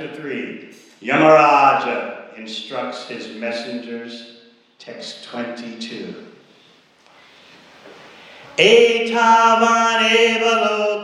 Chapter 0.00 0.22
3. 0.22 0.74
Yamaraja 1.02 2.34
instructs 2.38 3.06
his 3.06 3.36
messengers, 3.36 4.38
text 4.78 5.24
22. 5.24 6.14
Etavaneva 8.56 9.44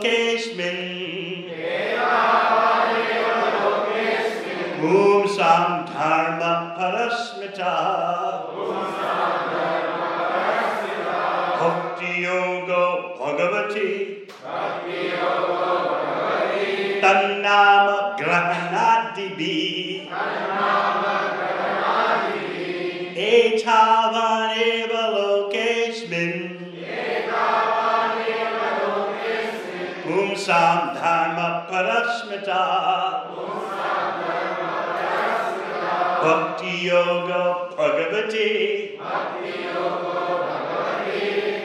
lokesmin 0.01 1.53
Pumsam 4.81 5.85
dharma 5.85 6.73
parasmita 6.79 8.56
Tannama 18.37 18.53
grahanadibi 18.53 20.05
Etavaneva 23.17 25.03
lokesmin 25.15 26.33
Pumsam 30.05 30.93
dharma 30.93 31.65
parasmita 31.65 32.61
Bhakti 36.21 36.73
yoga 36.85 37.43
bhagavati 37.73 38.49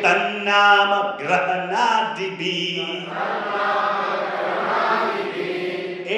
Tannama 0.01 1.01
grahanadibi 1.21 2.57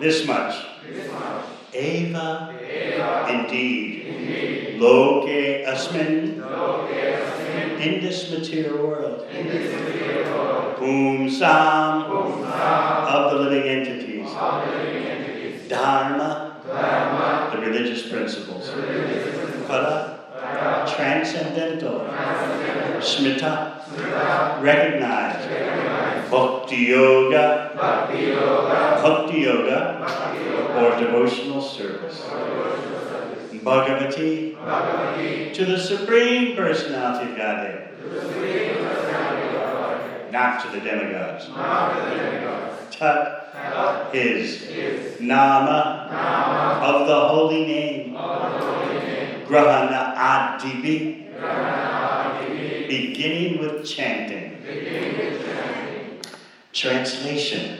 grahanadibi 0.00 0.06
Etava 0.06 0.06
This 0.06 0.26
much. 0.26 0.66
Eva. 1.74 2.54
Indeed. 3.28 4.80
Loke 4.80 5.28
asmin. 5.66 6.40
In 7.80 8.00
this 8.00 8.30
material 8.30 8.86
world. 8.86 9.26
Whom 10.78 11.30
Sam 11.30 12.02
of 12.02 13.30
the 13.32 13.38
living 13.38 13.68
entities. 13.68 14.28
Dharma. 15.68 16.56
The 17.52 17.58
religious 17.60 18.08
principles. 18.08 18.70
Para 19.66 20.18
transcendental. 20.86 22.06
Smita. 23.00 23.76
Recognized 24.62 25.89
Bhakti 26.30 26.76
Yoga. 26.76 27.72
Bhakti 27.74 29.40
Yoga. 29.40 30.06
Or 30.78 31.00
devotional 31.00 31.60
service. 31.60 32.20
Bhagavati. 33.64 34.54
To 35.54 35.64
the 35.64 35.78
Supreme 35.78 36.56
Personality 36.56 37.32
of 37.32 37.36
Godhead. 37.36 37.88
Not 40.32 40.62
to 40.62 40.70
the 40.70 40.80
demigods 40.80 41.46
Tat 42.92 44.14
is 44.14 45.20
Nama 45.20 46.08
of 46.82 47.08
the 47.08 47.20
holy 47.28 47.66
name. 47.66 48.12
Grahana 49.46 50.14
Adibi. 50.16 51.26
Beginning 52.86 53.58
with 53.60 53.84
chanting 53.84 54.50
Translation 56.72 57.78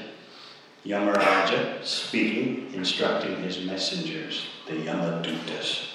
Yamaraja 0.84 1.84
speaking, 1.84 2.72
instructing 2.74 3.36
his 3.42 3.64
messengers, 3.64 4.46
the 4.66 4.74
Yamadutas. 4.74 5.86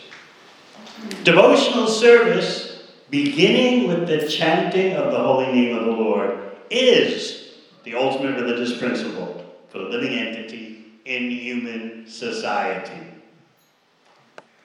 Devotional 1.23 1.87
service, 1.87 2.83
beginning 3.09 3.87
with 3.87 4.07
the 4.07 4.27
chanting 4.27 4.93
of 4.93 5.11
the 5.11 5.17
holy 5.17 5.51
name 5.51 5.77
of 5.77 5.85
the 5.85 5.91
Lord, 5.91 6.39
is 6.69 7.55
the 7.83 7.95
ultimate 7.95 8.35
religious 8.35 8.77
principle 8.77 9.43
for 9.69 9.79
the 9.79 9.85
living 9.85 10.13
entity 10.13 10.85
in 11.05 11.29
human 11.31 12.07
society. 12.07 13.07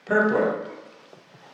Purport. 0.05 0.67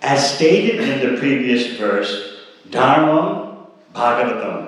As 0.01 0.35
stated 0.35 0.79
in 0.79 1.13
the 1.13 1.17
previous 1.19 1.77
verse, 1.77 2.37
Dharma 2.69 3.67
Bhagavatam. 3.93 4.66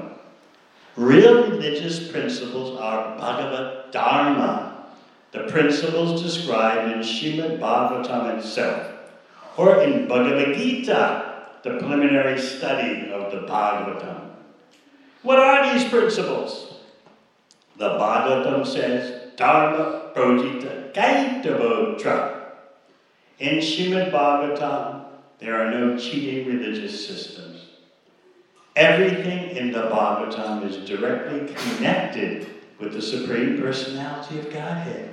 Real 0.99 1.49
religious 1.49 2.11
principles 2.11 2.77
are 2.77 3.17
Bhagavad 3.17 3.89
Dharma, 3.89 4.83
the 5.31 5.43
principles 5.43 6.21
described 6.21 6.91
in 6.91 6.99
Srimad 6.99 7.57
Bhagavatam 7.57 8.37
itself, 8.37 8.97
or 9.55 9.81
in 9.81 10.09
Bhagavad 10.09 10.57
Gita, 10.57 11.45
the 11.63 11.77
preliminary 11.77 12.37
study 12.37 13.09
of 13.11 13.31
the 13.31 13.47
Bhagavatam. 13.47 14.31
What 15.23 15.39
are 15.39 15.71
these 15.71 15.87
principles? 15.87 16.81
The 17.77 17.91
Bhagavatam 17.91 18.67
says, 18.67 19.31
Dharma 19.37 20.11
Projita 20.13 20.91
Kaitavotra. 20.91 22.41
In 23.39 23.59
Srimad 23.59 24.11
Bhagavatam, 24.11 25.05
there 25.39 25.65
are 25.65 25.71
no 25.71 25.97
cheating 25.97 26.45
religious 26.45 27.07
systems. 27.07 27.58
Everything 28.75 29.55
in 29.55 29.71
the 29.71 29.83
Bhagavatam 29.83 30.65
is 30.69 30.77
directly 30.87 31.53
connected 31.53 32.47
with 32.79 32.93
the 32.93 33.01
Supreme 33.01 33.59
Personality 33.61 34.39
of 34.39 34.53
Godhead. 34.53 35.09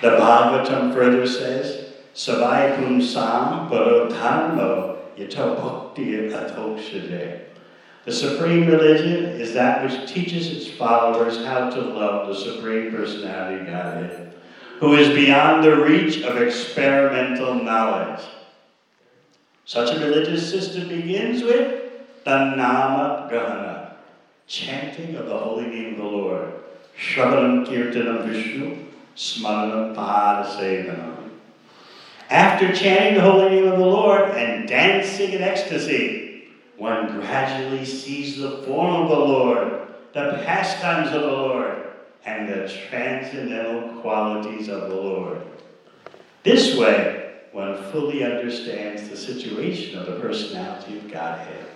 The 0.00 0.10
Bhagavatam 0.10 0.94
further 0.94 1.26
says, 1.26 1.92
Savai 2.14 2.76
Pumsam 2.76 3.70
Parodharmo 3.70 4.98
Yato 5.16 5.56
Bhakti 5.56 6.28
Atoshade. 6.28 7.40
The 8.04 8.12
Supreme 8.12 8.66
Religion 8.66 9.24
is 9.40 9.54
that 9.54 9.82
which 9.82 10.12
teaches 10.12 10.48
its 10.48 10.68
followers 10.76 11.44
how 11.44 11.70
to 11.70 11.80
love 11.80 12.28
the 12.28 12.34
Supreme 12.34 12.90
Personality 12.90 13.60
of 13.60 13.66
Godhead, 13.66 14.34
who 14.78 14.94
is 14.94 15.08
beyond 15.08 15.64
the 15.64 15.76
reach 15.76 16.22
of 16.22 16.36
experimental 16.36 17.54
knowledge. 17.54 18.20
Such 19.64 19.96
a 19.96 20.00
religious 20.00 20.48
system 20.50 20.88
begins 20.88 21.42
with 21.42 21.81
the 22.24 22.54
Nama 22.54 23.26
Grahana, 23.28 23.96
chanting 24.46 25.16
of 25.16 25.26
the 25.26 25.36
holy 25.36 25.66
name 25.66 25.94
of 25.94 25.98
the 25.98 26.04
Lord, 26.04 26.52
Shravanam 26.98 27.66
Kirtanam 27.66 28.26
Vishnu, 28.26 28.76
Smaranam 29.16 29.94
Padasevanam. 29.94 31.30
After 32.30 32.72
chanting 32.72 33.14
the 33.14 33.20
holy 33.20 33.50
name 33.50 33.72
of 33.72 33.78
the 33.78 33.84
Lord 33.84 34.30
and 34.30 34.68
dancing 34.68 35.32
in 35.32 35.42
ecstasy, 35.42 36.48
one 36.76 37.20
gradually 37.20 37.84
sees 37.84 38.38
the 38.38 38.62
form 38.62 39.02
of 39.02 39.08
the 39.08 39.16
Lord, 39.16 39.88
the 40.12 40.42
pastimes 40.44 41.14
of 41.14 41.22
the 41.22 41.28
Lord, 41.28 41.86
and 42.24 42.48
the 42.48 42.72
transcendental 42.88 44.00
qualities 44.00 44.68
of 44.68 44.88
the 44.88 44.94
Lord. 44.94 45.42
This 46.42 46.76
way, 46.76 47.32
one 47.52 47.82
fully 47.92 48.24
understands 48.24 49.08
the 49.08 49.16
situation 49.16 49.98
of 49.98 50.06
the 50.06 50.20
personality 50.20 50.98
of 50.98 51.10
Godhead. 51.10 51.66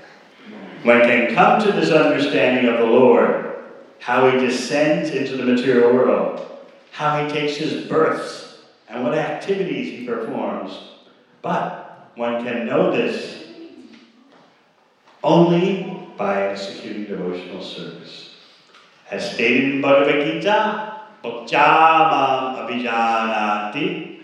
One 0.83 1.01
can 1.03 1.35
come 1.35 1.61
to 1.63 1.73
this 1.73 1.91
understanding 1.91 2.73
of 2.73 2.79
the 2.79 2.87
Lord, 2.87 3.57
how 3.99 4.31
he 4.31 4.39
descends 4.39 5.11
into 5.11 5.37
the 5.37 5.45
material 5.45 5.93
world, 5.93 6.47
how 6.93 7.25
he 7.25 7.33
takes 7.33 7.57
his 7.57 7.87
births, 7.87 8.61
and 8.89 9.03
what 9.03 9.15
activities 9.15 9.99
he 9.99 10.07
performs. 10.07 10.79
But 11.43 12.11
one 12.15 12.45
can 12.45 12.67
know 12.67 12.93
this 12.93 13.45
only 15.25 16.09
by 16.17 16.51
executing 16.51 17.05
devotional 17.07 17.63
service. 17.63 18.37
As 19.11 19.35
stated 19.35 19.65
in 19.65 19.81
Bhagavad 19.81 20.25
Gita, 20.25 21.01
Bhaktyamam 21.23 22.69
Abhijanati, 22.69 24.21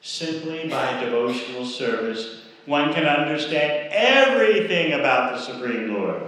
simply 0.00 0.68
by 0.68 0.98
devotional 1.02 1.66
service, 1.66 2.44
one 2.66 2.92
can 2.92 3.04
understand 3.04 3.88
everything 3.92 4.92
about 4.92 5.32
the 5.32 5.40
Supreme 5.40 5.94
Lord. 5.94 6.22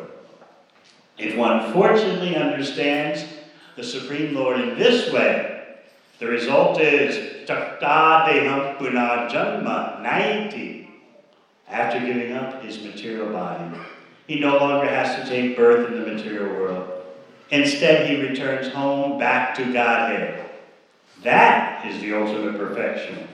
If 1.19 1.37
one 1.37 1.73
fortunately 1.73 2.37
understands 2.37 3.25
the 3.77 3.85
Supreme 3.85 4.35
Lord 4.35 4.61
in 4.61 4.79
this 4.79 5.13
way, 5.13 5.77
the 6.19 6.27
result 6.27 6.81
is 6.81 7.49
Taktadeham 7.49 8.79
Punarjanma, 8.79 10.03
90. 10.03 10.89
After 11.69 12.01
giving 12.01 12.33
up 12.33 12.63
his 12.63 12.83
material 12.83 13.33
body, 13.33 13.77
he 14.27 14.39
no 14.39 14.57
longer 14.59 14.87
has 14.87 15.17
to 15.17 15.29
take 15.29 15.57
birth 15.57 15.91
in 15.91 16.01
the 16.01 16.13
material 16.13 16.55
world. 16.55 17.03
Instead, 17.51 18.09
he 18.09 18.23
returns 18.23 18.73
home 18.73 19.19
back 19.19 19.55
to 19.57 19.73
Godhead. 19.73 20.49
That 21.23 21.87
is 21.87 22.01
the 22.01 22.15
ultimate 22.15 22.57
perfection. 22.57 23.29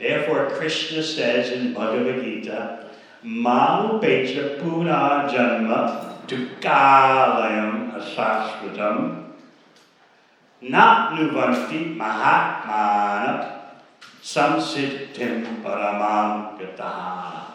Therefore, 0.00 0.48
Krishna 0.52 1.02
says 1.02 1.50
in 1.52 1.74
Bhagavad 1.74 2.24
Gita, 2.24 2.88
Manupecha 3.22 4.58
Puna 4.58 5.28
Janma 5.30 6.26
Dukalayam 6.26 7.92
Asasvatam 7.92 9.26
Not 10.62 11.12
Nuvanti 11.12 11.98
Mahatmana 11.98 13.60
Samsiddhim 14.22 15.62
Paramam 15.62 16.58
Gataha. 16.58 17.50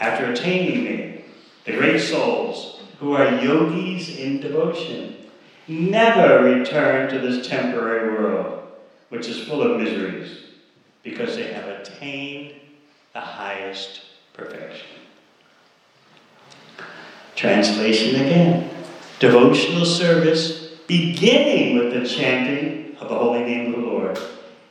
After 0.00 0.32
attaining 0.32 0.82
me, 0.82 1.24
the 1.66 1.72
great 1.76 2.00
souls 2.00 2.80
who 2.98 3.12
are 3.12 3.40
yogis 3.40 4.18
in 4.18 4.40
devotion 4.40 5.18
never 5.68 6.42
return 6.42 7.08
to 7.10 7.20
this 7.20 7.46
temporary 7.46 8.12
world, 8.12 8.66
which 9.10 9.28
is 9.28 9.46
full 9.46 9.62
of 9.62 9.80
miseries 9.80 10.43
because 11.04 11.36
they 11.36 11.52
have 11.52 11.68
attained 11.68 12.54
the 13.12 13.20
highest 13.20 14.00
perfection. 14.32 14.88
Translation 17.36 18.16
again. 18.16 18.70
Devotional 19.20 19.84
service, 19.84 20.74
beginning 20.88 21.78
with 21.78 21.92
the 21.92 22.08
chanting 22.08 22.96
of 22.96 23.08
the 23.08 23.14
holy 23.14 23.44
name 23.44 23.72
of 23.72 23.80
the 23.80 23.86
Lord, 23.86 24.18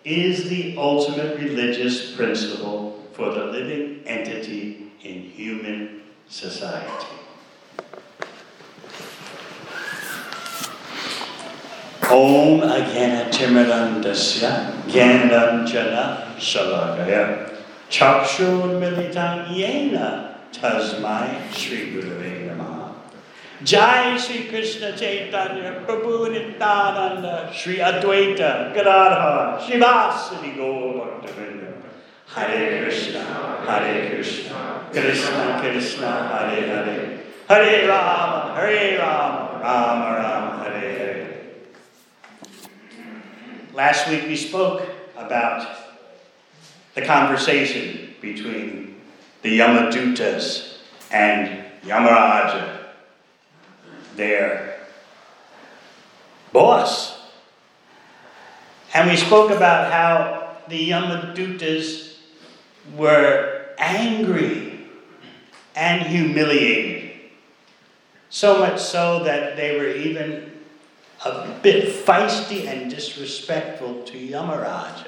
is 0.03 0.49
the 0.49 0.75
ultimate 0.77 1.39
religious 1.39 2.13
principle 2.15 3.01
for 3.13 3.31
the 3.31 3.45
living 3.45 4.01
entity 4.05 4.91
in 5.01 5.21
human 5.21 6.01
society. 6.27 7.22
Om 12.13 12.61
Agana 12.61 13.25
Timirandasya 13.31 14.85
Gyananjana 14.85 16.37
Shalakaya 16.37 17.49
Chakshur 17.89 18.77
Militan 18.79 19.49
Yena 19.49 20.35
Tasmai 20.53 21.51
Sri 21.51 21.91
Gurave 21.91 22.53
Namaha. 22.55 22.93
Jai 23.63 24.15
Sri 24.15 24.43
Krishna 24.47 24.95
Chaitanya 24.95 25.81
Prabhu 25.87 26.29
Nityananda 26.31 27.49
Sri 27.51 27.77
Advaita 27.77 28.75
Gadadhar 28.75 29.59
Shivasati 29.59 30.55
Gaur 30.55 31.19
Hare 32.27 32.83
Krishna 32.83 33.23
Hare 33.65 34.09
Krishna 34.11 34.87
Krishna 34.91 35.57
Krishna 35.59 36.11
Hare 36.29 36.61
Hare. 36.61 37.19
Hare 37.49 37.87
Rama 37.87 38.53
Hare 38.53 38.99
Rama 38.99 39.59
Rama 39.63 40.07
Rama 40.21 40.63
Hare 40.63 40.97
Hare 40.99 41.12
Last 43.73 44.07
week 44.07 44.27
we 44.27 44.35
spoke 44.35 44.87
about 45.17 45.67
the 46.93 47.01
conversation 47.01 48.13
between 48.21 49.01
the 49.41 49.57
Yamadutas 49.59 50.77
and 51.11 51.65
Yamaraja, 51.81 52.81
their 54.15 54.77
boss. 56.51 57.19
And 58.93 59.09
we 59.09 59.17
spoke 59.17 59.49
about 59.49 59.91
how 59.91 60.55
the 60.67 60.91
Yamadutas 60.91 62.17
were 62.95 63.69
angry 63.79 64.85
and 65.75 66.03
humiliated. 66.03 67.11
So 68.29 68.59
much 68.59 68.79
so 68.79 69.23
that 69.23 69.57
they 69.57 69.79
were 69.79 69.89
even 69.89 70.52
a 71.25 71.59
bit 71.61 71.85
feisty 72.05 72.67
and 72.67 72.89
disrespectful 72.89 74.03
to 74.03 74.13
Yamaraja. 74.13 75.07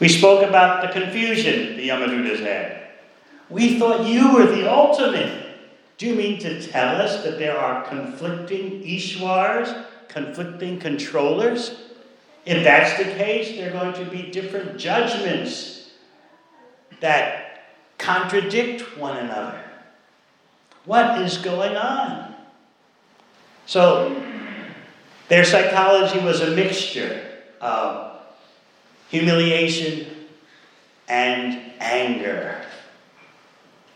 We 0.00 0.08
spoke 0.08 0.46
about 0.46 0.82
the 0.82 0.88
confusion 0.88 1.76
the 1.76 1.88
Yamadutas 1.88 2.40
had. 2.40 2.80
We 3.48 3.78
thought 3.78 4.06
you 4.06 4.34
were 4.34 4.46
the 4.46 4.70
ultimate. 4.70 5.42
Do 5.98 6.06
you 6.06 6.14
mean 6.14 6.38
to 6.40 6.60
tell 6.66 6.96
us 6.96 7.22
that 7.24 7.38
there 7.38 7.56
are 7.56 7.84
conflicting 7.84 8.82
Ishwars, 8.82 9.84
conflicting 10.08 10.80
controllers? 10.80 11.80
If 12.44 12.64
that's 12.64 12.98
the 12.98 13.14
case, 13.14 13.56
there 13.56 13.70
are 13.70 13.72
going 13.72 14.04
to 14.04 14.10
be 14.10 14.30
different 14.30 14.78
judgments 14.78 15.92
that 17.00 17.64
contradict 17.98 18.98
one 18.98 19.16
another. 19.16 19.60
What 20.84 21.22
is 21.22 21.38
going 21.38 21.76
on? 21.76 22.33
So, 23.66 24.22
their 25.28 25.44
psychology 25.44 26.18
was 26.18 26.40
a 26.40 26.54
mixture 26.54 27.40
of 27.60 28.20
humiliation 29.08 30.06
and 31.08 31.72
anger. 31.80 32.60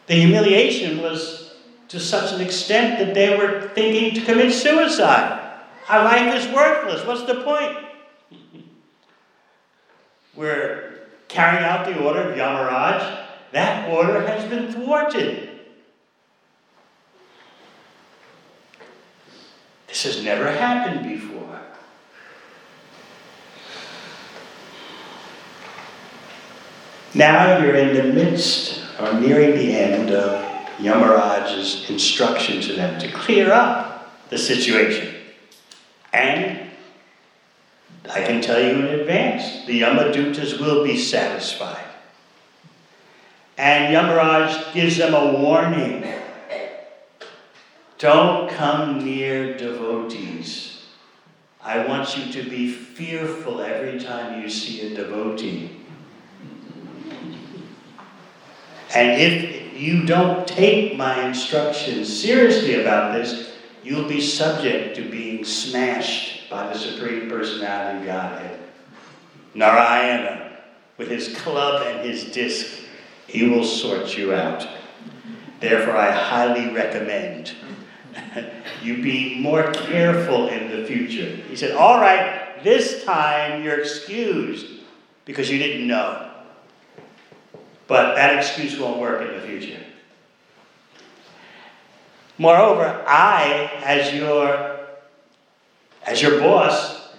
The 0.06 0.14
humiliation 0.14 1.02
was 1.02 1.54
to 1.88 2.00
such 2.00 2.32
an 2.32 2.40
extent 2.40 2.98
that 2.98 3.14
they 3.14 3.36
were 3.36 3.68
thinking 3.74 4.14
to 4.14 4.24
commit 4.24 4.52
suicide. 4.52 5.56
Our 5.88 6.04
life 6.04 6.34
is 6.34 6.54
worthless. 6.54 7.06
What's 7.06 7.24
the 7.24 7.42
point? 7.42 7.76
We're 10.34 11.08
carrying 11.28 11.64
out 11.64 11.86
the 11.86 11.98
order 12.02 12.30
of 12.30 12.36
Yamaraj. 12.36 13.26
That 13.52 13.90
order 13.90 14.26
has 14.26 14.48
been 14.48 14.70
thwarted. 14.70 15.47
This 19.88 20.04
has 20.04 20.22
never 20.22 20.50
happened 20.50 21.08
before. 21.08 21.60
Now 27.14 27.58
you're 27.58 27.74
in 27.74 27.96
the 27.96 28.12
midst 28.12 28.82
or 29.00 29.18
nearing 29.18 29.56
the 29.56 29.72
end 29.72 30.10
of 30.10 30.44
Yamaraj's 30.76 31.88
instruction 31.90 32.60
to 32.60 32.74
them 32.74 33.00
to 33.00 33.10
clear 33.10 33.50
up 33.50 34.14
the 34.28 34.38
situation. 34.38 35.14
And 36.12 36.70
I 38.10 38.22
can 38.22 38.40
tell 38.40 38.60
you 38.60 38.86
in 38.86 39.00
advance, 39.00 39.66
the 39.66 39.80
Yamadutas 39.80 40.60
will 40.60 40.84
be 40.84 40.98
satisfied. 40.98 41.84
And 43.56 43.94
Yamaraj 43.94 44.72
gives 44.72 44.98
them 44.98 45.14
a 45.14 45.32
warning 45.32 46.04
don't 47.98 48.48
come 48.50 49.04
near 49.04 49.56
devotees. 49.56 50.86
I 51.62 51.84
want 51.86 52.16
you 52.16 52.32
to 52.32 52.48
be 52.48 52.70
fearful 52.70 53.60
every 53.60 54.00
time 54.00 54.40
you 54.40 54.48
see 54.48 54.86
a 54.86 54.96
devotee. 54.96 55.70
And 58.94 59.20
if 59.20 59.76
you 59.78 60.06
don't 60.06 60.46
take 60.46 60.96
my 60.96 61.26
instructions 61.26 62.22
seriously 62.22 62.80
about 62.80 63.12
this, 63.12 63.52
you'll 63.82 64.08
be 64.08 64.20
subject 64.20 64.96
to 64.96 65.10
being 65.10 65.44
smashed 65.44 66.48
by 66.48 66.72
the 66.72 66.78
Supreme 66.78 67.28
Personality 67.28 67.98
of 67.98 68.06
Godhead. 68.06 68.60
Narayana, 69.54 70.58
with 70.96 71.08
his 71.08 71.36
club 71.36 71.82
and 71.86 72.08
his 72.08 72.24
disc, 72.24 72.84
he 73.26 73.48
will 73.48 73.64
sort 73.64 74.16
you 74.16 74.32
out. 74.32 74.66
Therefore, 75.60 75.96
I 75.96 76.12
highly 76.12 76.72
recommend 76.72 77.52
you 78.82 79.02
be 79.02 79.38
more 79.40 79.72
careful 79.72 80.48
in 80.48 80.70
the 80.70 80.86
future. 80.86 81.36
He 81.48 81.56
said, 81.56 81.72
All 81.72 82.00
right, 82.00 82.62
this 82.62 83.04
time 83.04 83.62
you're 83.62 83.80
excused. 83.80 84.66
because 85.24 85.50
you 85.50 85.58
didn't 85.58 85.86
know. 85.86 86.30
But 87.86 88.14
that 88.14 88.36
excuse 88.36 88.78
won't 88.78 88.98
work 88.98 89.20
in 89.20 89.34
the 89.34 89.46
future. 89.46 89.78
Moreover, 92.38 93.04
I, 93.06 93.70
as 93.84 94.14
your 94.14 94.78
as 96.04 96.22
your 96.22 96.40
boss, 96.40 97.10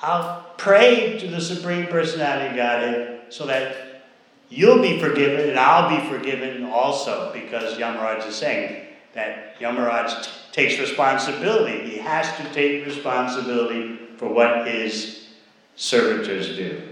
I'll 0.00 0.46
pray 0.58 1.18
to 1.18 1.26
the 1.26 1.40
Supreme 1.40 1.86
Personality 1.88 2.50
of 2.50 2.56
Godhead 2.56 3.20
so 3.30 3.46
that 3.46 4.04
you'll 4.48 4.80
be 4.80 5.00
forgiven 5.00 5.48
and 5.48 5.58
I'll 5.58 5.90
be 5.90 6.08
forgiven 6.08 6.64
also, 6.64 7.32
because 7.32 7.76
Yamaraj 7.78 8.26
is 8.28 8.36
saying 8.36 8.87
that 9.14 9.58
Yamaraj 9.58 10.52
takes 10.52 10.78
responsibility. 10.78 11.90
He 11.90 11.98
has 11.98 12.26
to 12.36 12.54
take 12.54 12.84
responsibility 12.86 13.96
for 14.16 14.28
what 14.28 14.66
his 14.66 15.28
servitors 15.76 16.56
do. 16.56 16.82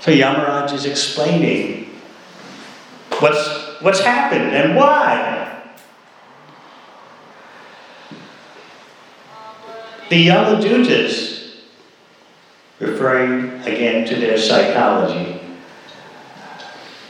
So 0.00 0.12
Yamaraj 0.12 0.72
is 0.72 0.86
explaining 0.86 2.00
what's, 3.18 3.82
what's 3.82 4.00
happened 4.00 4.54
and 4.54 4.76
why. 4.76 5.44
The 10.08 10.28
Yamadutas, 10.28 11.56
referring 12.80 13.60
again 13.62 14.06
to 14.08 14.16
their 14.16 14.38
psychology, 14.38 15.38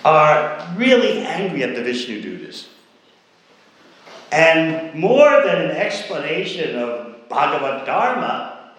are 0.08 0.74
really 0.76 1.18
angry 1.18 1.62
at 1.62 1.74
the 1.74 1.82
Vishnu 1.82 2.22
Dutas. 2.22 2.68
And 4.32 4.98
more 4.98 5.42
than 5.44 5.62
an 5.66 5.70
explanation 5.70 6.78
of 6.78 7.28
Bhagavad 7.28 7.86
Dharma, 7.86 8.72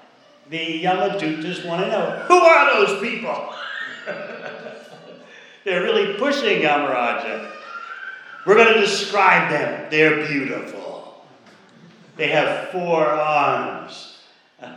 the 0.50 0.84
Yamadutas 0.84 1.66
want 1.66 1.84
to 1.84 1.92
know 1.92 2.24
who 2.28 2.34
are 2.34 2.74
those 2.74 3.00
people? 3.00 3.54
They're 5.66 5.84
really 5.84 6.18
pushing 6.18 6.62
Yamaraja. 6.62 7.52
We're 8.46 8.56
going 8.56 8.74
to 8.74 8.80
describe 8.80 9.52
them. 9.52 9.88
They're 9.92 10.26
beautiful. 10.26 11.24
They 12.16 12.30
have 12.30 12.70
four 12.70 13.06
arms. 13.06 14.18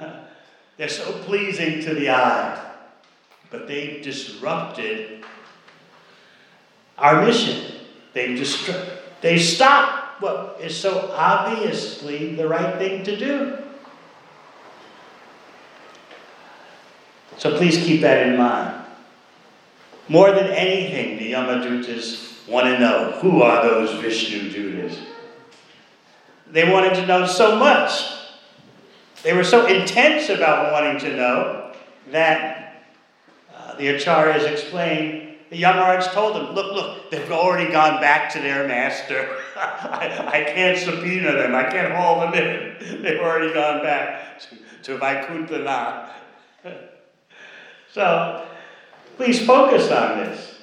They're 0.77 0.89
so 0.89 1.13
pleasing 1.25 1.83
to 1.85 1.95
the 1.95 2.11
eye. 2.11 2.73
But 3.51 3.69
they've 3.69 4.03
disrupted 4.03 5.25
our 7.03 7.25
mission. 7.25 7.75
They've, 8.15 8.39
distru- 8.39 8.89
they've 9.21 9.43
stopped 9.43 10.23
what 10.23 10.59
is 10.61 10.79
so 10.79 11.11
obviously 11.13 12.37
the 12.37 12.47
right 12.47 12.79
thing 12.79 13.05
to 13.05 13.17
do. 13.17 13.59
So 17.39 17.57
please 17.57 17.77
keep 17.77 18.03
that 18.03 18.29
in 18.29 18.39
mind. 18.39 18.85
More 20.09 20.31
than 20.31 20.47
anything, 20.47 21.19
the 21.19 21.33
Yamadutas 21.33 22.49
want 22.49 22.67
to 22.67 22.79
know 22.79 23.13
who 23.21 23.43
are 23.43 23.63
those 23.63 24.01
Vishnu 24.01 24.51
Dutas. 24.51 24.97
They 26.51 26.71
wanted 26.71 26.95
to 26.95 27.07
know 27.07 27.27
so 27.27 27.57
much. 27.57 28.05
They 29.23 29.33
were 29.33 29.45
so 29.45 29.67
intense 29.67 30.29
about 30.29 30.73
wanting 30.73 31.01
to 31.01 31.17
know 31.17 31.73
that 32.11 32.85
uh, 33.55 33.75
the 33.77 33.87
acharyas 33.87 34.49
explained. 34.49 35.32
The 35.53 35.59
young 35.59 35.75
Yamaraj 35.75 36.15
told 36.15 36.35
them, 36.35 36.55
Look, 36.55 36.73
look, 36.73 37.11
they've 37.11 37.31
already 37.31 37.71
gone 37.71 38.01
back 38.01 38.33
to 38.33 38.41
their 38.41 38.67
master. 38.67 39.37
I, 39.57 40.25
I, 40.27 40.45
can't 40.45 40.79
subpoena 40.79 41.33
them, 41.33 41.55
I 41.55 41.65
can't 41.65 41.93
haul 41.93 42.21
them 42.21 42.33
in. 42.33 43.03
They've 43.03 43.21
already 43.21 43.53
gone 43.53 43.83
back 43.83 44.41
to, 44.41 44.57
to 44.85 44.97
Vaikuntha 44.97 46.11
so, 47.93 48.47
Please 49.19 49.45
focus 49.45 49.91
on 49.91 50.21
this. 50.21 50.55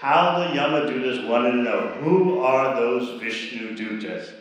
How 0.00 0.40
the 0.40 0.46
Yamadutas 0.46 1.28
want 1.28 1.44
to 1.44 1.52
know 1.52 1.96
who 2.00 2.40
are 2.40 2.74
those 2.74 3.20
Vishnu 3.20 3.76
Dutas. 3.76 4.32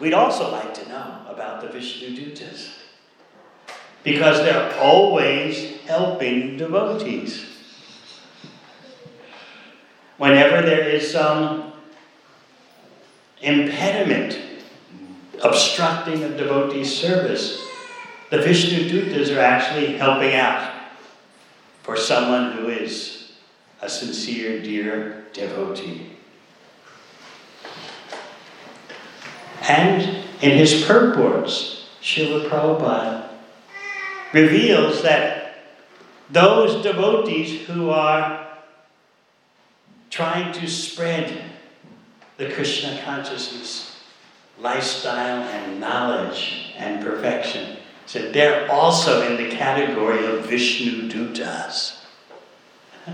We'd 0.00 0.14
also 0.14 0.50
like 0.50 0.72
to 0.72 0.88
know 0.88 1.26
about 1.28 1.60
the 1.60 1.68
Vishnu 1.68 2.16
Dutas 2.16 2.70
because 4.02 4.38
they're 4.38 4.74
always 4.80 5.76
helping 5.82 6.56
devotees. 6.56 7.47
Whenever 10.18 10.66
there 10.66 10.88
is 10.88 11.10
some 11.10 11.72
impediment 13.40 14.38
obstructing 15.42 16.24
a 16.24 16.36
devotee's 16.36 16.94
service, 16.94 17.64
the 18.30 18.38
Vishnu 18.38 18.90
Dutas 18.90 19.34
are 19.34 19.40
actually 19.40 19.96
helping 19.96 20.34
out 20.34 20.74
for 21.82 21.96
someone 21.96 22.52
who 22.52 22.68
is 22.68 23.32
a 23.80 23.88
sincere, 23.88 24.60
dear 24.60 25.24
devotee. 25.32 26.18
And 29.62 30.02
in 30.42 30.58
his 30.58 30.84
purports, 30.84 31.88
Srila 32.02 32.48
Prabhupada 32.48 33.28
reveals 34.32 35.02
that 35.02 35.64
those 36.30 36.82
devotees 36.82 37.66
who 37.66 37.90
are 37.90 38.37
trying 40.10 40.52
to 40.52 40.66
spread 40.66 41.42
the 42.36 42.50
Krishna 42.50 43.00
consciousness 43.04 44.00
lifestyle 44.60 45.42
and 45.42 45.80
knowledge 45.80 46.74
and 46.76 47.04
perfection 47.04 47.76
So 48.06 48.32
they're 48.32 48.70
also 48.72 49.20
in 49.28 49.36
the 49.36 49.54
category 49.54 50.24
of 50.24 50.46
Vishnu 50.46 51.10
Dutas. 51.10 52.00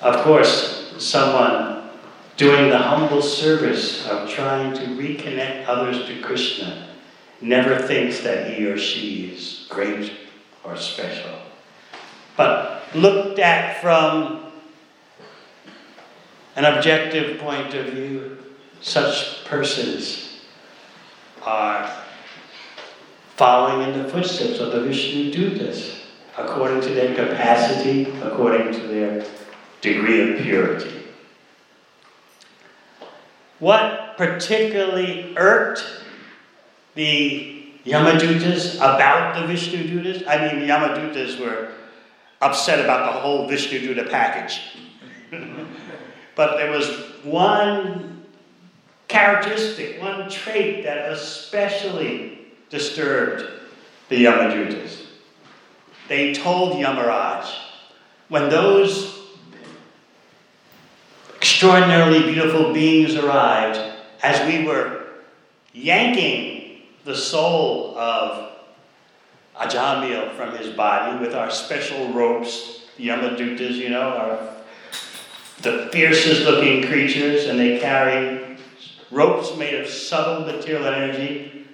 of 0.00 0.16
course, 0.22 0.94
someone 0.98 1.90
doing 2.36 2.70
the 2.70 2.78
humble 2.78 3.20
service 3.20 4.06
of 4.06 4.30
trying 4.30 4.72
to 4.72 4.82
reconnect 4.82 5.66
others 5.66 6.06
to 6.06 6.20
Krishna 6.22 6.86
never 7.40 7.76
thinks 7.76 8.20
that 8.20 8.54
he 8.54 8.66
or 8.66 8.78
she 8.78 9.32
is 9.32 9.66
great 9.68 10.12
or 10.62 10.76
special. 10.76 11.40
But 12.36 12.84
looked 12.94 13.40
at 13.40 13.80
from 13.80 14.47
an 16.58 16.64
objective 16.64 17.38
point 17.38 17.72
of 17.72 17.86
view, 17.86 18.36
such 18.80 19.44
persons 19.44 20.40
are 21.44 21.88
following 23.36 23.88
in 23.88 24.02
the 24.02 24.08
footsteps 24.08 24.58
of 24.58 24.72
the 24.72 24.80
Vishnu 24.80 25.30
Dutas, 25.32 26.00
according 26.36 26.80
to 26.80 26.88
their 26.88 27.14
capacity, 27.14 28.10
according 28.22 28.72
to 28.72 28.80
their 28.88 29.24
degree 29.80 30.32
of 30.32 30.40
purity. 30.40 31.04
What 33.60 34.16
particularly 34.16 35.34
irked 35.36 35.84
the 36.96 37.72
Yamadutas 37.86 38.78
about 38.78 39.40
the 39.40 39.46
Vishnu 39.46 39.84
Dutas? 39.84 40.26
I 40.26 40.48
mean, 40.48 40.66
the 40.66 40.72
Yamadutas 40.72 41.38
were 41.38 41.70
upset 42.40 42.80
about 42.80 43.12
the 43.12 43.20
whole 43.20 43.46
Vishnu 43.46 43.78
Duta 43.78 44.10
package. 44.10 44.60
but 46.38 46.56
there 46.56 46.70
was 46.70 46.88
one 47.24 48.24
characteristic, 49.08 50.00
one 50.00 50.30
trait 50.30 50.84
that 50.84 51.10
especially 51.10 52.38
disturbed 52.70 53.44
the 54.08 54.24
Yamadutas. 54.24 55.06
They 56.06 56.32
told 56.32 56.74
Yamaraj, 56.74 57.44
when 58.28 58.48
those 58.50 59.18
extraordinarily 61.34 62.22
beautiful 62.32 62.72
beings 62.72 63.16
arrived, 63.16 63.80
as 64.22 64.46
we 64.46 64.64
were 64.64 65.06
yanking 65.72 66.82
the 67.04 67.16
soul 67.16 67.98
of 67.98 68.52
Ajamil 69.56 70.36
from 70.36 70.56
his 70.56 70.72
body 70.76 71.18
with 71.18 71.34
our 71.34 71.50
special 71.50 72.12
ropes, 72.12 72.82
Yamadutas, 72.96 73.72
you 73.72 73.88
know, 73.88 74.10
are 74.10 74.57
the 75.62 75.88
fiercest 75.92 76.42
looking 76.42 76.86
creatures, 76.86 77.46
and 77.46 77.58
they 77.58 77.78
carry 77.78 78.56
ropes 79.10 79.56
made 79.56 79.74
of 79.74 79.88
subtle 79.88 80.46
material 80.46 80.86
energy 80.86 81.66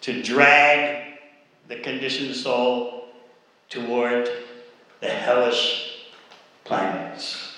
to 0.00 0.22
drag 0.22 1.18
the 1.68 1.76
conditioned 1.76 2.34
soul 2.34 3.08
toward 3.68 4.28
the 5.00 5.08
hellish 5.08 6.08
planets. 6.64 7.48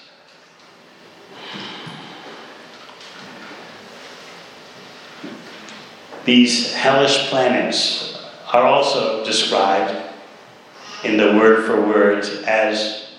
These 6.25 6.73
hellish 6.73 7.29
planets 7.29 8.19
are 8.53 8.63
also 8.63 9.25
described 9.25 9.95
in 11.05 11.19
the 11.19 11.37
word 11.37 11.67
for 11.67 11.87
words 11.87 12.31
as 12.47 13.11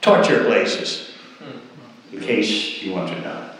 torture 0.00 0.44
places, 0.44 1.09
in 2.12 2.20
case 2.20 2.82
you 2.82 2.92
want 2.92 3.08
to 3.08 3.20
know. 3.20 3.50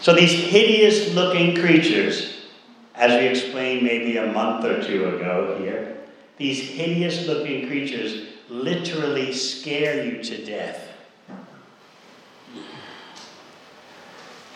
So 0.00 0.14
these 0.14 0.32
hideous 0.32 1.14
looking 1.14 1.54
creatures, 1.56 2.46
as 2.94 3.20
we 3.20 3.28
explained 3.28 3.82
maybe 3.82 4.16
a 4.16 4.32
month 4.32 4.64
or 4.64 4.82
two 4.82 5.14
ago 5.14 5.58
here, 5.62 5.98
these 6.38 6.60
hideous 6.70 7.26
looking 7.26 7.66
creatures 7.66 8.28
literally 8.48 9.32
scare 9.32 10.04
you 10.04 10.22
to 10.22 10.44
death. 10.44 10.88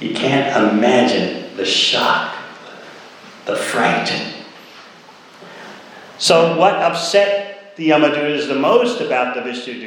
You 0.01 0.15
can't 0.15 0.73
imagine 0.75 1.57
the 1.57 1.65
shock, 1.65 2.35
the 3.45 3.57
fright. 3.57 4.11
So, 6.19 6.57
what 6.59 6.75
upset 6.75 7.77
the 7.77 7.91
Yamadutas 7.91 8.49
the 8.49 8.55
most 8.55 9.01
about 9.01 9.35
the 9.35 9.43
Vishnu 9.43 9.79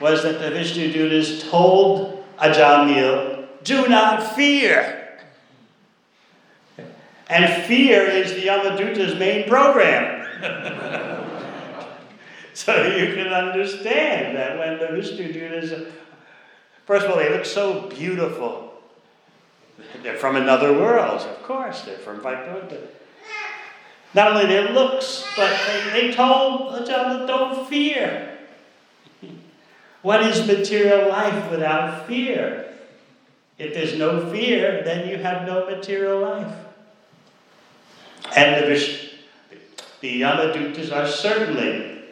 was 0.00 0.22
that 0.22 0.40
the 0.40 0.50
Vishnu 0.50 0.92
Dutas 0.92 1.48
told 1.50 2.24
Ajamil, 2.38 3.46
do 3.64 3.88
not 3.88 4.34
fear. 4.34 5.18
And 7.28 7.64
fear 7.64 8.02
is 8.02 8.34
the 8.34 8.42
Yamaduta's 8.42 9.18
main 9.18 9.48
program. 9.48 10.22
so 12.54 12.86
you 12.86 13.14
can 13.14 13.28
understand 13.28 14.36
that 14.36 14.58
when 14.58 14.78
the 14.78 14.88
Vishnu 14.88 15.32
Dutas, 15.32 15.90
first 16.84 17.06
of 17.06 17.10
all, 17.10 17.16
they 17.16 17.30
look 17.30 17.44
so 17.44 17.88
beautiful. 17.88 18.74
They're 20.02 20.16
from 20.16 20.36
another 20.36 20.72
world, 20.72 21.22
of 21.22 21.42
course. 21.42 21.82
They're 21.82 21.98
from 21.98 22.20
Vaikuntha. 22.20 22.80
Not 24.14 24.32
only 24.32 24.46
their 24.46 24.72
looks, 24.72 25.26
but 25.36 25.50
they, 25.66 26.08
they 26.08 26.14
told 26.14 26.72
Ajamil, 26.72 27.26
don't 27.26 27.68
fear. 27.68 28.35
What 30.06 30.22
is 30.22 30.46
material 30.46 31.08
life 31.08 31.50
without 31.50 32.06
fear? 32.06 32.72
If 33.58 33.74
there's 33.74 33.98
no 33.98 34.30
fear, 34.30 34.84
then 34.84 35.08
you 35.08 35.16
have 35.16 35.44
no 35.48 35.66
material 35.66 36.20
life. 36.20 36.56
And 38.36 38.54
the, 38.54 39.00
the 40.02 40.20
Yamadutas 40.20 40.94
are 40.94 41.08
certainly 41.08 42.04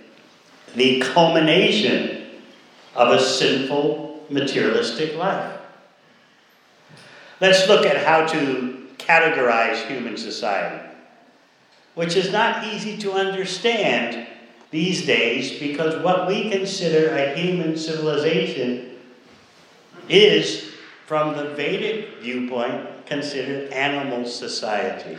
the 0.74 1.02
culmination 1.02 2.30
of 2.96 3.12
a 3.12 3.22
sinful 3.22 4.26
materialistic 4.28 5.14
life. 5.14 5.56
Let's 7.40 7.68
look 7.68 7.86
at 7.86 8.04
how 8.04 8.26
to 8.26 8.88
categorize 8.98 9.86
human 9.86 10.16
society, 10.16 10.84
which 11.94 12.16
is 12.16 12.32
not 12.32 12.66
easy 12.66 12.98
to 12.98 13.12
understand 13.12 14.26
these 14.74 15.06
days 15.06 15.56
because 15.60 16.02
what 16.02 16.26
we 16.26 16.50
consider 16.50 17.14
a 17.14 17.32
human 17.36 17.76
civilization 17.76 18.90
is, 20.08 20.72
from 21.06 21.36
the 21.36 21.50
Vedic 21.50 22.20
viewpoint, 22.20 23.06
considered 23.06 23.72
animal 23.72 24.26
society. 24.26 25.16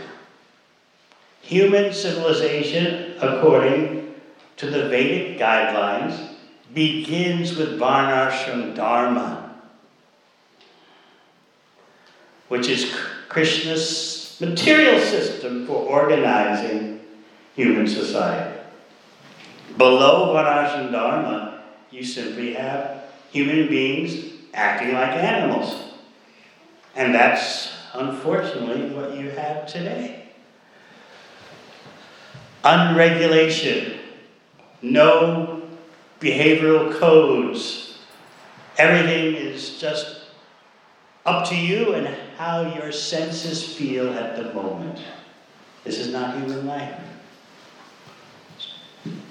Human 1.42 1.94
civilization, 1.94 3.14
according 3.22 4.14
to 4.58 4.70
the 4.70 4.90
Vedic 4.90 5.40
guidelines, 5.40 6.32
begins 6.74 7.56
with 7.56 7.80
Varnashram 7.80 8.76
Dharma, 8.76 9.56
which 12.50 12.68
is 12.68 12.94
Krishna's 13.30 14.36
material 14.42 15.00
system 15.00 15.66
for 15.66 15.76
organizing 15.76 17.00
human 17.56 17.88
society. 17.88 18.55
Below 19.78 20.34
Varnashram 20.34 20.92
Dharma, 20.92 21.64
you 21.92 22.04
simply 22.04 22.54
have 22.54 23.04
human 23.32 23.68
beings 23.68 24.34
acting 24.54 24.94
like 24.94 25.12
animals. 25.12 25.94
And 26.96 27.14
that's 27.14 27.74
unfortunately 27.94 28.96
what 28.96 29.18
you 29.18 29.30
have 29.32 29.68
today. 29.68 30.30
Unregulation, 32.64 34.00
no 34.82 35.62
behavioral 36.20 36.98
codes. 36.98 38.00
Everything 38.78 39.36
is 39.36 39.80
just 39.80 40.22
up 41.26 41.48
to 41.50 41.56
you 41.56 41.94
and 41.94 42.08
how 42.38 42.74
your 42.76 42.92
senses 42.92 43.76
feel 43.76 44.14
at 44.14 44.36
the 44.36 44.54
moment. 44.54 45.00
This 45.84 46.00
is 46.00 46.12
not 46.12 46.38
human 46.38 46.66
life. 46.66 47.00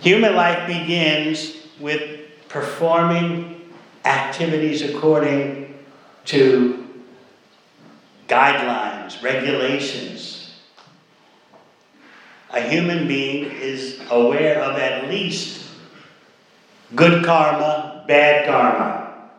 Human 0.05 0.35
life 0.35 0.67
begins 0.67 1.57
with 1.81 2.21
performing 2.51 3.73
activities 4.05 4.83
according 4.83 5.83
to 6.27 6.87
guidelines, 8.29 9.23
regulations. 9.23 10.57
A 12.51 12.61
human 12.61 13.09
being 13.09 13.51
is 13.53 13.99
aware 14.11 14.61
of 14.63 14.77
at 14.77 15.09
least 15.09 15.71
good 16.95 17.25
karma, 17.25 18.05
bad 18.07 18.45
karma. 18.45 19.31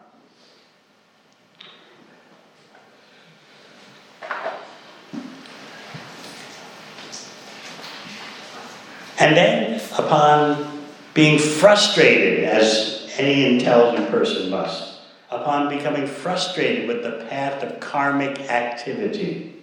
And 9.19 9.37
then, 9.37 9.74
upon 9.97 10.81
being 11.13 11.39
frustrated, 11.39 12.43
as 12.43 13.09
any 13.17 13.55
intelligent 13.55 14.09
person 14.09 14.49
must, 14.49 14.99
upon 15.29 15.69
becoming 15.69 16.05
frustrated 16.05 16.87
with 16.87 17.03
the 17.03 17.25
path 17.29 17.63
of 17.63 17.79
karmic 17.79 18.39
activity, 18.51 19.53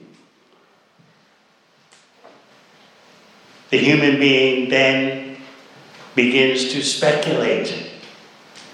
the 3.71 3.79
human 3.79 4.19
being 4.19 4.69
then 4.71 5.37
begins 6.15 6.73
to 6.73 6.83
speculate 6.83 7.91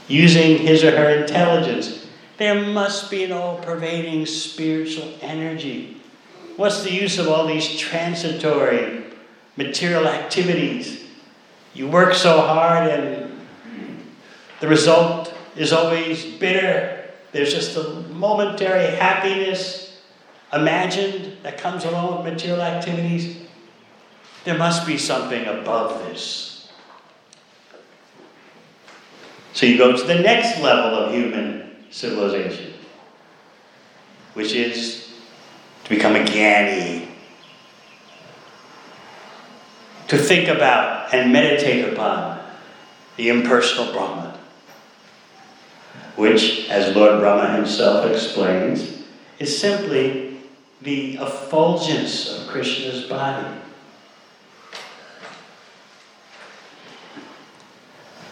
using 0.08 0.58
his 0.58 0.82
or 0.82 0.96
her 0.96 1.10
intelligence. 1.10 2.06
There 2.36 2.66
must 2.66 3.10
be 3.10 3.24
an 3.24 3.32
all 3.32 3.58
pervading 3.58 4.26
spiritual 4.26 5.14
energy. 5.20 6.00
What's 6.56 6.82
the 6.82 6.92
use 6.92 7.18
of 7.18 7.28
all 7.28 7.46
these 7.46 7.76
transitory 7.76 8.98
material 9.58 10.06
activities. 10.06 11.07
You 11.74 11.88
work 11.88 12.14
so 12.14 12.40
hard, 12.40 12.90
and 12.90 13.32
the 14.60 14.68
result 14.68 15.32
is 15.56 15.72
always 15.72 16.24
bitter. 16.24 17.04
There's 17.32 17.52
just 17.52 17.76
a 17.76 18.00
momentary 18.10 18.96
happiness 18.96 20.00
imagined 20.52 21.36
that 21.42 21.58
comes 21.58 21.84
along 21.84 22.24
with 22.24 22.32
material 22.32 22.62
activities. 22.62 23.36
There 24.44 24.56
must 24.56 24.86
be 24.86 24.96
something 24.96 25.44
above 25.46 26.04
this. 26.06 26.70
So 29.52 29.66
you 29.66 29.76
go 29.76 29.96
to 29.96 30.04
the 30.04 30.20
next 30.20 30.60
level 30.62 30.98
of 30.98 31.12
human 31.12 31.76
civilization, 31.90 32.74
which 34.34 34.52
is 34.52 35.12
to 35.84 35.90
become 35.90 36.16
a 36.16 36.20
Gyani, 36.20 36.97
to 40.08 40.18
think 40.18 40.48
about 40.48 41.12
and 41.14 41.32
meditate 41.32 41.92
upon 41.92 42.40
the 43.16 43.28
impersonal 43.28 43.92
Brahman, 43.92 44.34
which, 46.16 46.68
as 46.70 46.94
Lord 46.94 47.20
Brahma 47.20 47.54
himself 47.54 48.06
explains, 48.10 49.02
is 49.38 49.58
simply 49.58 50.40
the 50.80 51.16
effulgence 51.16 52.30
of 52.32 52.48
Krishna's 52.48 53.04
body. 53.04 53.60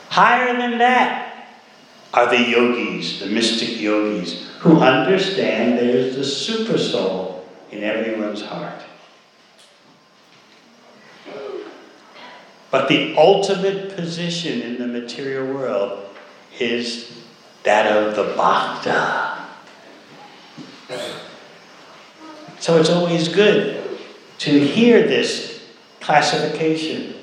Higher 0.08 0.56
than 0.56 0.78
that 0.78 1.48
are 2.14 2.30
the 2.30 2.40
yogis, 2.40 3.20
the 3.20 3.26
mystic 3.26 3.78
yogis, 3.78 4.48
who 4.60 4.80
understand 4.80 5.78
there's 5.78 6.16
the 6.16 6.24
super 6.24 6.78
soul 6.78 7.46
in 7.70 7.82
everyone's 7.82 8.40
heart. 8.40 8.80
But 12.70 12.88
the 12.88 13.16
ultimate 13.16 13.94
position 13.96 14.60
in 14.60 14.78
the 14.78 14.86
material 14.86 15.46
world 15.52 16.08
is 16.58 17.22
that 17.62 17.90
of 17.90 18.16
the 18.16 18.34
bhakta. 18.34 19.46
So 22.58 22.78
it's 22.80 22.90
always 22.90 23.28
good 23.28 23.82
to 24.38 24.60
hear 24.60 25.06
this 25.06 25.64
classification 26.00 27.14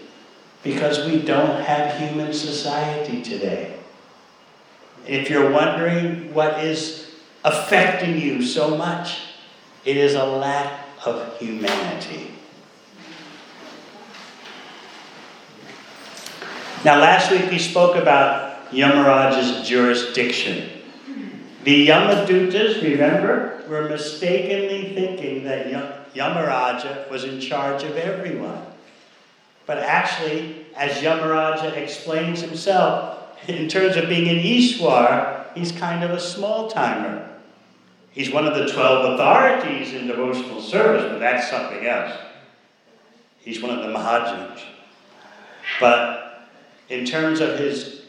because 0.63 1.05
we 1.09 1.21
don't 1.21 1.61
have 1.61 1.99
human 1.99 2.33
society 2.33 3.21
today. 3.21 3.77
If 5.05 5.29
you're 5.29 5.51
wondering 5.51 6.33
what 6.33 6.63
is 6.63 7.13
affecting 7.43 8.19
you 8.19 8.41
so 8.41 8.77
much, 8.77 9.19
it 9.83 9.97
is 9.97 10.15
a 10.15 10.23
lack 10.23 10.85
of 11.05 11.37
humanity. 11.37 12.32
Now, 16.85 16.99
last 16.99 17.31
week 17.31 17.49
we 17.49 17.59
spoke 17.59 17.95
about 17.95 18.69
Yamaraj's 18.71 19.65
jurisdiction. 19.65 20.69
The 21.63 21.87
Yamadutas, 21.87 22.83
remember, 22.83 23.63
were 23.69 23.87
mistakenly 23.87 24.93
thinking 24.93 25.45
that 25.45 25.67
Yamaraja 26.13 27.09
was 27.09 27.23
in 27.23 27.39
charge 27.39 27.83
of 27.83 27.95
everyone. 27.95 28.65
But 29.65 29.77
actually, 29.77 30.65
as 30.75 31.01
Yamaraja 31.01 31.71
explains 31.77 32.41
himself, 32.41 33.17
in 33.47 33.69
terms 33.69 33.95
of 33.95 34.09
being 34.09 34.27
an 34.27 34.43
Iswar, 34.43 35.55
he's 35.55 35.71
kind 35.71 36.03
of 36.03 36.11
a 36.11 36.19
small 36.19 36.67
timer. 36.69 37.29
He's 38.11 38.29
one 38.29 38.45
of 38.45 38.55
the 38.55 38.69
12 38.71 39.13
authorities 39.13 39.93
in 39.93 40.07
devotional 40.07 40.59
service, 40.59 41.09
but 41.09 41.19
that's 41.19 41.49
something 41.49 41.85
else. 41.85 42.13
He's 43.39 43.61
one 43.61 43.71
of 43.71 43.79
the 43.87 43.97
Mahajans. 43.97 44.61
But 45.79 46.32
in 46.89 47.05
terms 47.05 47.39
of 47.39 47.57
his 47.57 48.01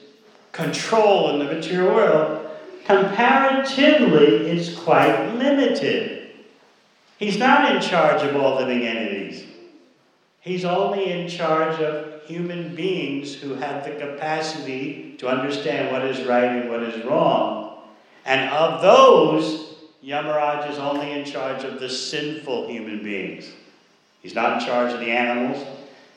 control 0.52 1.30
in 1.30 1.38
the 1.38 1.52
material 1.52 1.94
world, 1.94 2.50
comparatively 2.84 4.50
is 4.50 4.76
quite 4.78 5.34
limited. 5.34 6.30
He's 7.18 7.38
not 7.38 7.74
in 7.74 7.80
charge 7.80 8.22
of 8.22 8.36
all 8.36 8.56
living 8.56 8.86
entities. 8.86 9.44
He's 10.40 10.64
only 10.64 11.10
in 11.10 11.28
charge 11.28 11.80
of 11.80 12.22
human 12.26 12.74
beings 12.74 13.34
who 13.34 13.54
have 13.54 13.84
the 13.84 13.92
capacity 13.92 15.14
to 15.18 15.28
understand 15.28 15.90
what 15.90 16.04
is 16.04 16.26
right 16.26 16.44
and 16.44 16.70
what 16.70 16.82
is 16.82 17.04
wrong. 17.04 17.78
And 18.26 18.50
of 18.50 18.82
those, 18.82 19.74
Yamaraj 20.04 20.70
is 20.70 20.78
only 20.78 21.12
in 21.12 21.24
charge 21.24 21.64
of 21.64 21.80
the 21.80 21.88
sinful 21.88 22.68
human 22.68 23.02
beings. 23.02 23.46
He's 24.22 24.34
not 24.34 24.60
in 24.60 24.66
charge 24.66 24.92
of 24.92 25.00
the 25.00 25.10
animals. 25.10 25.64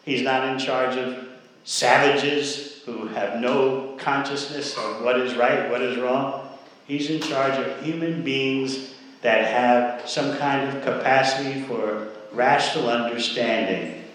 He's 0.03 0.21
not 0.21 0.47
in 0.49 0.59
charge 0.59 0.97
of 0.97 1.26
savages 1.67 2.81
who 2.85 3.07
have 3.07 3.41
no 3.41 3.93
consciousness 3.97 4.77
of 4.77 5.03
what 5.03 5.19
is 5.19 5.35
right, 5.35 5.69
what 5.69 5.81
is 5.81 5.97
wrong. 5.97 6.47
He's 6.87 7.09
in 7.09 7.19
charge 7.19 7.59
of 7.59 7.83
human 7.83 8.23
beings 8.23 8.93
that 9.21 9.43
have 9.43 10.09
some 10.09 10.37
kind 10.37 10.69
of 10.69 10.81
capacity 10.81 11.63
for 11.63 12.07
rational 12.31 12.89
understanding. 12.89 14.05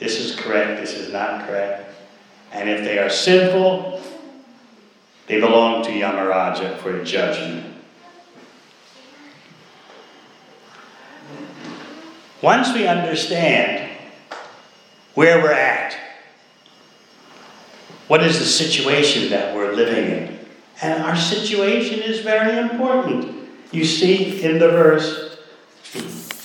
This 0.00 0.18
is 0.18 0.34
correct, 0.34 0.80
this 0.80 0.94
is 0.94 1.12
not 1.12 1.46
correct. 1.46 1.94
And 2.50 2.68
if 2.68 2.80
they 2.80 2.98
are 2.98 3.08
sinful, 3.08 4.02
they 5.28 5.38
belong 5.38 5.84
to 5.84 5.90
Yamaraja 5.90 6.76
for 6.78 7.04
judgment. 7.04 7.72
Once 12.42 12.74
we 12.74 12.88
understand 12.88 13.96
where 15.14 15.40
we're 15.40 15.52
at, 15.52 16.05
what 18.08 18.22
is 18.22 18.38
the 18.38 18.44
situation 18.44 19.30
that 19.30 19.54
we're 19.54 19.72
living 19.72 20.10
in? 20.10 20.38
And 20.82 21.02
our 21.02 21.16
situation 21.16 22.00
is 22.02 22.20
very 22.20 22.58
important. 22.58 23.48
You 23.72 23.84
see 23.84 24.42
in 24.42 24.58
the 24.58 24.68
verse, 24.68 25.38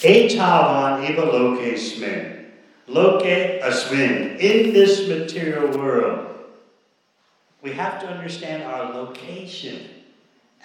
Etavan 0.02 1.08
eva 1.10 1.26
loke 1.26 1.78
smin. 1.78 2.46
Loke 2.88 3.24
asmin. 3.62 4.40
In 4.40 4.74
this 4.74 5.08
material 5.08 5.78
world, 5.78 6.28
we 7.62 7.72
have 7.74 8.02
to 8.02 8.08
understand 8.08 8.64
our 8.64 8.92
location 8.92 9.88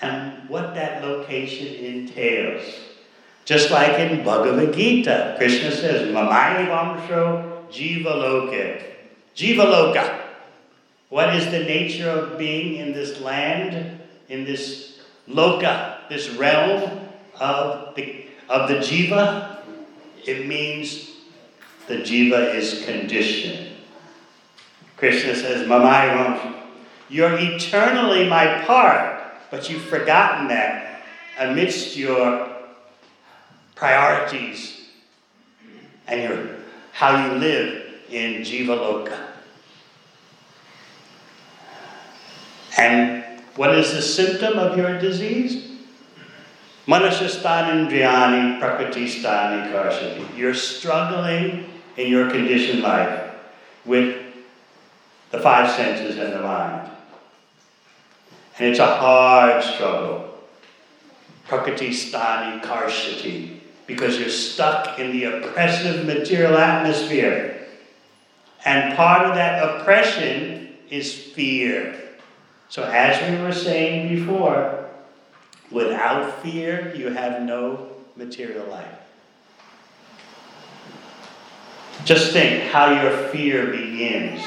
and 0.00 0.48
what 0.48 0.74
that 0.74 1.02
location 1.02 1.66
entails. 1.84 2.62
Just 3.44 3.70
like 3.70 3.98
in 3.98 4.24
Bhagavad 4.24 4.74
Gita, 4.74 5.34
Krishna 5.38 5.70
says, 5.70 6.08
Mamai 6.08 6.66
Vamsho 6.66 7.68
Jiva 7.70 8.16
Loke. 8.16 8.82
Jiva 9.36 9.64
Loka. 9.64 10.25
What 11.16 11.34
is 11.34 11.50
the 11.50 11.60
nature 11.60 12.10
of 12.10 12.36
being 12.36 12.76
in 12.76 12.92
this 12.92 13.22
land, 13.22 14.02
in 14.28 14.44
this 14.44 14.98
loka, 15.26 16.06
this 16.10 16.28
realm 16.28 17.08
of 17.40 17.94
the, 17.94 18.26
of 18.50 18.68
the 18.68 18.74
jiva? 18.74 19.60
It 20.26 20.46
means 20.46 21.12
the 21.86 21.94
jiva 21.94 22.54
is 22.54 22.84
conditioned. 22.84 23.78
Krishna 24.98 25.34
says, 25.34 25.66
Mamai 25.66 26.54
You're 27.08 27.38
eternally 27.38 28.28
my 28.28 28.62
part, 28.66 29.22
but 29.50 29.70
you've 29.70 29.84
forgotten 29.84 30.48
that 30.48 31.00
amidst 31.38 31.96
your 31.96 32.46
priorities 33.74 34.82
and 36.06 36.22
your 36.24 36.56
how 36.92 37.26
you 37.26 37.38
live 37.38 37.84
in 38.10 38.42
Jiva 38.42 38.76
Loka. 38.76 39.26
And 42.76 43.24
what 43.56 43.74
is 43.74 43.92
the 43.92 44.02
symptom 44.02 44.58
of 44.58 44.76
your 44.76 44.98
disease? 44.98 45.70
Manashastanindriyani 46.86 48.60
prakritistani 48.60 49.72
karshati. 49.72 50.36
You're 50.36 50.54
struggling 50.54 51.68
in 51.96 52.10
your 52.10 52.30
conditioned 52.30 52.82
life 52.82 53.32
with 53.84 54.22
the 55.30 55.40
five 55.40 55.70
senses 55.70 56.18
and 56.18 56.32
the 56.32 56.40
mind. 56.40 56.90
And 58.58 58.70
it's 58.70 58.78
a 58.78 58.86
hard 58.86 59.64
struggle. 59.64 60.38
Prakritistani 61.48 62.62
karshati. 62.62 63.58
Because 63.86 64.18
you're 64.18 64.28
stuck 64.28 64.98
in 64.98 65.12
the 65.12 65.24
oppressive 65.24 66.04
material 66.04 66.56
atmosphere. 66.56 67.66
And 68.64 68.96
part 68.96 69.26
of 69.26 69.34
that 69.36 69.80
oppression 69.80 70.76
is 70.90 71.14
fear. 71.14 72.05
So, 72.68 72.82
as 72.82 73.30
we 73.30 73.42
were 73.42 73.52
saying 73.52 74.08
before, 74.08 74.88
without 75.70 76.42
fear, 76.42 76.94
you 76.94 77.10
have 77.10 77.42
no 77.42 77.88
material 78.16 78.66
life. 78.68 78.98
Just 82.04 82.32
think 82.32 82.70
how 82.70 83.02
your 83.02 83.10
fear 83.28 83.66
begins. 83.66 84.46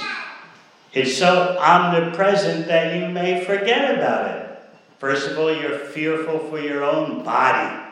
It's 0.93 1.17
so 1.17 1.57
omnipresent 1.59 2.67
that 2.67 2.95
you 2.95 3.09
may 3.09 3.43
forget 3.43 3.95
about 3.95 4.31
it. 4.31 4.59
First 4.97 5.29
of 5.29 5.37
all, 5.37 5.53
you're 5.53 5.77
fearful 5.77 6.39
for 6.39 6.59
your 6.59 6.83
own 6.83 7.23
body 7.23 7.85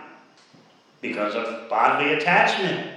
because 1.02 1.36
of 1.36 1.70
bodily 1.70 2.14
attachment. 2.14 2.92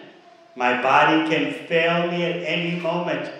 My 0.56 0.80
body 0.82 1.28
can 1.28 1.52
fail 1.66 2.10
me 2.10 2.24
at 2.24 2.36
any 2.44 2.80
moment. 2.80 3.30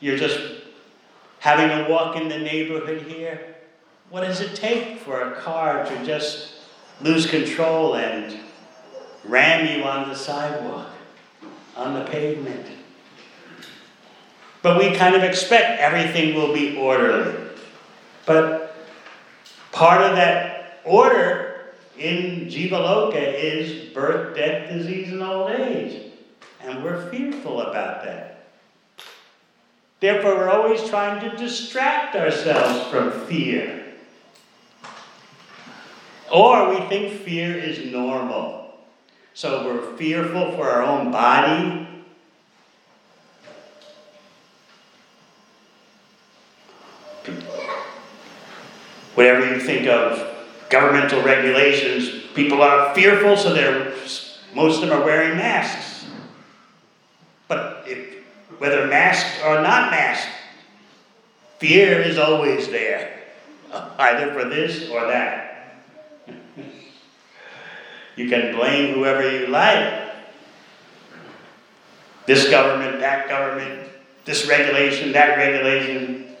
You're 0.00 0.16
just 0.16 0.59
having 1.40 1.70
a 1.70 1.90
walk 1.90 2.16
in 2.16 2.28
the 2.28 2.38
neighborhood 2.38 3.02
here. 3.02 3.56
What 4.10 4.20
does 4.20 4.40
it 4.40 4.54
take 4.54 5.00
for 5.00 5.20
a 5.20 5.40
car 5.40 5.84
to 5.84 6.04
just 6.04 6.54
lose 7.00 7.28
control 7.28 7.96
and 7.96 8.38
ram 9.24 9.66
you 9.66 9.84
on 9.84 10.08
the 10.08 10.14
sidewalk, 10.14 10.90
on 11.76 11.94
the 11.94 12.04
pavement? 12.04 12.66
But 14.62 14.78
we 14.78 14.94
kind 14.94 15.14
of 15.14 15.22
expect 15.22 15.80
everything 15.80 16.34
will 16.34 16.52
be 16.52 16.76
orderly. 16.76 17.34
But 18.26 18.76
part 19.72 20.02
of 20.02 20.16
that 20.16 20.80
order 20.84 21.72
in 21.96 22.46
Jivaloka 22.48 23.16
is 23.16 23.94
birth, 23.94 24.36
death, 24.36 24.70
disease, 24.70 25.10
and 25.10 25.22
old 25.22 25.50
age. 25.50 26.12
And 26.60 26.84
we're 26.84 27.10
fearful 27.10 27.62
about 27.62 28.04
that. 28.04 28.29
Therefore, 30.00 30.34
we're 30.34 30.48
always 30.48 30.88
trying 30.88 31.20
to 31.28 31.36
distract 31.36 32.16
ourselves 32.16 32.90
from 32.90 33.12
fear. 33.26 33.84
Or 36.32 36.70
we 36.70 36.80
think 36.88 37.20
fear 37.20 37.54
is 37.54 37.92
normal. 37.92 38.78
So 39.34 39.64
we're 39.66 39.96
fearful 39.96 40.52
for 40.52 40.68
our 40.68 40.82
own 40.82 41.12
body. 41.12 41.86
Whatever 49.14 49.54
you 49.54 49.60
think 49.60 49.86
of 49.86 50.26
governmental 50.70 51.22
regulations, 51.22 52.24
people 52.34 52.62
are 52.62 52.94
fearful, 52.94 53.36
so 53.36 53.52
they're, 53.52 53.92
most 54.54 54.82
of 54.82 54.88
them 54.88 54.98
are 54.98 55.04
wearing 55.04 55.36
masks. 55.36 56.06
But 57.48 57.84
if 57.86 58.19
whether 58.60 58.86
masked 58.86 59.42
or 59.42 59.62
not 59.62 59.90
masked. 59.90 60.28
Fear 61.60 62.02
is 62.02 62.18
always 62.18 62.68
there, 62.68 63.22
either 63.72 64.34
for 64.34 64.48
this 64.48 64.90
or 64.90 65.06
that. 65.06 65.76
you 68.16 68.28
can 68.28 68.54
blame 68.54 68.94
whoever 68.94 69.38
you 69.38 69.46
like. 69.46 70.12
This 72.26 72.50
government, 72.50 73.00
that 73.00 73.30
government, 73.30 73.88
this 74.26 74.46
regulation, 74.46 75.12
that 75.12 75.38
regulation, 75.38 76.36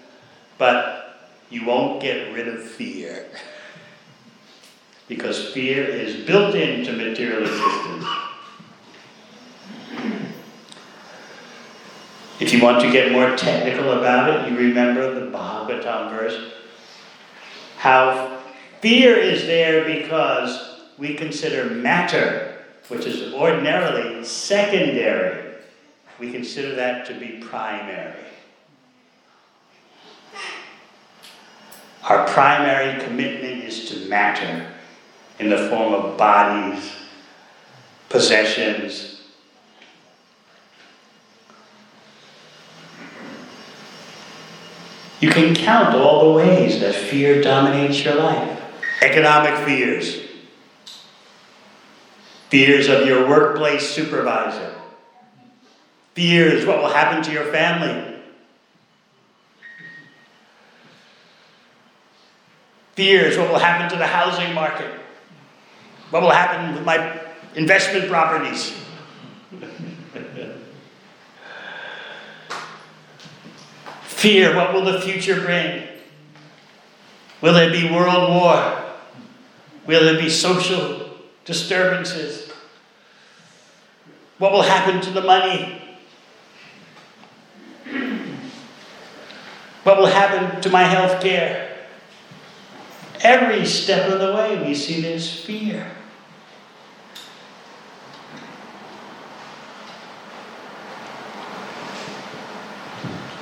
but 0.58 1.16
you 1.48 1.64
won't 1.64 2.02
get 2.02 2.34
rid 2.34 2.48
of 2.48 2.62
fear. 2.62 3.26
because 5.08 5.52
fear 5.52 5.84
is 5.84 6.26
built 6.26 6.54
into 6.54 6.92
material 6.92 7.42
existence. 7.42 8.04
If 12.40 12.52
you 12.52 12.62
want 12.62 12.80
to 12.80 12.90
get 12.90 13.12
more 13.12 13.36
technical 13.36 13.92
about 13.92 14.30
it, 14.30 14.50
you 14.50 14.56
remember 14.56 15.14
the 15.14 15.30
Bhagavatam 15.30 16.10
verse. 16.10 16.52
How 17.76 18.40
Fear 18.80 19.14
is 19.16 19.42
there 19.42 19.84
because 19.84 20.80
we 20.96 21.14
consider 21.14 21.68
matter, 21.68 22.64
which 22.88 23.04
is 23.04 23.34
ordinarily 23.34 24.24
secondary, 24.24 25.56
we 26.18 26.32
consider 26.32 26.74
that 26.76 27.04
to 27.06 27.14
be 27.14 27.42
primary. 27.42 28.24
Our 32.04 32.26
primary 32.28 33.02
commitment 33.04 33.64
is 33.64 33.90
to 33.90 34.08
matter 34.08 34.66
in 35.38 35.50
the 35.50 35.68
form 35.68 35.92
of 35.92 36.16
bodies, 36.16 36.90
possessions. 38.08 39.19
You 45.20 45.28
can 45.28 45.54
count 45.54 45.94
all 45.94 46.32
the 46.32 46.38
ways 46.38 46.80
that 46.80 46.94
fear 46.94 47.42
dominates 47.42 48.02
your 48.02 48.14
life. 48.14 48.58
Economic 49.02 49.54
fears, 49.66 50.18
fears 52.48 52.88
of 52.88 53.06
your 53.06 53.28
workplace 53.28 53.88
supervisor, 53.88 54.74
fears 56.14 56.66
what 56.66 56.78
will 56.78 56.90
happen 56.90 57.22
to 57.22 57.32
your 57.32 57.44
family, 57.44 58.18
fears 62.94 63.38
what 63.38 63.50
will 63.50 63.58
happen 63.58 63.90
to 63.90 63.96
the 63.96 64.06
housing 64.06 64.54
market, 64.54 64.90
what 66.10 66.22
will 66.22 66.30
happen 66.30 66.74
with 66.74 66.84
my 66.84 67.20
investment 67.54 68.08
properties. 68.08 68.74
Fear, 74.20 74.54
what 74.54 74.74
will 74.74 74.84
the 74.84 75.00
future 75.00 75.40
bring? 75.40 75.82
Will 77.40 77.54
there 77.54 77.70
be 77.70 77.90
world 77.90 78.28
war? 78.28 78.84
Will 79.86 80.04
there 80.04 80.20
be 80.20 80.28
social 80.28 81.16
disturbances? 81.46 82.52
What 84.36 84.52
will 84.52 84.60
happen 84.60 85.00
to 85.00 85.10
the 85.10 85.22
money? 85.22 85.80
What 89.84 89.96
will 89.96 90.04
happen 90.04 90.60
to 90.60 90.68
my 90.68 90.82
health 90.82 91.22
care? 91.22 91.78
Every 93.22 93.64
step 93.64 94.12
of 94.12 94.20
the 94.20 94.34
way, 94.34 94.62
we 94.62 94.74
see 94.74 95.00
there's 95.00 95.32
fear. 95.32 95.90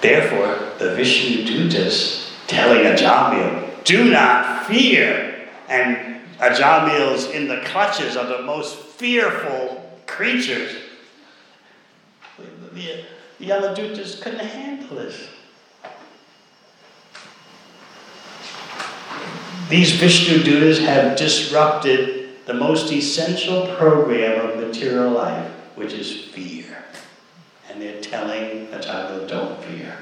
Therefore, 0.00 0.67
the 0.78 0.94
Vishnu 0.94 1.44
Dutas 1.44 2.30
telling 2.46 2.84
Ajamil, 2.84 3.84
do 3.84 4.10
not 4.10 4.66
fear. 4.66 5.48
And 5.68 6.20
Ajamil's 6.38 7.26
in 7.30 7.48
the 7.48 7.60
clutches 7.64 8.16
of 8.16 8.28
the 8.28 8.42
most 8.42 8.76
fearful 8.76 9.98
creatures. 10.06 10.76
The, 12.38 13.04
the 13.38 13.46
Yamadutas 13.46 14.22
couldn't 14.22 14.40
handle 14.40 14.96
this. 14.96 15.28
These 19.68 19.92
Vishnu 19.96 20.38
Dutas 20.38 20.80
have 20.80 21.18
disrupted 21.18 22.46
the 22.46 22.54
most 22.54 22.90
essential 22.90 23.66
program 23.76 24.48
of 24.48 24.56
material 24.56 25.10
life, 25.10 25.50
which 25.74 25.92
is 25.92 26.24
fear. 26.24 26.84
And 27.68 27.82
they're 27.82 28.00
telling 28.00 28.68
Ajahn, 28.68 29.28
don't 29.28 29.62
fear. 29.64 29.94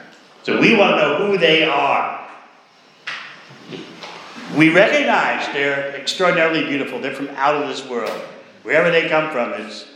So 0.46 0.60
we 0.60 0.76
want 0.76 0.92
to 0.92 0.96
know 1.02 1.26
who 1.26 1.38
they 1.38 1.64
are. 1.64 2.24
We 4.56 4.72
recognize 4.72 5.44
they're 5.52 5.88
extraordinarily 5.96 6.64
beautiful. 6.68 7.00
They're 7.00 7.16
from 7.16 7.30
out 7.30 7.60
of 7.60 7.68
this 7.68 7.84
world. 7.84 8.16
Wherever 8.62 8.92
they 8.92 9.08
come 9.08 9.32
from 9.32 9.54
is 9.54 9.88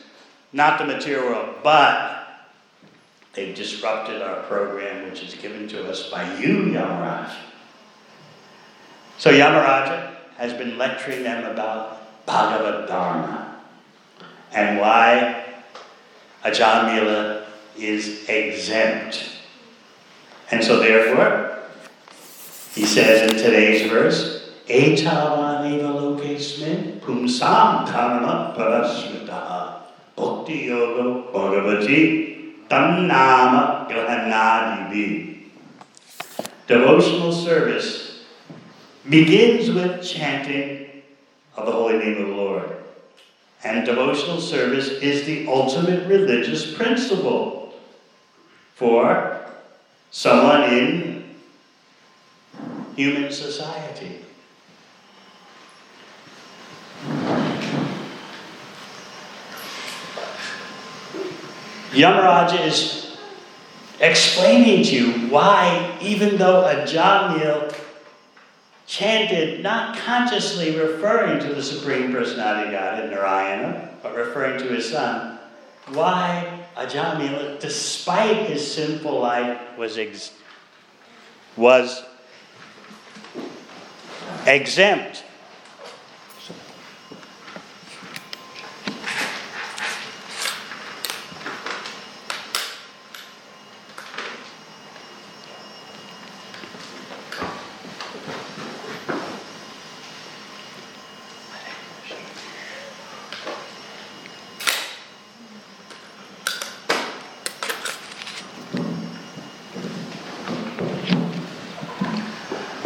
not 0.52 0.80
the 0.80 0.86
material 0.86 1.26
world, 1.26 1.54
but 1.62 2.48
they've 3.32 3.54
disrupted 3.54 4.22
our 4.22 4.42
program, 4.48 5.08
which 5.08 5.22
is 5.22 5.34
given 5.34 5.68
to 5.68 5.88
us 5.88 6.10
by 6.10 6.24
you, 6.40 6.64
Yamaraj. 6.64 7.32
So 9.18 9.30
Yamaraja 9.30 10.16
has 10.36 10.52
been 10.54 10.76
lecturing 10.76 11.22
them 11.22 11.44
about 11.48 12.26
Bhagavad 12.26 12.88
Dharma 12.88 13.56
and 14.50 14.80
why 14.80 15.44
Ajamila 16.44 17.44
is 17.78 18.28
exempt. 18.28 19.36
And 20.50 20.64
so 20.64 20.80
therefore, 20.80 21.58
he 22.74 22.84
says 22.84 23.30
in 23.30 23.38
today's 23.38 23.88
verse, 23.90 24.50
pumsam 27.00 27.86
bhakti 30.16 30.54
yoga 30.66 31.30
bhagavati 31.32 32.66
tannama 32.68 33.88
grahanadivi. 33.88 35.38
Devotional 36.66 37.32
service 37.32 38.24
begins 39.08 39.70
with 39.70 40.02
chanting 40.04 41.02
of 41.56 41.66
the 41.66 41.72
holy 41.72 41.98
name 41.98 42.22
of 42.22 42.28
the 42.28 42.34
Lord. 42.34 42.76
And 43.62 43.84
devotional 43.84 44.40
service 44.40 44.88
is 44.88 45.26
the 45.26 45.46
ultimate 45.46 46.08
religious 46.08 46.74
principle 46.74 47.74
for 48.74 49.29
someone 50.10 50.64
in 50.64 51.24
human 52.96 53.30
society. 53.30 54.24
Yamaraja 61.92 62.66
is 62.66 63.16
explaining 64.00 64.84
to 64.84 64.94
you 64.94 65.28
why, 65.28 65.96
even 66.00 66.36
though 66.36 66.64
a 66.64 66.74
Jamil 66.86 67.74
chanted 68.86 69.62
not 69.62 69.96
consciously 69.96 70.76
referring 70.76 71.40
to 71.40 71.54
the 71.54 71.62
Supreme 71.62 72.12
Personality 72.12 72.74
of 72.74 72.80
Godhead, 72.80 73.10
Narayana, 73.10 73.90
but 74.02 74.14
referring 74.14 74.58
to 74.58 74.66
his 74.66 74.90
son, 74.90 75.38
why 75.88 76.59
Ajamila, 76.80 77.60
despite 77.60 78.48
his 78.48 78.74
sinful 78.74 79.20
life, 79.20 79.60
was, 79.76 79.98
ex- 79.98 80.32
was 81.54 82.02
exempt 84.46 85.24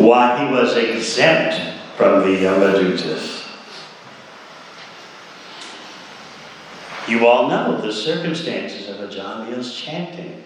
why 0.04 0.44
he 0.46 0.52
was 0.52 0.76
exempt 1.14 1.81
from 1.96 2.22
the 2.22 2.38
Yamadutas. 2.38 3.46
You 7.07 7.29
all 7.29 7.48
know 7.48 7.81
the 7.81 7.92
circumstances 7.92 8.88
of 8.88 8.96
Ajamil's 8.96 9.77
chanting. 9.77 10.42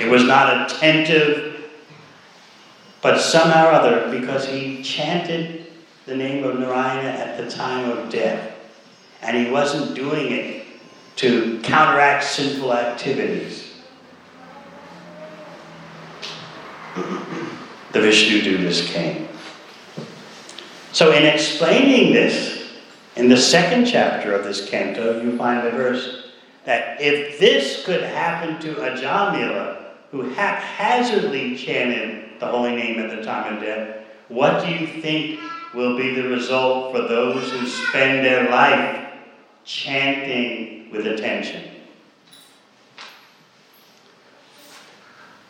It 0.00 0.08
was 0.08 0.22
not 0.22 0.70
attentive, 0.70 1.72
but 3.00 3.18
somehow 3.18 3.66
or 3.66 3.72
other, 3.72 4.16
because 4.16 4.46
he 4.46 4.80
chanted 4.84 5.72
the 6.06 6.14
name 6.14 6.44
of 6.44 6.56
Narayana 6.56 7.08
at 7.08 7.36
the 7.38 7.50
time 7.50 7.90
of 7.90 8.08
death, 8.08 8.56
and 9.22 9.36
he 9.36 9.50
wasn't 9.50 9.96
doing 9.96 10.30
it 10.30 10.66
to 11.16 11.58
counteract 11.62 12.22
sinful 12.22 12.72
activities. 12.72 13.70
the 16.94 18.00
Vishnu 18.00 18.40
Dutas 18.42 18.86
came. 18.86 19.31
So, 20.92 21.10
in 21.12 21.24
explaining 21.24 22.12
this, 22.12 22.70
in 23.16 23.30
the 23.30 23.36
second 23.36 23.86
chapter 23.86 24.34
of 24.34 24.44
this 24.44 24.68
canto, 24.68 25.22
you 25.22 25.38
find 25.38 25.66
a 25.66 25.70
verse 25.70 26.26
that 26.66 27.00
if 27.00 27.38
this 27.38 27.82
could 27.86 28.02
happen 28.02 28.60
to 28.60 28.74
Ajamila, 28.74 29.84
who 30.10 30.28
haphazardly 30.30 31.56
chanted 31.56 32.38
the 32.38 32.46
holy 32.46 32.76
name 32.76 33.00
at 33.00 33.08
the 33.08 33.22
time 33.24 33.56
of 33.56 33.62
death, 33.62 34.04
what 34.28 34.62
do 34.62 34.70
you 34.70 34.86
think 35.00 35.40
will 35.74 35.96
be 35.96 36.14
the 36.14 36.28
result 36.28 36.94
for 36.94 37.00
those 37.02 37.50
who 37.50 37.66
spend 37.66 38.22
their 38.22 38.50
life 38.50 39.14
chanting 39.64 40.90
with 40.90 41.06
attention? 41.06 41.70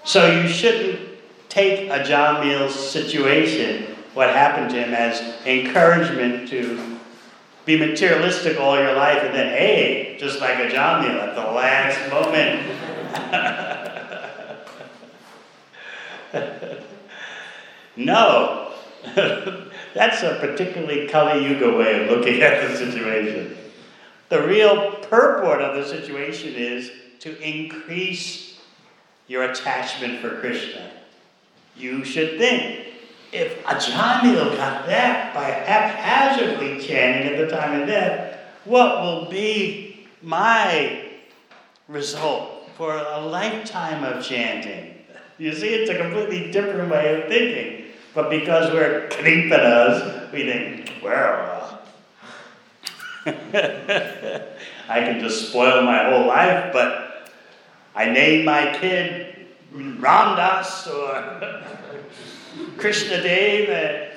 So 0.05 0.41
you 0.41 0.47
shouldn't 0.47 1.01
take 1.49 1.91
Ajamil's 1.91 2.75
situation 2.75 3.92
what 4.15 4.31
happened 4.31 4.71
to 4.71 4.77
him 4.77 4.95
as 4.95 5.21
encouragement 5.47 6.49
to 6.49 6.99
be 7.65 7.79
materialistic 7.79 8.59
all 8.59 8.77
your 8.79 8.95
life 8.95 9.23
and 9.23 9.35
then, 9.35 9.49
hey, 9.49 10.17
just 10.19 10.41
like 10.41 10.57
Ajamil 10.57 11.21
at 11.21 11.35
the 11.35 11.51
last 11.53 12.11
moment. 12.11 12.67
no. 17.97 18.73
That's 19.95 20.23
a 20.23 20.39
particularly 20.41 21.07
Kali 21.09 21.47
Yuga 21.47 21.77
way 21.77 22.03
of 22.03 22.11
looking 22.11 22.43
at 22.43 22.69
the 22.69 22.77
situation. 22.77 23.57
The 24.29 24.43
real 24.47 24.93
purport 25.03 25.61
of 25.61 25.77
the 25.77 25.85
situation 25.85 26.55
is 26.55 26.91
to 27.21 27.39
increase 27.41 28.59
your 29.29 29.45
attachment 29.45 30.21
for 30.21 30.41
Krishna. 30.41 30.91
You 31.77 32.05
should 32.05 32.39
think 32.39 32.92
if 33.33 33.65
Ajamil 33.65 34.57
got 34.57 34.87
that 34.87 35.35
by 35.35 35.45
haphazardly 35.45 36.79
chanting 36.81 37.33
at 37.33 37.39
the 37.39 37.55
time 37.55 37.81
of 37.81 37.89
death, 37.89 38.39
what 38.65 39.03
will 39.03 39.31
be 39.31 40.07
my 40.21 41.09
result 41.89 42.69
for 42.77 42.95
a 42.95 43.21
lifetime 43.21 44.05
of 44.05 44.23
chanting? 44.23 44.95
You 45.39 45.53
see, 45.53 45.69
it's 45.69 45.91
a 45.91 45.97
completely 45.97 46.53
different 46.53 46.91
way 46.91 47.23
of 47.23 47.29
thinking. 47.29 47.87
But 48.15 48.29
because 48.29 48.71
we're 48.71 49.09
us, 49.09 50.33
we 50.33 50.45
think, 50.45 50.93
well, 51.03 51.81
uh, 53.25 53.33
I 54.89 55.01
can 55.01 55.21
just 55.21 55.49
spoil 55.49 55.83
my 55.83 56.11
whole 56.11 56.27
life, 56.27 56.73
but 56.73 57.33
I 57.95 58.11
name 58.11 58.45
my 58.45 58.77
kid 58.79 59.47
Ramdas 59.75 60.93
or 60.93 61.79
Krishna 62.77 63.23
Dev 63.23 64.13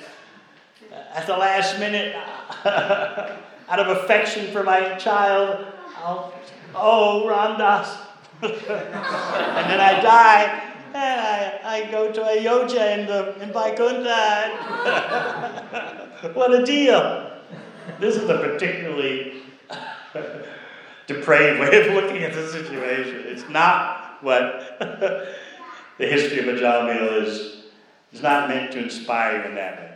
at 1.16 1.26
the 1.26 1.36
last 1.36 1.78
minute, 1.78 2.14
out 2.64 3.80
of 3.80 3.88
affection 3.96 4.52
for 4.52 4.62
my 4.62 4.94
child, 4.96 5.66
I'll, 5.96 6.32
oh, 6.74 7.24
Ramdas. 7.26 7.88
and 8.42 8.52
then 9.70 9.80
I 9.80 9.98
die, 10.02 10.74
and 10.92 11.20
I, 11.20 11.60
I 11.64 11.90
go 11.90 12.12
to 12.12 12.22
Ayodhya 12.22 12.98
in, 12.98 13.06
the, 13.06 13.34
in 13.42 13.50
Vaikuntha. 13.50 14.50
what 16.34 16.52
a 16.52 16.62
deal. 16.66 17.30
This 17.98 18.16
is 18.16 18.28
a 18.28 18.36
particularly 18.36 19.42
depraved 21.06 21.60
way 21.60 21.80
of 21.80 21.94
looking 21.94 22.22
at 22.24 22.34
the 22.34 22.46
situation. 22.46 23.22
It's 23.26 23.48
not 23.48 24.22
what 24.22 24.78
the 24.78 26.06
history 26.06 26.40
of 26.40 26.56
Ajamil 26.56 27.22
is 27.22 27.55
is 28.16 28.22
not 28.22 28.48
meant 28.48 28.72
to 28.72 28.82
inspire 28.82 29.38
you 29.38 29.48
in 29.48 29.54
that 29.56 29.78
way. 29.78 29.92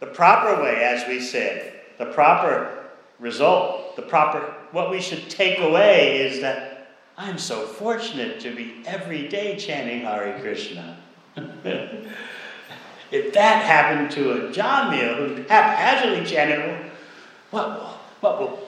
The 0.00 0.06
proper 0.06 0.60
way, 0.60 0.82
as 0.82 1.06
we 1.08 1.20
said, 1.20 1.80
the 1.98 2.06
proper 2.06 2.84
result, 3.18 3.96
the 3.96 4.02
proper, 4.02 4.40
what 4.72 4.90
we 4.90 5.00
should 5.00 5.30
take 5.30 5.60
away 5.60 6.20
is 6.26 6.40
that 6.40 6.88
I'm 7.16 7.38
so 7.38 7.64
fortunate 7.64 8.40
to 8.40 8.54
be 8.54 8.82
every 8.84 9.28
day 9.28 9.56
chanting 9.56 10.00
Hare 10.00 10.38
Krishna. 10.40 10.98
if 11.36 13.32
that 13.32 13.64
happened 13.64 14.10
to 14.12 14.50
Ajamil 14.50 15.16
who 15.16 15.36
haphazardly 15.42 16.26
chanted, 16.26 16.90
what 17.50 17.68
will, 17.68 17.98
what 18.20 18.40
will, 18.40 18.58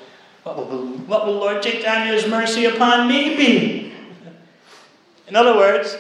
what 0.45 0.57
will, 0.57 0.87
what 0.87 1.27
will 1.27 1.35
Lord 1.35 1.63
Chaitanya's 1.63 2.27
mercy 2.27 2.65
upon 2.65 3.09
me 3.09 3.37
be? 3.37 3.93
In 5.27 5.37
other 5.37 5.57
words, 5.57 5.95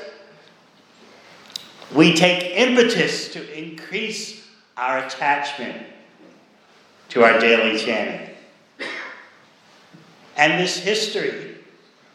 we 1.94 2.14
take 2.14 2.56
impetus 2.56 3.32
to 3.32 3.58
increase 3.58 4.46
our 4.76 4.98
attachment 4.98 5.86
to 7.10 7.24
our 7.24 7.38
daily 7.40 7.78
chanting. 7.78 8.34
And 10.36 10.62
this 10.62 10.78
history 10.78 11.56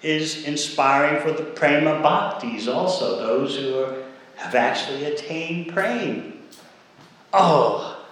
is 0.02 0.46
inspiring 0.46 1.22
for 1.22 1.32
the 1.32 1.44
prema 1.44 2.02
bhaktis 2.02 2.74
also, 2.74 3.18
those 3.18 3.58
who 3.58 3.80
are, 3.80 4.04
have 4.36 4.56
actually 4.56 5.06
attained 5.06 5.74
prema. 5.74 6.34
Oh, 7.34 8.06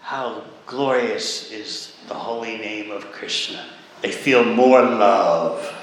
how 0.00 0.42
glorious 0.66 1.50
is 1.52 1.94
the 2.08 2.14
holy 2.14 2.56
name 2.56 2.90
of 2.90 3.12
Krishna. 3.12 3.64
They 4.00 4.10
feel 4.10 4.44
more 4.44 4.82
love 4.82 5.76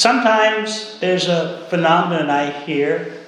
Sometimes 0.00 0.98
there's 1.00 1.28
a 1.28 1.66
phenomenon 1.68 2.30
I 2.30 2.50
hear 2.50 3.18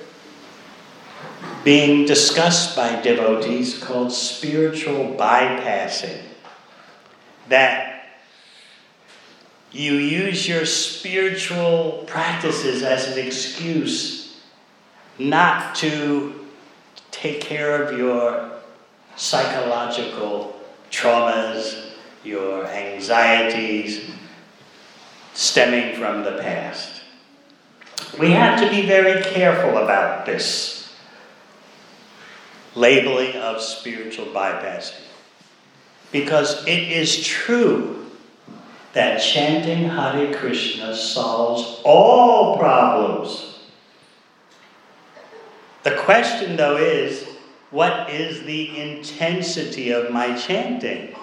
being 1.65 2.07
discussed 2.07 2.75
by 2.75 2.99
devotees 3.03 3.79
called 3.79 4.11
spiritual 4.11 5.15
bypassing. 5.15 6.23
That 7.51 8.07
you 9.71 9.93
use 9.97 10.49
your 10.49 10.65
spiritual 10.65 12.05
practices 12.07 12.83
as 12.83 13.07
an 13.15 13.19
excuse 13.23 14.41
not 15.19 15.75
to 15.75 16.49
take 17.11 17.43
care 17.43 17.83
of 17.83 17.99
your 17.99 18.51
psychological 19.17 20.59
traumas, 20.91 21.91
your 22.25 22.67
anxieties, 22.67 24.11
stemming 25.35 25.97
from 25.97 26.25
the 26.25 26.39
past. 26.39 27.03
We 28.19 28.31
have 28.33 28.61
to 28.61 28.69
be 28.71 28.87
very 28.87 29.23
careful 29.23 29.79
about 29.79 30.27
this 30.27 30.95
labeling 32.75 33.37
of 33.37 33.61
spiritual 33.61 34.27
bypassing. 34.27 35.01
Because 36.11 36.67
it 36.67 36.79
is 36.91 37.25
true 37.25 38.07
that 38.93 39.19
chanting 39.19 39.89
Hare 39.89 40.35
Krishna 40.35 40.95
solves 40.95 41.81
all 41.85 42.59
problems. 42.59 43.61
The 45.83 45.97
question, 45.97 46.57
though, 46.57 46.77
is 46.77 47.27
what 47.71 48.11
is 48.11 48.43
the 48.45 48.79
intensity 48.79 49.91
of 49.91 50.11
my 50.11 50.37
chanting? 50.37 51.17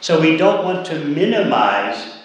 So 0.00 0.20
we 0.20 0.36
don't 0.36 0.64
want 0.64 0.86
to 0.86 1.04
minimize 1.04 2.15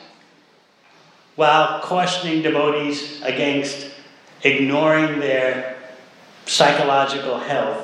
while 1.42 1.80
cautioning 1.80 2.44
devotees 2.44 3.20
against 3.24 3.90
ignoring 4.44 5.20
their 5.20 5.76
psychological 6.46 7.40
health. 7.40 7.84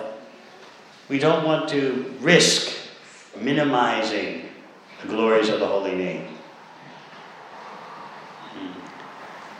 We 1.10 1.18
don't 1.18 1.44
want 1.44 1.68
to 1.70 2.14
risk 2.20 2.72
minimizing 3.36 4.48
the 5.02 5.08
glories 5.08 5.50
of 5.50 5.60
the 5.60 5.66
holy 5.66 5.96
name. 5.96 6.28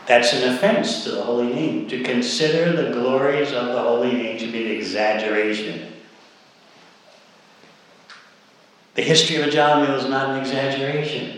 That's 0.06 0.32
an 0.32 0.54
offense 0.54 1.02
to 1.02 1.10
the 1.10 1.22
holy 1.22 1.52
name. 1.52 1.88
To 1.88 2.00
consider 2.04 2.80
the 2.80 2.92
glories 2.92 3.50
of 3.50 3.66
the 3.66 3.82
holy 3.82 4.12
name 4.12 4.38
to 4.38 4.46
be 4.46 4.64
an 4.64 4.76
exaggeration. 4.76 5.92
The 8.94 9.02
history 9.02 9.42
of 9.42 9.50
Ajamil 9.50 9.98
is 9.98 10.08
not 10.08 10.30
an 10.30 10.38
exaggeration. 10.38 11.37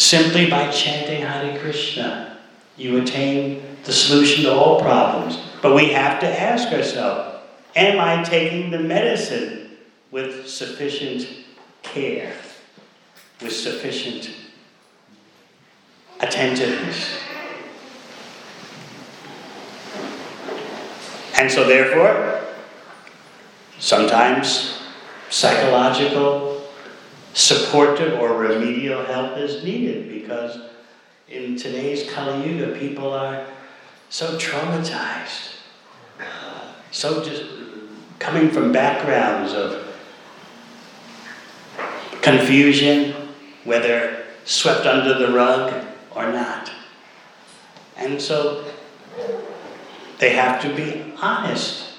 Simply 0.00 0.48
by 0.48 0.70
chanting 0.70 1.20
Hare 1.20 1.58
Krishna, 1.58 2.38
you 2.78 3.02
attain 3.02 3.62
the 3.84 3.92
solution 3.92 4.44
to 4.44 4.54
all 4.54 4.80
problems. 4.80 5.38
But 5.60 5.74
we 5.74 5.92
have 5.92 6.18
to 6.20 6.40
ask 6.40 6.72
ourselves 6.72 7.38
Am 7.76 8.00
I 8.00 8.24
taking 8.24 8.70
the 8.70 8.78
medicine 8.78 9.76
with 10.10 10.48
sufficient 10.48 11.28
care, 11.82 12.32
with 13.42 13.52
sufficient 13.52 14.30
attentiveness? 16.20 17.18
And 21.38 21.52
so, 21.52 21.64
therefore, 21.64 22.42
sometimes 23.78 24.80
psychological 25.28 26.49
supportive 27.34 28.18
or 28.18 28.36
remedial 28.36 29.04
help 29.04 29.36
is 29.36 29.62
needed 29.62 30.08
because 30.08 30.58
in 31.28 31.56
today's 31.56 32.10
Kali 32.10 32.48
Yuga, 32.48 32.78
people 32.78 33.12
are 33.12 33.46
so 34.08 34.36
traumatized, 34.38 35.54
so 36.90 37.22
just 37.24 37.44
coming 38.18 38.50
from 38.50 38.72
backgrounds 38.72 39.52
of 39.52 39.86
confusion, 42.20 43.14
whether 43.64 44.24
swept 44.44 44.86
under 44.86 45.14
the 45.14 45.32
rug 45.32 45.86
or 46.14 46.32
not. 46.32 46.70
And 47.96 48.20
so 48.20 48.64
they 50.18 50.30
have 50.30 50.60
to 50.62 50.74
be 50.74 51.12
honest 51.22 51.90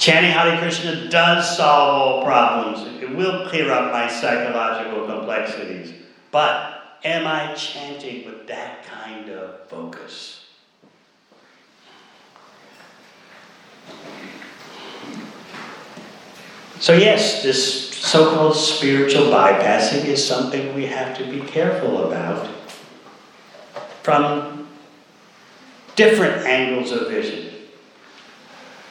Chanting 0.00 0.32
Hare 0.32 0.58
Krishna 0.58 1.10
does 1.10 1.58
solve 1.58 1.90
all 1.90 2.24
problems. 2.24 2.89
It 3.00 3.16
will 3.16 3.48
clear 3.48 3.72
up 3.72 3.92
my 3.92 4.08
psychological 4.08 5.06
complexities. 5.06 5.94
But 6.30 6.98
am 7.02 7.26
I 7.26 7.54
chanting 7.54 8.26
with 8.26 8.46
that 8.46 8.84
kind 8.84 9.30
of 9.30 9.68
focus? 9.68 10.44
So, 16.78 16.94
yes, 16.94 17.42
this 17.42 17.90
so 17.90 18.34
called 18.34 18.56
spiritual 18.56 19.24
bypassing 19.24 20.06
is 20.06 20.26
something 20.26 20.74
we 20.74 20.86
have 20.86 21.16
to 21.18 21.24
be 21.24 21.40
careful 21.40 22.10
about 22.10 22.48
from 24.02 24.66
different 25.94 26.46
angles 26.46 26.92
of 26.92 27.08
vision. 27.08 27.54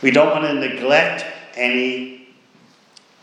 We 0.03 0.11
don't 0.11 0.29
want 0.29 0.45
to 0.45 0.53
neglect 0.53 1.25
any 1.55 2.18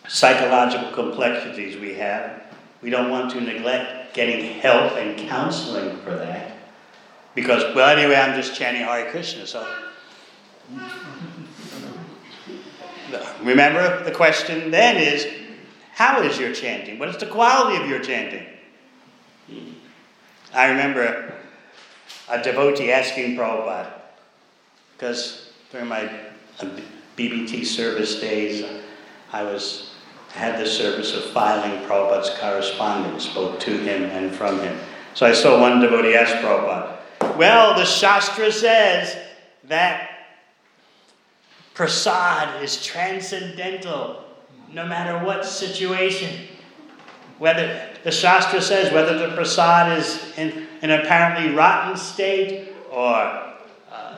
psychological 0.08 0.90
complexities 0.92 1.76
we 1.76 1.94
have. 1.94 2.42
We 2.82 2.90
don't 2.90 3.10
want 3.10 3.30
to 3.32 3.40
neglect 3.40 4.14
getting 4.14 4.60
help 4.60 4.92
and 4.92 5.18
counseling 5.28 5.96
for 5.98 6.10
that. 6.10 6.56
Because, 7.34 7.74
well, 7.74 7.96
anyway, 7.96 8.16
I'm 8.16 8.40
just 8.40 8.54
chanting 8.54 8.82
Hare 8.82 9.10
Krishna, 9.10 9.46
so. 9.46 9.66
Remember, 13.42 14.02
the 14.04 14.10
question 14.10 14.70
then 14.70 14.96
is 14.96 15.26
how 15.92 16.22
is 16.22 16.38
your 16.38 16.52
chanting? 16.52 16.98
What 16.98 17.08
is 17.08 17.16
the 17.18 17.26
quality 17.26 17.82
of 17.82 17.88
your 17.88 18.00
chanting? 18.00 18.46
I 20.54 20.68
remember 20.68 21.34
a 22.28 22.42
devotee 22.42 22.90
asking 22.90 23.36
Prabhupada, 23.36 23.92
because 24.96 25.50
during 25.70 25.86
my 25.86 26.10
BBT 27.16 27.64
service 27.64 28.20
days, 28.20 28.64
I 29.32 29.42
was 29.42 29.85
had 30.36 30.60
the 30.60 30.66
service 30.66 31.14
of 31.14 31.24
filing 31.30 31.80
Prabhupada's 31.86 32.30
correspondence, 32.38 33.26
both 33.26 33.58
to 33.60 33.70
him 33.78 34.04
and 34.04 34.30
from 34.34 34.60
him. 34.60 34.78
So 35.14 35.24
I 35.24 35.32
saw 35.32 35.58
one 35.58 35.80
devotee 35.80 36.14
ask 36.14 36.34
Prabhupada, 36.36 37.36
Well, 37.38 37.74
the 37.74 37.86
Shastra 37.86 38.52
says 38.52 39.16
that 39.64 40.10
prasad 41.72 42.62
is 42.62 42.84
transcendental 42.84 44.24
no 44.72 44.86
matter 44.86 45.24
what 45.24 45.46
situation. 45.46 46.48
Whether 47.38 47.88
the 48.04 48.12
Shastra 48.12 48.60
says 48.60 48.92
whether 48.92 49.18
the 49.18 49.34
prasad 49.34 49.98
is 49.98 50.22
in 50.36 50.66
an 50.82 50.90
apparently 50.90 51.54
rotten 51.54 51.96
state 51.96 52.74
or 52.90 53.14
uh, 53.90 54.16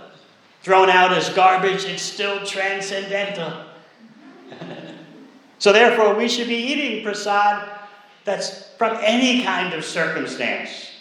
thrown 0.62 0.90
out 0.90 1.12
as 1.12 1.28
garbage, 1.30 1.84
it's 1.84 2.02
still 2.02 2.44
transcendental. 2.44 3.52
so, 5.58 5.72
therefore, 5.72 6.14
we 6.14 6.28
should 6.28 6.48
be 6.48 6.56
eating 6.56 7.02
prasad 7.02 7.68
that's 8.24 8.68
from 8.78 8.96
any 9.00 9.42
kind 9.42 9.74
of 9.74 9.84
circumstance 9.84 10.92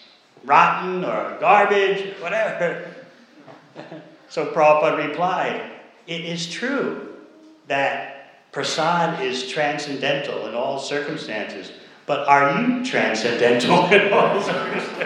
rotten 0.45 1.03
or 1.03 1.37
garbage, 1.39 2.15
whatever. 2.19 2.87
so, 4.29 4.47
Prabhupada 4.47 5.09
replied, 5.09 5.61
It 6.07 6.21
is 6.21 6.49
true 6.49 7.17
that 7.67 8.51
Prasad 8.51 9.21
is 9.21 9.47
transcendental 9.47 10.47
in 10.47 10.55
all 10.55 10.79
circumstances, 10.79 11.71
but 12.05 12.27
are 12.27 12.59
you 12.61 12.83
transcendental 12.85 13.85
in 13.91 14.13
all 14.13 14.41
circumstances? 14.41 14.97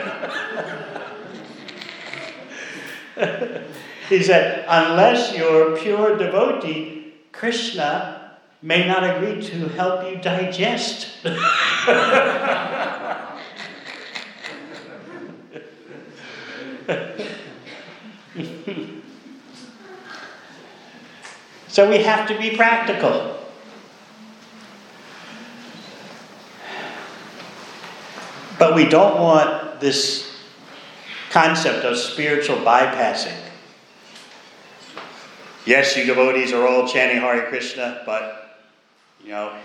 he 4.10 4.24
said, 4.24 4.66
unless 4.68 5.36
you're 5.36 5.78
pure 5.78 6.18
devotee, 6.18 7.14
Krishna 7.32 8.21
may 8.62 8.88
not 8.88 9.04
agree 9.04 9.42
to 9.42 9.68
help 9.70 10.10
you 10.10 10.22
digest. 10.22 11.08
so 21.68 21.90
we 21.90 22.04
have 22.04 22.28
to 22.28 22.38
be 22.38 22.56
practical. 22.56 23.40
But 28.60 28.76
we 28.76 28.86
don't 28.86 29.20
want 29.20 29.80
this 29.80 30.36
concept 31.32 31.84
of 31.84 31.98
spiritual 31.98 32.58
bypassing. 32.58 33.40
Yes, 35.66 35.98
you 35.98 36.06
devotees 36.06 36.54
are 36.54 36.68
all 36.68 36.88
chanting 36.88 37.22
Hare 37.22 37.48
Krishna, 37.48 38.04
but 38.06 38.41
you 39.24 39.30
know, 39.30 39.56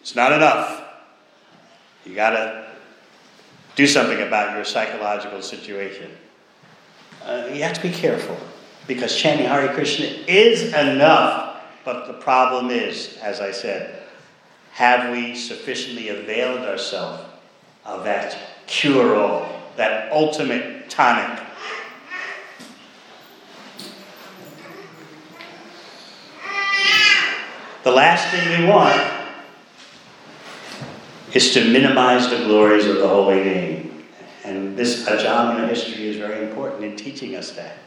it's 0.00 0.16
not 0.16 0.32
enough. 0.32 0.82
You 2.04 2.14
got 2.14 2.30
to 2.30 2.66
do 3.76 3.86
something 3.86 4.20
about 4.20 4.56
your 4.56 4.64
psychological 4.64 5.42
situation. 5.42 6.10
Uh, 7.24 7.48
you 7.52 7.62
have 7.62 7.74
to 7.74 7.82
be 7.82 7.90
careful 7.90 8.36
because 8.86 9.16
chanting 9.16 9.46
Hare 9.46 9.72
Krishna 9.74 10.06
is 10.26 10.72
enough, 10.72 11.62
but 11.84 12.06
the 12.06 12.14
problem 12.14 12.70
is, 12.70 13.18
as 13.22 13.40
I 13.40 13.52
said, 13.52 14.02
have 14.72 15.12
we 15.12 15.34
sufficiently 15.34 16.08
availed 16.08 16.60
ourselves 16.60 17.22
of 17.84 18.04
that 18.04 18.36
cure 18.66 19.16
all, 19.16 19.62
that 19.76 20.10
ultimate 20.12 20.88
tonic. 20.88 21.40
The 27.82 27.90
last 27.90 28.28
thing 28.28 28.60
we 28.60 28.66
want 28.66 29.00
is 31.32 31.52
to 31.54 31.64
minimize 31.70 32.28
the 32.28 32.38
glories 32.38 32.86
of 32.86 32.96
the 32.96 33.08
holy 33.08 33.42
name. 33.42 34.04
And 34.44 34.76
this 34.76 35.08
Ajamana 35.08 35.68
history 35.68 36.08
is 36.08 36.16
very 36.16 36.48
important 36.48 36.84
in 36.84 36.96
teaching 36.96 37.36
us 37.36 37.52
that. 37.52 37.78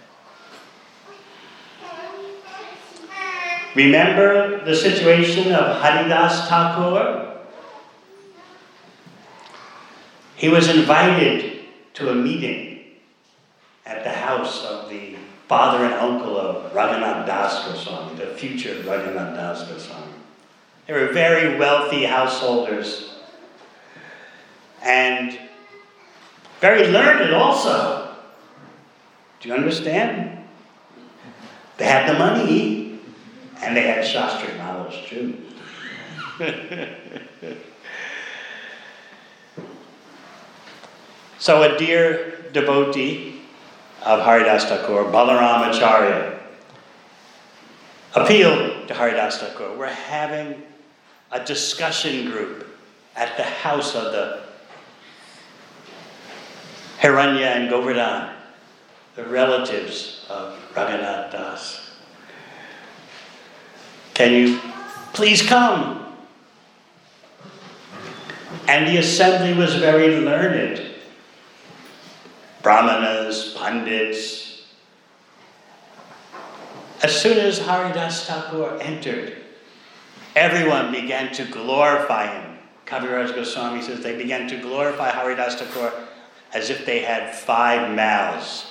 Remember 3.75 4.63
the 4.63 4.75
situation 4.75 5.51
of 5.51 5.81
Haridas 5.81 6.47
Thakur 6.47 7.33
He 10.43 10.49
was 10.49 10.67
invited 10.67 11.61
to 11.93 12.09
a 12.09 12.13
meeting 12.15 12.81
at 13.85 14.03
the 14.03 14.09
house 14.09 14.65
of 14.65 14.89
the 14.89 15.15
father 15.47 15.83
and 15.85 15.93
uncle 15.93 16.37
of 16.37 16.71
Raghunath 16.73 17.25
Das 17.25 17.67
Goswami, 17.67 18.15
the 18.15 18.27
future 18.27 18.75
Raghunath 18.83 19.35
Das 19.35 19.67
Goswami. 19.67 20.13
They 20.87 20.93
were 20.93 21.13
very 21.13 21.57
wealthy 21.57 22.03
householders 22.03 23.15
and 24.81 25.37
very 26.59 26.87
learned 26.87 27.33
also. 27.33 28.15
Do 29.39 29.49
you 29.49 29.55
understand? 29.55 30.45
They 31.77 31.85
had 31.85 32.07
the 32.07 32.17
money 32.17 32.99
and 33.61 33.75
they 33.75 33.87
had 33.87 34.05
Shastra 34.05 34.57
knowledge 34.57 35.07
too. 35.07 35.37
So, 41.43 41.61
a 41.61 41.77
dear 41.77 42.37
devotee 42.53 43.41
of 44.05 44.21
Haridas 44.21 44.65
Thakur, 44.65 45.05
Balaram 45.05 45.69
Acharya, 45.69 46.39
appealed 48.15 48.87
to 48.87 48.93
Haridas 48.93 49.37
Thakur. 49.37 49.75
We're 49.77 49.87
having 49.87 50.61
a 51.31 51.43
discussion 51.43 52.29
group 52.29 52.67
at 53.15 53.37
the 53.37 53.43
house 53.43 53.95
of 53.95 54.11
the 54.11 54.41
Hiranya 56.99 57.55
and 57.55 57.69
Govardhan, 57.69 58.33
the 59.15 59.23
relatives 59.25 60.25
of 60.29 60.57
Raghunath 60.73 61.31
Das. 61.31 61.91
Can 64.13 64.33
you 64.33 64.59
please 65.13 65.41
come? 65.41 65.99
And 68.67 68.87
the 68.87 68.97
assembly 68.97 69.53
was 69.53 69.75
very 69.75 70.19
learned 70.21 70.92
brahmanas, 72.64 73.53
pandits. 73.57 74.64
As 77.03 77.22
soon 77.22 77.38
as 77.38 77.59
Haridas 77.59 78.26
Thakur 78.26 78.80
entered, 78.82 79.36
everyone 80.36 80.93
began 80.93 81.34
to 81.34 81.43
glorify 81.43 82.28
him. 82.28 82.57
Kaviraj 82.86 83.36
Goswami 83.36 83.82
says 83.82 83.99
they 83.99 84.16
began 84.16 84.47
to 84.47 84.57
glorify 84.57 85.11
Haridas 85.11 85.55
Thakur 85.55 85.91
as 86.53 86.70
if 86.70 86.86
they 86.86 87.01
had 87.01 87.36
five 87.36 87.93
mouths. 87.93 88.70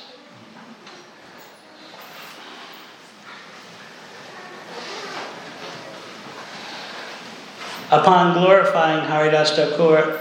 Upon 7.91 8.33
glorifying 8.33 9.05
Haridas 9.05 9.51
Thakur, 9.51 10.19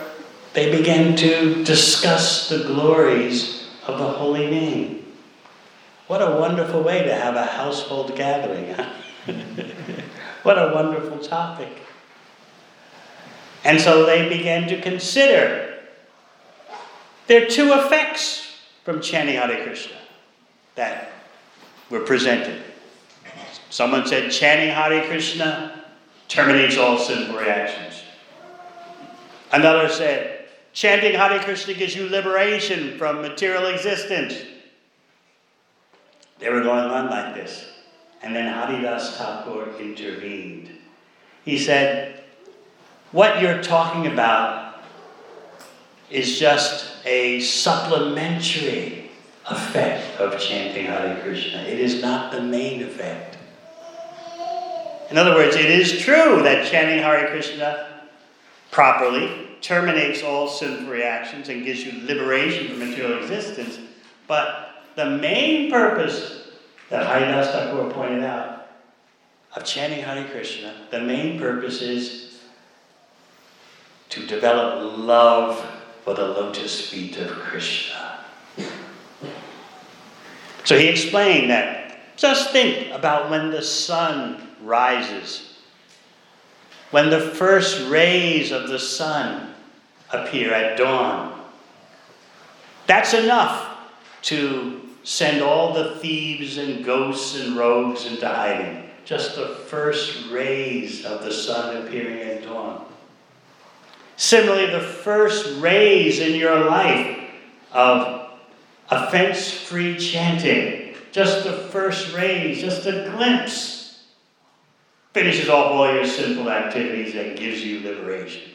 they 0.51 0.75
began 0.77 1.15
to 1.15 1.63
discuss 1.63 2.49
the 2.49 2.65
glories 2.65 3.60
of 3.87 3.97
the 3.97 4.07
holy 4.07 4.49
name. 4.49 5.05
What 6.07 6.21
a 6.21 6.35
wonderful 6.37 6.83
way 6.83 7.03
to 7.03 7.13
have 7.13 7.35
a 7.35 7.45
household 7.45 8.15
gathering. 8.15 8.73
Huh? 8.73 8.89
what 10.43 10.57
a 10.57 10.73
wonderful 10.73 11.19
topic. 11.19 11.69
And 13.63 13.79
so 13.79 14.05
they 14.05 14.27
began 14.27 14.67
to 14.67 14.81
consider 14.81 15.79
there 17.27 17.45
are 17.45 17.49
two 17.49 17.71
effects 17.73 18.59
from 18.83 19.01
chanting 19.01 19.35
Hare 19.35 19.63
Krishna 19.63 19.95
that 20.75 21.11
were 21.89 22.01
presented. 22.01 22.61
Someone 23.69 24.05
said 24.05 24.31
chanting 24.31 24.69
Hare 24.69 25.07
Krishna 25.07 25.83
terminates 26.27 26.77
all 26.77 26.97
sinful 26.97 27.37
reactions. 27.37 28.01
Another 29.51 29.87
said 29.87 30.40
chanting 30.73 31.13
Hare 31.13 31.39
Krishna 31.39 31.73
gives 31.73 31.95
you 31.95 32.09
liberation 32.09 32.97
from 32.97 33.21
material 33.21 33.67
existence. 33.67 34.35
They 36.39 36.49
were 36.49 36.61
going 36.61 36.85
on 36.85 37.09
like 37.09 37.35
this. 37.35 37.67
And 38.23 38.35
then 38.35 38.53
Haridas 38.53 39.17
Thakur 39.17 39.77
intervened. 39.79 40.69
He 41.43 41.57
said, 41.57 42.23
What 43.11 43.41
you're 43.41 43.61
talking 43.61 44.11
about 44.11 44.83
is 46.09 46.37
just 46.39 47.05
a 47.05 47.39
supplementary 47.39 49.09
effect 49.49 50.19
of 50.19 50.39
chanting 50.39 50.85
Hare 50.85 51.19
Krishna. 51.21 51.61
It 51.61 51.79
is 51.79 52.01
not 52.01 52.31
the 52.31 52.41
main 52.41 52.83
effect. 52.83 53.37
In 55.09 55.17
other 55.17 55.33
words, 55.33 55.55
it 55.55 55.65
is 55.65 55.99
true 55.99 56.41
that 56.43 56.69
chanting 56.71 56.99
Hare 56.99 57.27
Krishna 57.29 58.03
properly 58.69 59.50
terminates 59.61 60.23
all 60.23 60.47
sinful 60.47 60.87
reactions 60.87 61.49
and 61.49 61.63
gives 61.63 61.85
you 61.85 62.05
liberation 62.05 62.67
from 62.67 62.79
material 62.79 63.19
existence, 63.21 63.79
but 64.27 64.85
the 64.95 65.05
main 65.05 65.71
purpose 65.71 66.49
that 66.89 67.05
Haridas 67.05 67.47
Thakur 67.51 67.89
pointed 67.91 68.23
out 68.23 68.67
of 69.55 69.63
chanting 69.63 70.03
Hare 70.03 70.27
Krishna, 70.29 70.73
the 70.91 70.99
main 70.99 71.39
purpose 71.39 71.81
is 71.81 72.39
to 74.09 74.25
develop 74.25 74.97
love 74.97 75.65
for 76.03 76.13
the 76.13 76.25
lotus 76.25 76.89
feet 76.89 77.17
of 77.17 77.29
Krishna. 77.29 78.19
So 80.63 80.77
he 80.77 80.87
explained 80.87 81.49
that. 81.49 82.17
Just 82.17 82.51
think 82.51 82.93
about 82.93 83.29
when 83.29 83.51
the 83.51 83.61
sun 83.61 84.47
rises, 84.61 85.57
when 86.91 87.09
the 87.09 87.19
first 87.19 87.89
rays 87.89 88.51
of 88.51 88.67
the 88.67 88.79
sun 88.79 89.50
appear 90.13 90.53
at 90.53 90.77
dawn. 90.77 91.39
That's 92.87 93.13
enough 93.13 93.77
to 94.23 94.81
send 95.03 95.41
all 95.41 95.73
the 95.73 95.95
thieves 95.95 96.57
and 96.57 96.85
ghosts 96.85 97.39
and 97.39 97.55
rogues 97.55 98.05
into 98.05 98.27
hiding. 98.27 98.89
Just 99.05 99.35
the 99.35 99.47
first 99.47 100.29
rays 100.29 101.05
of 101.05 101.23
the 101.23 101.31
sun 101.31 101.77
appearing 101.77 102.19
at 102.21 102.43
dawn. 102.43 102.85
Similarly, 104.15 104.71
the 104.71 104.79
first 104.79 105.59
rays 105.59 106.19
in 106.19 106.35
your 106.35 106.65
life 106.65 107.17
of 107.71 108.29
offense 108.89 109.51
free 109.51 109.97
chanting, 109.97 110.95
just 111.11 111.43
the 111.43 111.53
first 111.53 112.13
rays, 112.13 112.61
just 112.61 112.85
a 112.85 113.09
glimpse, 113.15 114.03
finishes 115.13 115.49
off 115.49 115.71
all 115.71 115.93
your 115.93 116.05
sinful 116.05 116.49
activities 116.49 117.15
and 117.15 117.37
gives 117.37 117.63
you 117.63 117.79
liberation. 117.79 118.50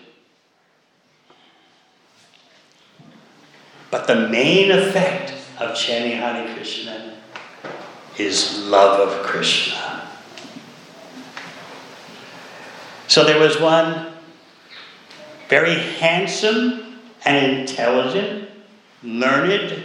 But 3.91 4.07
the 4.07 4.28
main 4.28 4.70
effect 4.70 5.32
of 5.59 5.76
chanting 5.76 6.18
Hare 6.18 6.55
Krishna 6.55 7.14
is 8.18 8.64
love 8.64 9.09
of 9.09 9.22
Krishna. 9.24 10.09
So 13.09 13.24
there 13.24 13.39
was 13.39 13.61
one 13.61 14.12
very 15.49 15.74
handsome 15.74 16.99
and 17.24 17.61
intelligent, 17.61 18.49
learned 19.03 19.84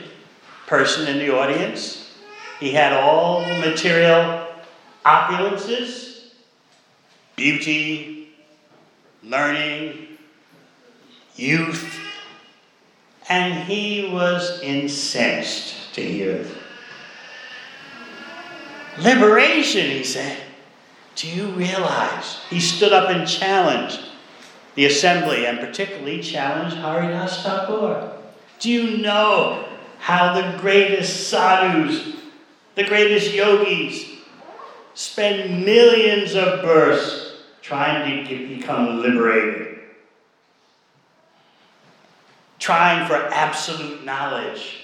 person 0.65 1.07
in 1.07 1.19
the 1.19 1.35
audience. 1.35 2.17
He 2.59 2.71
had 2.71 2.93
all 2.93 3.41
material 3.41 4.47
opulences, 5.05 6.31
beauty, 7.35 8.33
learning, 9.23 10.17
youth, 11.35 12.00
and 13.31 13.63
he 13.63 14.09
was 14.11 14.59
incensed 14.61 15.93
to 15.93 16.01
hear 16.01 16.31
it. 16.31 16.47
Liberation, 18.99 19.89
he 19.89 20.03
said. 20.03 20.37
Do 21.15 21.29
you 21.29 21.47
realize? 21.51 22.39
He 22.49 22.59
stood 22.59 22.91
up 22.91 23.09
and 23.09 23.25
challenged 23.25 24.01
the 24.75 24.85
assembly 24.85 25.45
and 25.45 25.59
particularly 25.59 26.21
challenged 26.21 26.75
Haridas 26.75 27.41
Thakur. 27.43 28.17
Do 28.59 28.69
you 28.69 28.97
know 28.97 29.65
how 29.99 30.33
the 30.33 30.57
greatest 30.57 31.29
sadhus, 31.29 32.17
the 32.75 32.83
greatest 32.83 33.33
yogis, 33.33 34.07
spend 34.93 35.65
millions 35.65 36.35
of 36.35 36.63
births 36.63 37.31
trying 37.61 38.27
to 38.27 38.47
become 38.49 39.01
liberated? 39.01 39.70
Trying 42.61 43.07
for 43.07 43.15
absolute 43.15 44.05
knowledge, 44.05 44.83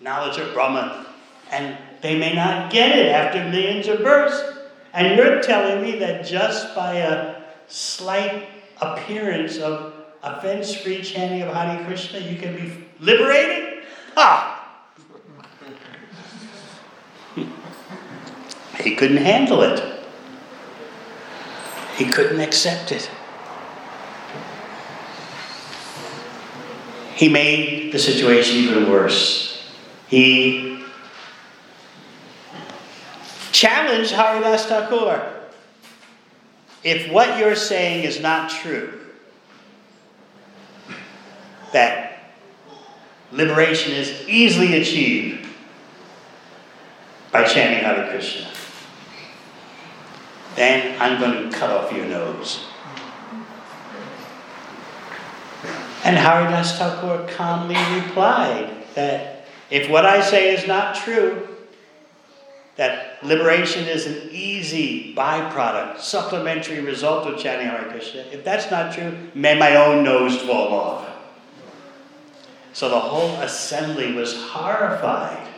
knowledge 0.00 0.36
of 0.38 0.52
Brahman. 0.52 1.06
And 1.50 1.78
they 2.02 2.18
may 2.18 2.34
not 2.34 2.72
get 2.72 2.98
it 2.98 3.06
after 3.06 3.48
millions 3.48 3.86
of 3.86 4.00
births. 4.00 4.58
And 4.92 5.16
you're 5.16 5.40
telling 5.40 5.80
me 5.80 5.98
that 6.00 6.26
just 6.26 6.74
by 6.74 6.96
a 6.96 7.42
slight 7.68 8.48
appearance 8.80 9.58
of 9.58 9.94
offense 10.22 10.74
free 10.74 11.02
chanting 11.02 11.42
of 11.42 11.54
Hare 11.54 11.84
Krishna, 11.86 12.18
you 12.18 12.36
can 12.36 12.56
be 12.56 12.84
liberated? 12.98 13.84
Ha! 14.16 14.50
he 18.82 18.96
couldn't 18.96 19.18
handle 19.18 19.62
it, 19.62 19.82
he 21.96 22.04
couldn't 22.06 22.40
accept 22.40 22.92
it. 22.92 23.08
He 27.14 27.28
made 27.28 27.92
the 27.92 27.98
situation 27.98 28.56
even 28.56 28.90
worse. 28.90 29.72
He 30.08 30.84
challenged 33.52 34.10
Haridas 34.10 34.66
Thakur. 34.66 35.30
If 36.82 37.10
what 37.10 37.38
you're 37.38 37.54
saying 37.54 38.04
is 38.04 38.20
not 38.20 38.50
true, 38.50 39.00
that 41.72 42.34
liberation 43.32 43.92
is 43.92 44.28
easily 44.28 44.80
achieved 44.80 45.48
by 47.32 47.44
chanting 47.44 47.84
Hare 47.84 48.10
Krishna, 48.10 48.48
then 50.56 51.00
I'm 51.00 51.18
going 51.20 51.50
to 51.50 51.56
cut 51.56 51.70
off 51.70 51.92
your 51.92 52.06
nose. 52.06 52.66
And 56.04 56.18
Haridas 56.18 56.76
Thakur 56.78 57.26
calmly 57.34 57.76
replied 57.98 58.70
that 58.94 59.46
if 59.70 59.88
what 59.88 60.04
I 60.04 60.20
say 60.20 60.54
is 60.54 60.66
not 60.66 60.94
true, 60.94 61.48
that 62.76 63.24
liberation 63.24 63.86
is 63.86 64.06
an 64.06 64.28
easy 64.30 65.14
byproduct, 65.14 66.00
supplementary 66.00 66.80
result 66.80 67.26
of 67.26 67.38
chanting 67.38 67.68
Hare 67.68 67.88
Krishna. 67.90 68.20
If 68.32 68.44
that's 68.44 68.70
not 68.70 68.92
true, 68.92 69.16
may 69.34 69.56
my 69.58 69.76
own 69.76 70.04
nose 70.04 70.36
fall 70.42 70.74
off. 70.74 71.08
So 72.74 72.90
the 72.90 73.00
whole 73.00 73.36
assembly 73.36 74.12
was 74.12 74.34
horrified 74.48 75.48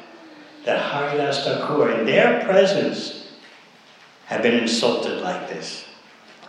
that 0.65 0.93
Haridas 0.93 1.45
Thakur, 1.45 1.91
in 1.91 2.07
their 2.07 2.45
presence, 2.45 3.33
had 4.27 4.43
been 4.43 4.55
insulted 4.55 5.23
like 5.23 5.49
this. 5.49 5.86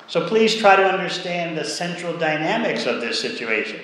So 0.07 0.25
please 0.27 0.55
try 0.55 0.77
to 0.77 0.83
understand 0.83 1.57
the 1.57 1.65
central 1.65 2.17
dynamics 2.17 2.85
of 2.85 3.01
this 3.01 3.19
situation. 3.19 3.81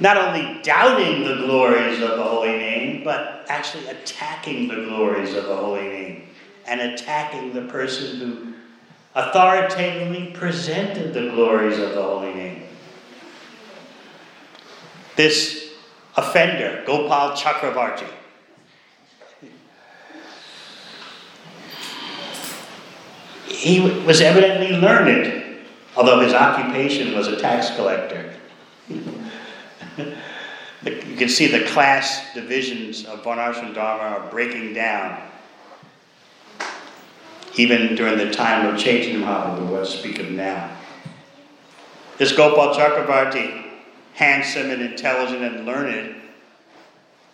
Not 0.00 0.16
only 0.16 0.62
doubting 0.62 1.24
the 1.24 1.46
glories 1.46 2.00
of 2.00 2.10
the 2.10 2.22
holy 2.22 2.48
name, 2.48 3.04
but 3.04 3.44
actually 3.48 3.86
attacking 3.86 4.68
the 4.68 4.86
glories 4.86 5.34
of 5.34 5.44
the 5.44 5.56
holy 5.56 5.82
name 5.82 6.28
and 6.66 6.80
attacking 6.80 7.52
the 7.52 7.62
person 7.62 8.18
who 8.18 8.54
authoritatively 9.14 10.32
presented 10.32 11.14
the 11.14 11.30
glories 11.30 11.78
of 11.78 11.90
the 11.90 12.02
holy 12.02 12.34
name. 12.34 12.62
This 15.16 15.72
offender, 16.16 16.82
Gopal 16.86 17.36
Chakravarti, 17.36 18.08
he 23.46 23.80
was 23.80 24.20
evidently 24.20 24.76
learned, 24.76 25.58
although 25.96 26.20
his 26.20 26.32
occupation 26.32 27.14
was 27.14 27.28
a 27.28 27.40
tax 27.40 27.74
collector. 27.76 28.32
you 29.98 31.16
can 31.16 31.28
see 31.28 31.46
the 31.46 31.64
class 31.66 32.34
divisions 32.34 33.04
of 33.04 33.22
Varnashram 33.22 33.74
Dharma 33.74 34.18
are 34.18 34.30
breaking 34.30 34.74
down. 34.74 35.20
even 37.56 37.94
during 37.94 38.18
the 38.18 38.32
time 38.32 38.66
of 38.66 38.80
Chaitanya 38.80 39.24
Mahaprabhu, 39.24 39.68
what 39.68 39.86
speak 39.86 40.18
of 40.18 40.30
now. 40.30 40.76
This 42.18 42.32
Gopal 42.32 42.74
Chakravarti, 42.74 43.64
handsome 44.14 44.70
and 44.70 44.82
intelligent 44.82 45.42
and 45.42 45.66
learned, 45.66 46.16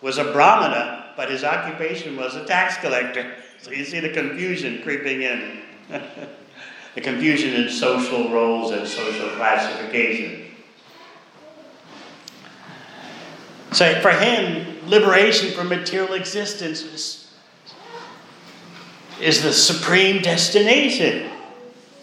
was 0.01 0.17
a 0.17 0.31
Brahmana, 0.31 1.13
but 1.15 1.29
his 1.29 1.43
occupation 1.43 2.17
was 2.17 2.35
a 2.35 2.45
tax 2.45 2.77
collector. 2.77 3.35
So 3.61 3.69
you 3.69 3.85
see 3.85 3.99
the 3.99 4.09
confusion 4.09 4.81
creeping 4.81 5.21
in. 5.21 5.60
the 6.95 7.01
confusion 7.01 7.53
in 7.53 7.69
social 7.69 8.29
roles 8.29 8.71
and 8.71 8.87
social 8.87 9.29
classification. 9.29 10.47
So 13.71 14.01
for 14.01 14.11
him, 14.11 14.77
liberation 14.87 15.51
from 15.51 15.69
material 15.69 16.13
existence 16.13 16.81
is, 16.83 17.31
is 19.21 19.41
the 19.43 19.53
supreme 19.53 20.21
destination. 20.21 21.29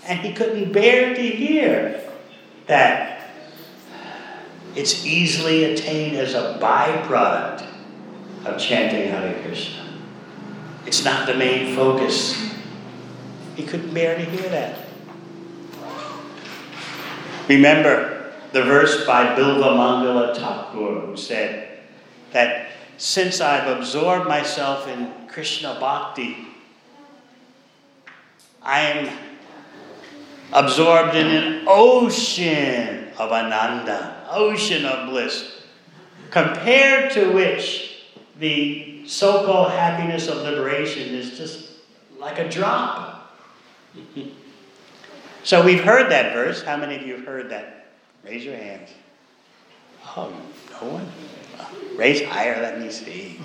And 0.04 0.20
he 0.20 0.32
couldn't 0.32 0.72
bear 0.72 1.14
to 1.14 1.22
hear 1.22 2.02
that 2.66 3.30
it's 4.74 5.04
easily 5.04 5.64
attained 5.64 6.16
as 6.16 6.34
a 6.34 6.58
byproduct 6.60 7.66
of 8.46 8.58
chanting 8.58 9.10
Hare 9.10 9.42
Krishna. 9.42 9.84
It's 10.86 11.04
not 11.04 11.26
the 11.26 11.34
main 11.34 11.74
focus. 11.74 12.54
He 13.58 13.64
couldn't 13.64 13.92
bear 13.92 14.16
to 14.16 14.24
hear 14.24 14.48
that. 14.50 14.78
Remember 17.48 18.32
the 18.52 18.62
verse 18.62 19.04
by 19.04 19.34
Bilva 19.34 19.74
Mangala 19.74 20.32
Thakur 20.32 21.00
who 21.00 21.16
said 21.16 21.80
that 22.30 22.70
since 22.98 23.40
I've 23.40 23.66
absorbed 23.76 24.28
myself 24.28 24.86
in 24.86 25.12
Krishna 25.26 25.76
Bhakti, 25.80 26.36
I 28.62 28.80
am 28.80 29.18
absorbed 30.52 31.16
in 31.16 31.26
an 31.26 31.64
ocean 31.66 33.08
of 33.18 33.32
ananda, 33.32 34.24
ocean 34.30 34.84
of 34.84 35.08
bliss, 35.08 35.62
compared 36.30 37.10
to 37.10 37.32
which 37.32 38.04
the 38.38 39.02
so 39.08 39.44
called 39.44 39.72
happiness 39.72 40.28
of 40.28 40.36
liberation 40.36 41.12
is 41.12 41.36
just 41.36 41.70
like 42.20 42.38
a 42.38 42.48
drop. 42.48 43.17
So 45.44 45.64
we've 45.64 45.82
heard 45.82 46.10
that 46.10 46.34
verse. 46.34 46.62
How 46.62 46.76
many 46.76 46.96
of 46.96 47.02
you 47.06 47.16
have 47.16 47.24
heard 47.24 47.50
that? 47.50 47.86
Raise 48.24 48.44
your 48.44 48.56
hands. 48.56 48.90
Oh, 50.16 50.32
no 50.70 50.88
one? 50.88 51.08
Raise 51.96 52.22
higher, 52.22 52.60
let 52.62 52.80
me 52.80 52.90
see. 52.90 53.40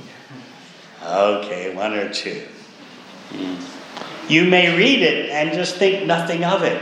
Okay, 1.03 1.75
one 1.75 1.93
or 1.93 2.11
two. 2.13 2.43
You 4.29 4.45
may 4.45 4.77
read 4.77 5.01
it 5.01 5.29
and 5.29 5.53
just 5.53 5.75
think 5.75 6.05
nothing 6.05 6.43
of 6.43 6.63
it. 6.63 6.81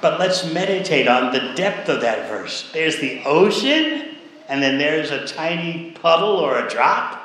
But 0.00 0.20
let's 0.20 0.44
meditate 0.52 1.08
on 1.08 1.32
the 1.32 1.54
depth 1.54 1.88
of 1.88 2.02
that 2.02 2.28
verse. 2.28 2.70
There's 2.72 2.98
the 2.98 3.22
ocean, 3.24 4.16
and 4.48 4.62
then 4.62 4.76
there's 4.76 5.10
a 5.10 5.26
tiny 5.26 5.92
puddle 5.92 6.36
or 6.36 6.58
a 6.58 6.68
drop. 6.68 7.22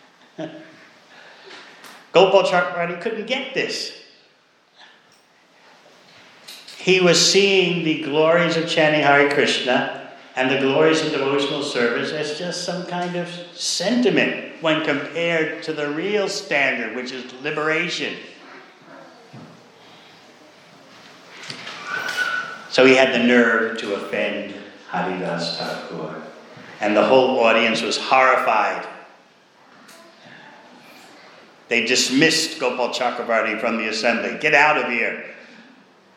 Gopal 2.12 2.42
Chakravarti 2.42 3.00
couldn't 3.00 3.26
get 3.26 3.54
this. 3.54 3.97
He 6.88 7.00
was 7.00 7.20
seeing 7.20 7.84
the 7.84 8.00
glories 8.00 8.56
of 8.56 8.66
chanting 8.66 9.02
Hare 9.02 9.28
Krishna 9.28 10.10
and 10.34 10.50
the 10.50 10.56
glories 10.56 11.04
of 11.04 11.12
devotional 11.12 11.62
service 11.62 12.12
as 12.12 12.38
just 12.38 12.64
some 12.64 12.86
kind 12.86 13.14
of 13.14 13.28
sentiment 13.52 14.62
when 14.62 14.86
compared 14.86 15.62
to 15.64 15.74
the 15.74 15.90
real 15.90 16.30
standard, 16.30 16.96
which 16.96 17.12
is 17.12 17.30
liberation. 17.42 18.16
So 22.70 22.86
he 22.86 22.94
had 22.94 23.12
the 23.12 23.22
nerve 23.22 23.76
to 23.80 23.94
offend 23.96 24.54
Haridas 24.88 25.58
Thakur. 25.58 26.22
And 26.80 26.96
the 26.96 27.04
whole 27.04 27.38
audience 27.40 27.82
was 27.82 27.98
horrified. 27.98 28.88
They 31.68 31.84
dismissed 31.84 32.58
Gopal 32.58 32.94
Chakravarti 32.94 33.60
from 33.60 33.76
the 33.76 33.88
assembly. 33.88 34.38
Get 34.40 34.54
out 34.54 34.78
of 34.78 34.90
here. 34.90 35.34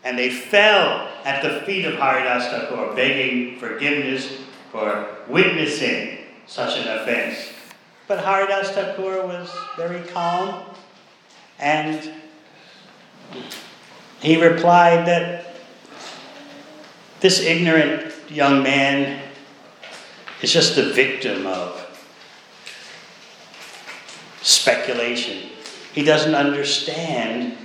And 0.03 0.17
they 0.17 0.29
fell 0.29 1.09
at 1.25 1.43
the 1.43 1.61
feet 1.61 1.85
of 1.85 1.95
Haridas 1.95 2.47
Thakur, 2.47 2.95
begging 2.95 3.59
forgiveness 3.59 4.39
for 4.71 5.07
witnessing 5.27 6.19
such 6.47 6.79
an 6.79 6.87
offense. 6.99 7.49
But 8.07 8.23
Haridas 8.23 8.71
Thakur 8.71 9.25
was 9.25 9.49
very 9.77 10.01
calm 10.07 10.63
and 11.59 12.11
he 14.21 14.41
replied 14.41 15.07
that 15.07 15.55
this 17.19 17.39
ignorant 17.39 18.13
young 18.29 18.63
man 18.63 19.21
is 20.41 20.51
just 20.51 20.75
the 20.75 20.91
victim 20.91 21.45
of 21.45 21.77
speculation. 24.41 25.49
He 25.93 26.03
doesn't 26.03 26.33
understand 26.33 27.57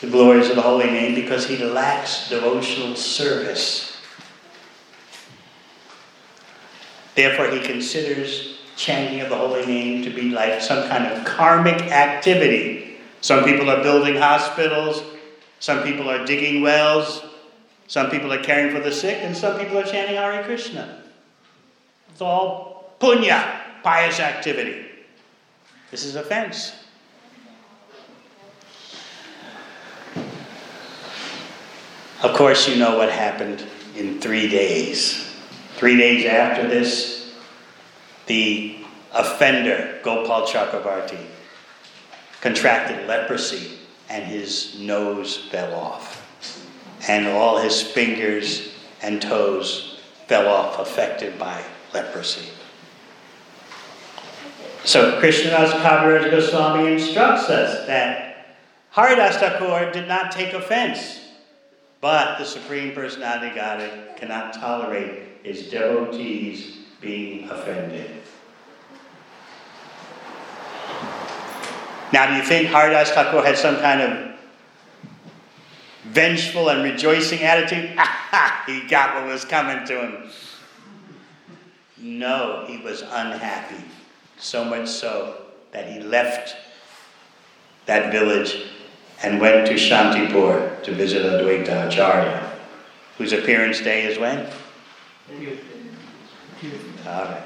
the 0.00 0.08
glories 0.08 0.50
of 0.50 0.56
the 0.56 0.62
holy 0.62 0.86
name 0.86 1.14
because 1.14 1.46
he 1.46 1.56
lacks 1.56 2.28
devotional 2.28 2.94
service. 2.96 3.96
Therefore, 7.14 7.48
he 7.50 7.60
considers 7.60 8.58
chanting 8.76 9.22
of 9.22 9.30
the 9.30 9.36
holy 9.36 9.64
name 9.64 10.04
to 10.04 10.10
be 10.10 10.30
like 10.30 10.60
some 10.60 10.86
kind 10.88 11.06
of 11.06 11.24
karmic 11.24 11.80
activity. 11.90 12.98
Some 13.22 13.44
people 13.44 13.70
are 13.70 13.82
building 13.82 14.16
hospitals, 14.16 15.02
some 15.60 15.82
people 15.82 16.10
are 16.10 16.24
digging 16.26 16.60
wells, 16.60 17.22
some 17.86 18.10
people 18.10 18.32
are 18.32 18.42
caring 18.42 18.74
for 18.74 18.80
the 18.80 18.92
sick, 18.92 19.18
and 19.22 19.34
some 19.34 19.58
people 19.58 19.78
are 19.78 19.84
chanting 19.84 20.16
Hare 20.16 20.44
Krishna. 20.44 21.02
It's 22.10 22.20
all 22.20 22.94
punya, 23.00 23.82
pious 23.82 24.20
activity. 24.20 24.84
This 25.90 26.04
is 26.04 26.16
offense. 26.16 26.72
Of 32.22 32.34
course, 32.34 32.66
you 32.66 32.76
know 32.76 32.96
what 32.96 33.10
happened 33.10 33.64
in 33.94 34.20
three 34.20 34.48
days. 34.48 35.34
Three 35.76 35.98
days 35.98 36.24
after 36.24 36.66
this, 36.66 37.34
the 38.26 38.78
offender, 39.12 40.00
Gopal 40.02 40.46
Chakravarti, 40.46 41.26
contracted 42.40 43.06
leprosy 43.06 43.78
and 44.08 44.24
his 44.24 44.78
nose 44.78 45.36
fell 45.36 45.74
off. 45.74 46.22
And 47.08 47.26
all 47.26 47.58
his 47.58 47.82
fingers 47.82 48.72
and 49.02 49.20
toes 49.20 50.00
fell 50.26 50.48
off, 50.48 50.78
affected 50.78 51.38
by 51.38 51.62
leprosy. 51.92 52.48
So 54.84 55.20
Krishnadas 55.20 55.72
Kaviraj 55.82 56.30
Goswami 56.30 56.92
instructs 56.92 57.50
us 57.50 57.86
that 57.86 58.56
Haridas 58.92 59.36
Thakur 59.36 59.92
did 59.92 60.08
not 60.08 60.32
take 60.32 60.54
offense 60.54 61.25
but 62.06 62.38
the 62.38 62.44
Supreme 62.44 62.94
Personality 62.94 63.52
Godhead 63.52 64.16
cannot 64.16 64.54
tolerate 64.54 65.24
his 65.42 65.68
devotees 65.68 66.76
being 67.00 67.50
offended. 67.50 68.08
Now, 72.12 72.28
do 72.28 72.36
you 72.36 72.44
think 72.44 72.68
Haridas 72.68 73.10
Thakur 73.10 73.44
had 73.44 73.58
some 73.58 73.78
kind 73.78 74.00
of 74.02 74.38
vengeful 76.04 76.68
and 76.68 76.84
rejoicing 76.84 77.42
attitude? 77.42 77.98
he 78.68 78.86
got 78.86 79.16
what 79.16 79.26
was 79.26 79.44
coming 79.44 79.84
to 79.88 80.00
him. 80.00 80.30
No, 81.98 82.66
he 82.68 82.76
was 82.76 83.02
unhappy. 83.02 83.82
So 84.38 84.64
much 84.64 84.86
so 84.86 85.42
that 85.72 85.90
he 85.90 85.98
left 85.98 86.54
that 87.86 88.12
village 88.12 88.75
and 89.22 89.40
went 89.40 89.66
to 89.66 89.74
Shantipur 89.74 90.82
to 90.82 90.92
visit 90.92 91.24
Advaita 91.24 91.88
Acharya, 91.88 92.52
whose 93.18 93.32
appearance 93.32 93.80
day 93.80 94.06
is 94.06 94.18
when? 94.18 94.46
All 97.06 97.24
right. 97.24 97.42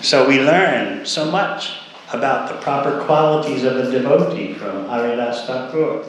So 0.00 0.28
we 0.28 0.40
learn 0.40 1.04
so 1.04 1.30
much 1.30 1.78
about 2.12 2.48
the 2.48 2.54
proper 2.60 3.04
qualities 3.04 3.64
of 3.64 3.76
a 3.76 3.90
devotee 3.90 4.54
from 4.54 4.88
Haridas 4.88 5.44
Thakur. 5.46 6.04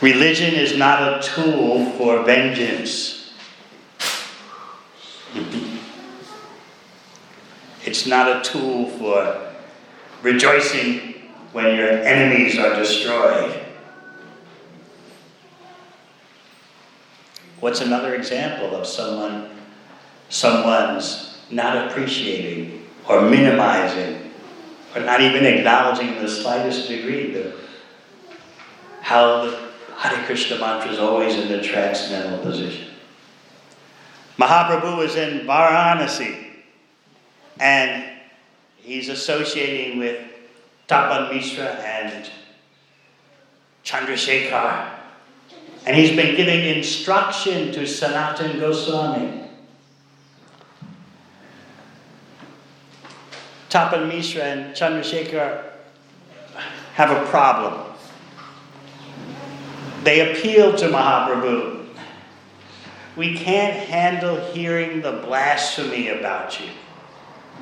Religion 0.00 0.54
is 0.54 0.76
not 0.76 1.02
a 1.02 1.22
tool 1.22 1.90
for 1.92 2.24
vengeance. 2.24 3.21
It's 7.92 8.06
not 8.06 8.34
a 8.34 8.40
tool 8.40 8.88
for 8.88 9.52
rejoicing 10.22 11.28
when 11.52 11.76
your 11.76 11.90
enemies 11.90 12.58
are 12.58 12.74
destroyed. 12.74 13.52
What's 17.60 17.82
another 17.82 18.14
example 18.14 18.74
of 18.74 18.86
someone 18.86 19.50
someone's 20.30 21.38
not 21.50 21.86
appreciating 21.86 22.88
or 23.10 23.20
minimizing 23.20 24.32
or 24.96 25.02
not 25.02 25.20
even 25.20 25.44
acknowledging 25.44 26.16
in 26.16 26.22
the 26.22 26.30
slightest 26.30 26.88
degree 26.88 27.34
the, 27.34 27.52
how 29.02 29.44
the 29.44 29.58
Hare 29.98 30.24
Krishna 30.24 30.58
mantra 30.58 30.92
is 30.92 30.98
always 30.98 31.34
in 31.34 31.48
the 31.48 31.60
transcendental 31.60 32.38
position. 32.38 32.88
Mahaprabhu 34.38 35.04
is 35.04 35.14
in 35.16 35.46
Varanasi 35.46 36.51
and 37.62 38.04
he's 38.76 39.08
associating 39.08 40.00
with 40.00 40.20
Tapan 40.88 41.32
Mishra 41.32 41.68
and 41.68 42.28
Chandrasekhar. 43.84 44.90
And 45.86 45.96
he's 45.96 46.10
been 46.10 46.34
giving 46.34 46.76
instruction 46.76 47.70
to 47.72 47.86
Sanatan 47.86 48.58
Goswami. 48.58 49.48
Tapan 53.70 54.08
Mishra 54.08 54.42
and 54.42 54.74
Chandrasekhar 54.74 55.62
have 56.94 57.10
a 57.12 57.24
problem. 57.26 57.92
They 60.02 60.32
appeal 60.32 60.74
to 60.78 60.88
Mahaprabhu. 60.88 61.86
We 63.14 63.36
can't 63.36 63.76
handle 63.88 64.52
hearing 64.52 65.00
the 65.00 65.12
blasphemy 65.12 66.08
about 66.08 66.58
you 66.58 66.66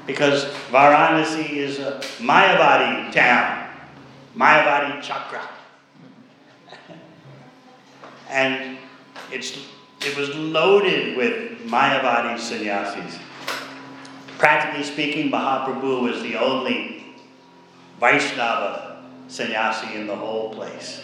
because 0.06 0.44
Varanasi 0.70 1.50
is 1.50 1.78
a 1.78 2.00
Mayavadi 2.18 3.12
town, 3.12 3.68
Mayavadi 4.36 5.02
chakra. 5.02 5.48
and 8.28 8.78
it's, 9.32 9.58
it 10.00 10.16
was 10.16 10.34
loaded 10.34 11.16
with 11.16 11.58
Mayavadi 11.66 12.38
sannyasis. 12.38 13.18
Practically 14.38 14.84
speaking, 14.84 15.30
Mahaprabhu 15.30 16.02
was 16.02 16.22
the 16.22 16.36
only 16.36 17.04
Vaishnava 18.00 19.02
sannyasi 19.28 19.94
in 19.94 20.06
the 20.06 20.16
whole 20.16 20.52
place. 20.54 21.02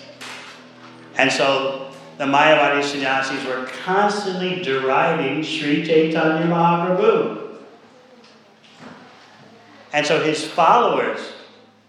And 1.16 1.30
so 1.30 1.92
the 2.18 2.24
Mayavadi 2.24 2.82
sannyasis 2.82 3.44
were 3.47 3.66
constantly 3.84 4.62
deriding 4.62 5.42
Sri 5.42 5.84
Chaitanya 5.84 6.47
Mahaprabhu. 6.47 7.45
And 9.97 10.07
so 10.07 10.22
his 10.22 10.44
followers 10.44 11.32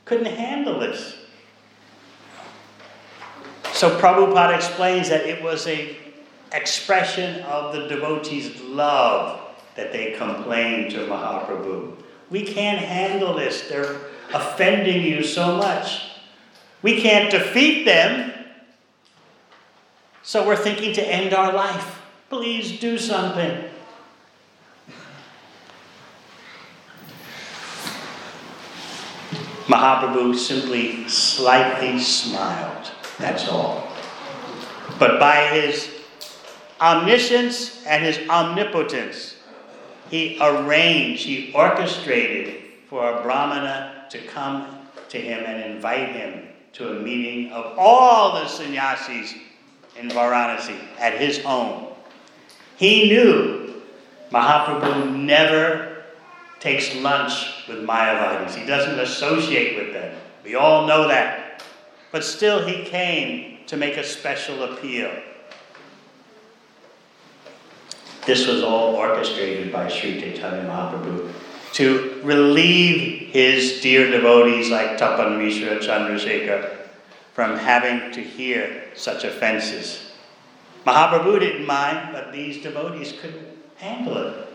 couldn't 0.05 0.34
handle 0.34 0.80
this. 0.80 1.18
So 3.74 3.99
Prabhupada 3.99 4.55
explains 4.55 5.10
that 5.10 5.26
it 5.26 5.43
was 5.43 5.68
a 5.68 5.97
expression 6.53 7.41
of 7.41 7.76
the 7.76 7.89
devotees' 7.89 8.62
love 8.62 9.41
that 9.76 9.91
they 9.91 10.14
complained 10.14 10.91
to 10.91 10.99
Mahaprabhu. 10.99 11.97
We 12.30 12.43
can't 12.43 12.80
handle 12.80 13.34
this. 13.34 13.68
They're 13.68 13.97
offending 14.34 15.03
you 15.03 15.22
so 15.22 15.58
much. 15.58 16.03
We 16.82 17.01
can't 17.01 17.30
defeat 17.30 17.84
them. 17.84 18.32
So 20.24 20.47
we're 20.47 20.55
thinking 20.55 20.93
to 20.93 21.05
end 21.05 21.34
our 21.34 21.51
life. 21.51 22.01
Please 22.30 22.80
do 22.80 22.97
something. 22.97 23.66
Mahaprabhu 29.68 30.36
simply 30.36 31.07
slightly 31.09 31.99
smiled. 31.99 32.91
That's 33.20 33.47
all. 33.49 33.88
But 34.97 35.20
by 35.20 35.47
his 35.47 35.89
omniscience 36.80 37.86
and 37.86 38.03
his 38.03 38.28
omnipotence, 38.30 39.36
he 40.09 40.38
arranged, 40.41 41.24
he 41.24 41.51
orchestrated 41.53 42.63
for 42.89 43.11
a 43.11 43.22
Brahmana 43.22 44.05
to 44.09 44.20
come 44.28 44.88
to 45.09 45.20
him 45.20 45.43
and 45.45 45.76
invite 45.76 46.09
him 46.09 46.47
to 46.74 46.91
a 46.91 46.99
meeting 47.01 47.51
of 47.51 47.78
all 47.78 48.36
the 48.36 48.47
sannyasis 48.47 49.34
in 49.99 50.09
Varanasi 50.09 50.78
at 50.99 51.20
his 51.20 51.43
home. 51.43 51.88
He 52.78 53.09
knew 53.09 53.82
Mahaprabhu 54.32 55.15
never 55.15 55.87
takes 56.60 56.95
lunch 56.95 57.68
with 57.68 57.84
Mayavadis. 57.84 58.55
He 58.55 58.66
doesn't 58.66 58.99
associate 58.99 59.78
with 59.78 59.93
them. 59.93 60.16
We 60.43 60.55
all 60.55 60.88
know 60.88 61.08
that. 61.08 61.64
But 62.12 62.24
still, 62.24 62.66
he 62.66 62.84
came 62.84 63.60
to 63.68 63.78
make 63.78 63.97
a 63.97 64.03
special 64.03 64.64
appeal. 64.64 65.12
This 68.26 68.47
was 68.47 68.64
all 68.64 68.95
orchestrated 68.95 69.72
by 69.72 69.88
Sri 69.88 70.20
Chaitanya 70.20 70.64
Mahaprabhu 70.64 71.32
to 71.74 72.22
relieve 72.24 73.30
his 73.30 73.82
dear 73.82 74.10
devotees 74.10 74.70
like 74.70 74.97
Tapan 74.97 75.38
Mishra 75.38 75.78
Chandrasekhar 75.78 76.76
from 77.34 77.58
having 77.58 78.12
to 78.14 78.22
hear 78.22 78.86
such 78.95 79.24
offenses. 79.24 80.12
Mahaprabhu 80.86 81.39
didn't 81.39 81.66
mind, 81.66 82.10
but 82.12 82.32
these 82.32 82.64
devotees 82.64 83.14
couldn't 83.22 83.47
handle 83.76 84.18
it. 84.18 84.47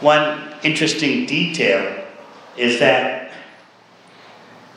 One 0.00 0.54
interesting 0.62 1.26
detail 1.26 2.04
is 2.56 2.78
that 2.78 3.32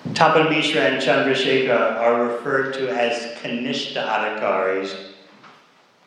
Tapan 0.10 0.50
Mishra 0.50 0.82
and 0.82 1.02
Chandrasekhar 1.02 1.98
are 1.98 2.26
referred 2.26 2.74
to 2.74 2.90
as 2.90 3.38
Kanishta 3.38 4.04
Adhikaris, 4.04 5.12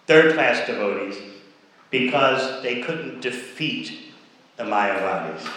third 0.07 0.35
class 0.35 0.67
devotees, 0.67 1.17
because 1.91 2.61
they 2.65 2.81
couldn't 2.83 3.21
defeat 3.21 4.12
the 4.57 4.65
Mayavadis. 4.65 5.49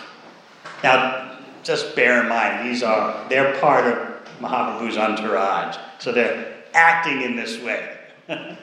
Now, 0.84 1.40
just 1.64 1.96
bear 1.96 2.22
in 2.22 2.30
mind, 2.30 2.70
these 2.70 2.84
are, 2.84 3.28
they're 3.28 3.60
part 3.60 3.86
of 3.86 3.98
Mahaprabhu's 4.40 4.98
entourage, 4.98 5.78
so 5.98 6.12
they're 6.12 6.54
acting 6.76 7.24
in 7.24 7.36
this 7.36 7.60
way. 7.62 7.98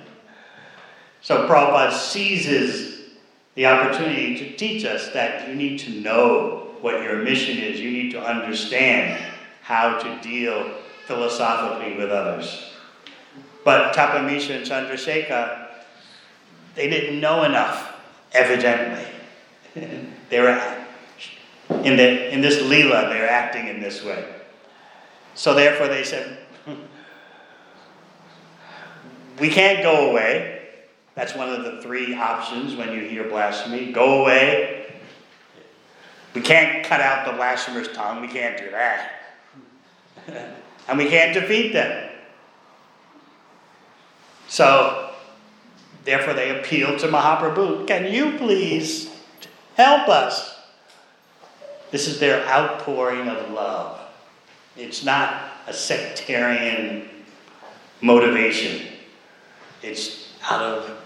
so 1.20 1.48
Prabhupada 1.48 1.92
seizes 1.92 2.93
the 3.54 3.66
opportunity 3.66 4.36
to 4.38 4.56
teach 4.56 4.84
us 4.84 5.08
that 5.10 5.48
you 5.48 5.54
need 5.54 5.78
to 5.80 5.90
know 6.00 6.74
what 6.80 7.02
your 7.02 7.22
mission 7.22 7.58
is. 7.58 7.80
You 7.80 7.90
need 7.90 8.10
to 8.12 8.22
understand 8.22 9.22
how 9.62 9.98
to 9.98 10.20
deal 10.20 10.74
philosophically 11.06 11.96
with 11.96 12.10
others. 12.10 12.72
But 13.64 13.94
Tapan 13.94 14.26
Mishra 14.26 14.56
and 14.56 14.66
Chandrasekhar, 14.66 15.68
they 16.74 16.88
didn't 16.88 17.20
know 17.20 17.44
enough, 17.44 17.96
evidently. 18.32 19.06
they 20.28 20.40
were 20.40 20.84
in, 21.82 21.96
the, 21.96 22.32
in 22.32 22.40
this 22.40 22.60
lila, 22.62 23.08
they 23.08 23.20
were 23.20 23.26
acting 23.26 23.68
in 23.68 23.80
this 23.80 24.04
way. 24.04 24.24
So 25.34 25.54
therefore 25.54 25.88
they 25.88 26.04
said, 26.04 26.38
we 29.40 29.48
can't 29.48 29.82
go 29.82 30.10
away. 30.10 30.53
That's 31.14 31.34
one 31.34 31.48
of 31.48 31.64
the 31.64 31.80
three 31.80 32.14
options 32.14 32.74
when 32.74 32.92
you 32.92 33.00
hear 33.08 33.28
blasphemy. 33.28 33.92
Go 33.92 34.22
away. 34.22 34.92
We 36.34 36.40
can't 36.40 36.84
cut 36.84 37.00
out 37.00 37.26
the 37.26 37.32
blasphemer's 37.32 37.88
tongue. 37.92 38.20
We 38.20 38.28
can't 38.28 38.58
do 38.58 38.70
that. 38.72 39.12
and 40.88 40.98
we 40.98 41.08
can't 41.08 41.32
defeat 41.32 41.72
them. 41.72 42.10
So, 44.48 45.10
therefore, 46.04 46.34
they 46.34 46.58
appeal 46.58 46.98
to 46.98 47.06
Mahaprabhu 47.06 47.86
Can 47.86 48.12
you 48.12 48.36
please 48.36 49.10
help 49.76 50.08
us? 50.08 50.58
This 51.92 52.08
is 52.08 52.18
their 52.18 52.44
outpouring 52.48 53.28
of 53.28 53.52
love. 53.52 54.00
It's 54.76 55.04
not 55.04 55.52
a 55.68 55.72
sectarian 55.72 57.08
motivation, 58.00 58.86
it's 59.82 60.28
out 60.50 60.60
of 60.60 61.03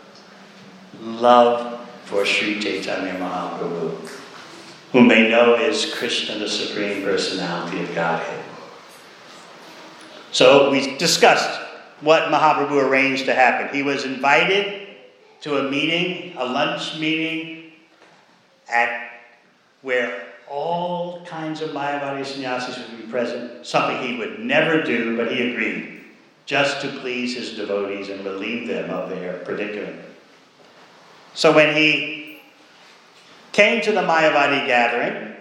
love 1.01 1.89
for 2.05 2.25
Sri 2.25 2.61
Chaitanya 2.61 3.15
Mahaprabhu, 3.15 3.97
whom 4.93 5.09
they 5.09 5.29
know 5.29 5.55
is 5.55 5.95
Krishna, 5.95 6.39
the 6.39 6.49
Supreme 6.49 7.03
Personality 7.03 7.83
of 7.83 7.95
Godhead. 7.95 8.45
So 10.33 10.71
we 10.71 10.97
discussed 10.97 11.61
what 12.01 12.31
Mahaprabhu 12.31 12.89
arranged 12.89 13.27
to 13.27 13.35
happen. 13.35 13.75
He 13.75 13.83
was 13.83 14.05
invited 14.05 14.89
to 15.41 15.59
a 15.59 15.71
meeting, 15.71 16.37
a 16.37 16.45
lunch 16.45 16.99
meeting, 16.99 17.73
at 18.71 19.11
where 19.83 20.27
all 20.49 21.25
kinds 21.27 21.61
of 21.61 21.71
Mayavadi 21.71 22.25
sannyasis 22.25 22.79
would 22.79 22.99
be 22.99 23.11
present, 23.11 23.67
something 23.67 24.01
he 24.03 24.19
would 24.19 24.39
never 24.41 24.83
do, 24.83 25.17
but 25.17 25.31
he 25.31 25.51
agreed, 25.51 26.01
just 26.47 26.81
to 26.81 26.89
please 27.01 27.37
his 27.37 27.55
devotees 27.55 28.09
and 28.09 28.25
relieve 28.25 28.67
them 28.67 28.91
of 28.91 29.11
their 29.11 29.39
predicament. 29.41 30.01
So 31.35 31.53
when 31.55 31.75
he 31.77 32.41
came 33.53 33.81
to 33.83 33.93
the 33.93 34.01
Mayavadi 34.01 34.67
gathering, 34.67 35.35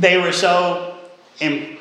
they 0.00 0.18
were 0.18 0.32
so 0.32 0.98
Im- 1.40 1.78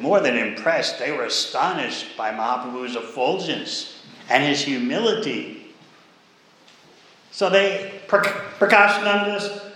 more 0.00 0.20
than 0.20 0.36
impressed, 0.36 0.98
they 0.98 1.12
were 1.12 1.24
astonished 1.24 2.16
by 2.16 2.30
Mahaprabhu's 2.30 2.96
effulgence 2.96 4.02
and 4.28 4.42
his 4.44 4.62
humility. 4.62 5.74
So 7.30 7.50
they, 7.50 8.00
Prakashanandas 8.06 9.72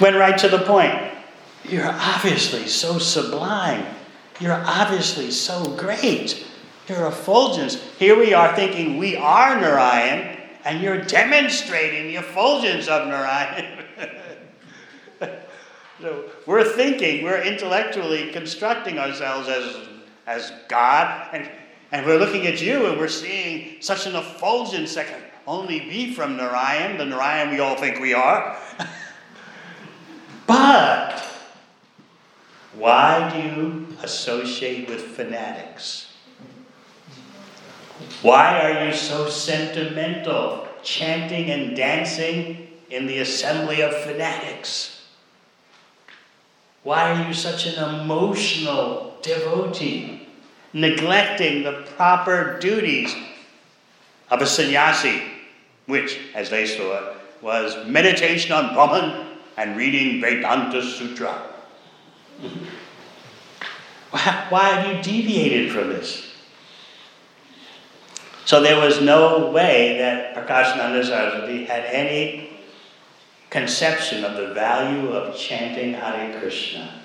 went 0.00 0.16
right 0.16 0.38
to 0.38 0.48
the 0.48 0.58
point. 0.60 0.94
You're 1.64 1.90
obviously 1.90 2.66
so 2.66 2.98
sublime. 2.98 3.84
You're 4.40 4.62
obviously 4.66 5.30
so 5.30 5.64
great. 5.76 6.46
Your 6.88 7.08
effulgence. 7.08 7.82
Here 7.98 8.16
we 8.16 8.32
are 8.32 8.54
thinking 8.54 8.96
we 8.96 9.16
are 9.16 9.60
Narayan, 9.60 10.38
and 10.64 10.80
you're 10.80 11.02
demonstrating 11.02 12.08
the 12.08 12.16
effulgence 12.16 12.86
of 12.86 13.08
Narayan. 13.08 13.84
so 16.00 16.30
we're 16.46 16.62
thinking, 16.62 17.24
we're 17.24 17.42
intellectually 17.42 18.30
constructing 18.30 19.00
ourselves 19.00 19.48
as, 19.48 19.76
as 20.28 20.52
God, 20.68 21.28
and, 21.32 21.50
and 21.90 22.06
we're 22.06 22.18
looking 22.18 22.46
at 22.46 22.62
you 22.62 22.86
and 22.86 22.98
we're 22.98 23.08
seeing 23.08 23.82
such 23.82 24.06
an 24.06 24.14
effulgence 24.14 24.94
that 24.94 25.08
can 25.08 25.22
only 25.44 25.80
be 25.80 26.14
from 26.14 26.36
Narayan, 26.36 26.98
the 26.98 27.04
Narayan 27.04 27.50
we 27.50 27.58
all 27.58 27.76
think 27.76 27.98
we 27.98 28.14
are. 28.14 28.56
but 30.46 31.20
why 32.74 33.28
do 33.32 33.60
you 33.60 33.86
associate 34.02 34.88
with 34.88 35.00
fanatics? 35.00 36.05
Why 38.22 38.60
are 38.60 38.86
you 38.86 38.92
so 38.92 39.28
sentimental, 39.28 40.66
chanting 40.82 41.50
and 41.50 41.76
dancing 41.76 42.68
in 42.90 43.06
the 43.06 43.18
assembly 43.18 43.82
of 43.82 43.94
fanatics? 44.02 45.04
Why 46.82 47.12
are 47.12 47.26
you 47.26 47.34
such 47.34 47.66
an 47.66 48.00
emotional 48.00 49.16
devotee, 49.22 50.28
neglecting 50.72 51.64
the 51.64 51.84
proper 51.96 52.58
duties 52.60 53.14
of 54.30 54.40
a 54.40 54.46
sannyasi, 54.46 55.22
which, 55.86 56.18
as 56.34 56.50
they 56.50 56.66
saw 56.66 56.98
it, 56.98 57.16
was 57.42 57.86
meditation 57.86 58.52
on 58.52 58.74
Brahman 58.74 59.38
and 59.56 59.76
reading 59.76 60.20
Vedanta 60.20 60.82
Sutra? 60.82 61.42
Why 64.10 64.68
have 64.68 64.96
you 64.96 65.02
deviated 65.02 65.72
from 65.72 65.88
this? 65.88 66.35
So 68.46 68.62
there 68.62 68.78
was 68.78 69.02
no 69.02 69.50
way 69.50 69.98
that 69.98 70.36
Prakashananda 70.36 71.04
Saraswati 71.04 71.64
had 71.64 71.84
any 71.86 72.50
conception 73.50 74.24
of 74.24 74.36
the 74.36 74.54
value 74.54 75.08
of 75.08 75.36
chanting 75.36 75.94
Hare 75.94 76.38
Krishna. 76.38 77.02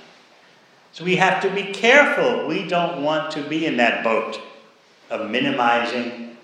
So 0.91 1.03
we 1.03 1.15
have 1.15 1.41
to 1.41 1.49
be 1.49 1.63
careful. 1.73 2.45
We 2.45 2.67
don't 2.67 3.01
want 3.01 3.31
to 3.31 3.41
be 3.41 3.65
in 3.65 3.77
that 3.77 4.03
boat 4.03 4.39
of 5.09 5.31
minimizing, 5.31 6.37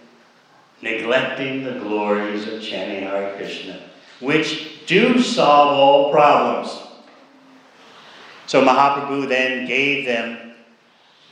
neglecting 0.81 1.63
the 1.63 1.73
glories 1.73 2.47
of 2.47 2.59
chanting 2.63 3.03
Hare 3.03 3.35
Krishna, 3.35 3.79
which 4.19 4.83
do 4.87 5.21
solve 5.21 5.77
all 5.77 6.11
problems. 6.11 6.75
So 8.47 8.65
Mahaprabhu 8.65 9.29
then 9.29 9.67
gave 9.67 10.07
them 10.07 10.55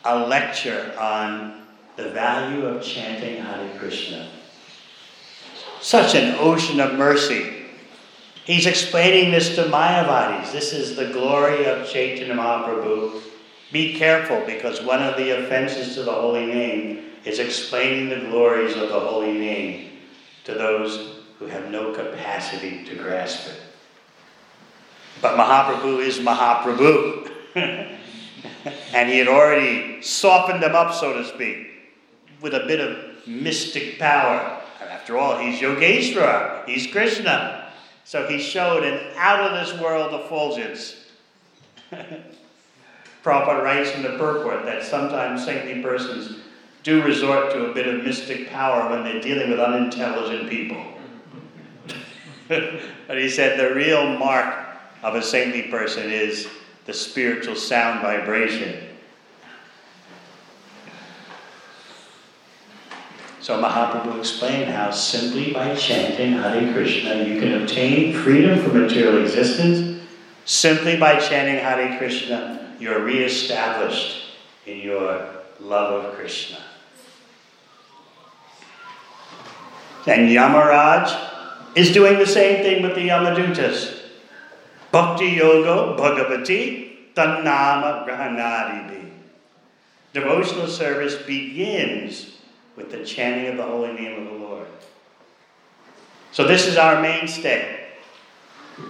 a 0.04 0.20
lecture 0.20 0.94
on 1.00 1.65
the 1.96 2.10
value 2.10 2.66
of 2.66 2.84
chanting 2.84 3.42
Hare 3.42 3.78
Krishna. 3.78 4.28
Such 5.82 6.16
an 6.16 6.36
ocean 6.40 6.80
of 6.80 6.96
mercy. 6.96 7.66
He's 8.44 8.66
explaining 8.66 9.32
this 9.32 9.56
to 9.56 9.64
Mayavadis. 9.64 10.52
This 10.52 10.74
is 10.74 10.96
the 10.96 11.08
glory 11.08 11.66
of 11.66 11.88
Chaitanya 11.88 12.34
Mahaprabhu. 12.34 13.22
Be 13.72 13.96
careful 13.96 14.44
because 14.46 14.82
one 14.82 15.02
of 15.02 15.18
the 15.18 15.44
offenses 15.44 15.96
to 15.96 16.04
the 16.04 16.12
holy 16.12 16.46
name 16.46 17.12
is 17.24 17.40
explaining 17.40 18.10
the 18.10 18.30
glories 18.30 18.76
of 18.76 18.90
the 18.90 19.00
holy 19.00 19.34
name 19.34 19.90
to 20.44 20.54
those 20.54 21.24
who 21.40 21.48
have 21.48 21.72
no 21.72 21.94
capacity 21.94 22.84
to 22.86 22.96
grasp 22.96 23.48
it. 23.48 23.62
But 25.22 25.38
Mahaprabhu 25.38 26.00
is 26.00 26.20
Mahaprabhu. 26.20 27.32
and 27.56 29.10
he 29.10 29.18
had 29.18 29.28
already 29.28 30.02
softened 30.02 30.62
them 30.62 30.76
up, 30.76 30.94
so 30.94 31.14
to 31.14 31.26
speak 31.26 31.75
with 32.46 32.54
a 32.54 32.68
bit 32.68 32.80
of 32.80 33.28
mystic 33.28 33.98
power. 33.98 34.62
And 34.80 34.88
after 34.88 35.18
all, 35.18 35.40
he's 35.40 35.60
Yogeshwara, 35.60 36.64
he's 36.68 36.86
Krishna. 36.86 37.72
So 38.04 38.28
he 38.28 38.38
showed 38.38 38.84
an 38.84 39.00
out 39.16 39.40
of 39.40 39.68
this 39.68 39.82
world 39.82 40.14
effulgence. 40.14 41.08
Prabhupada 43.24 43.64
writes 43.64 43.96
in 43.96 44.04
the 44.04 44.16
purport 44.20 44.64
that 44.66 44.84
sometimes 44.84 45.44
saintly 45.44 45.82
persons 45.82 46.38
do 46.84 47.02
resort 47.02 47.52
to 47.54 47.72
a 47.72 47.74
bit 47.74 47.88
of 47.88 48.04
mystic 48.04 48.48
power 48.52 48.92
when 48.92 49.04
they're 49.04 49.24
dealing 49.24 49.50
with 49.50 49.60
unintelligent 49.60 50.48
people. 50.48 50.86
but 52.48 53.18
he 53.18 53.28
said 53.28 53.60
the 53.60 53.74
real 53.74 54.20
mark 54.20 54.68
of 55.02 55.16
a 55.16 55.24
saintly 55.24 55.64
person 55.64 56.12
is 56.12 56.48
the 56.86 56.94
spiritual 56.94 57.56
sound 57.56 58.02
vibration 58.04 58.95
So 63.46 63.62
Mahaprabhu 63.62 64.18
explained 64.18 64.72
how 64.72 64.90
simply 64.90 65.54
by 65.54 65.76
chanting 65.76 66.32
Hare 66.32 66.74
Krishna 66.74 67.26
you 67.26 67.40
can 67.40 67.62
obtain 67.62 68.12
freedom 68.12 68.60
from 68.60 68.82
material 68.82 69.22
existence. 69.22 70.02
Simply 70.46 70.98
by 70.98 71.20
chanting 71.20 71.64
Hare 71.64 71.96
Krishna, 72.00 72.76
you're 72.80 73.04
reestablished 73.04 74.32
in 74.66 74.80
your 74.80 75.30
love 75.60 76.06
of 76.06 76.16
Krishna. 76.16 76.58
And 80.08 80.28
Yamaraj 80.28 81.78
is 81.78 81.92
doing 81.92 82.18
the 82.18 82.26
same 82.26 82.64
thing 82.64 82.82
with 82.82 82.96
the 82.96 83.10
Yamadutas. 83.10 84.10
Bhakti 84.92 85.28
Yoga 85.28 86.02
Bhagavati 86.02 87.14
Tannama 87.14 88.08
Grahanadibi. 88.08 89.12
Devotional 90.14 90.66
service 90.66 91.14
begins 91.28 92.35
with 92.76 92.92
the 92.92 93.04
chanting 93.06 93.48
of 93.48 93.58
the 93.58 93.64
holy 93.64 93.94
name 93.94 94.26
of 94.26 94.34
the 94.34 94.46
Lord. 94.46 94.68
So, 96.32 96.46
this 96.46 96.68
is 96.68 96.78
our 96.78 97.02
mainstay. 97.02 97.82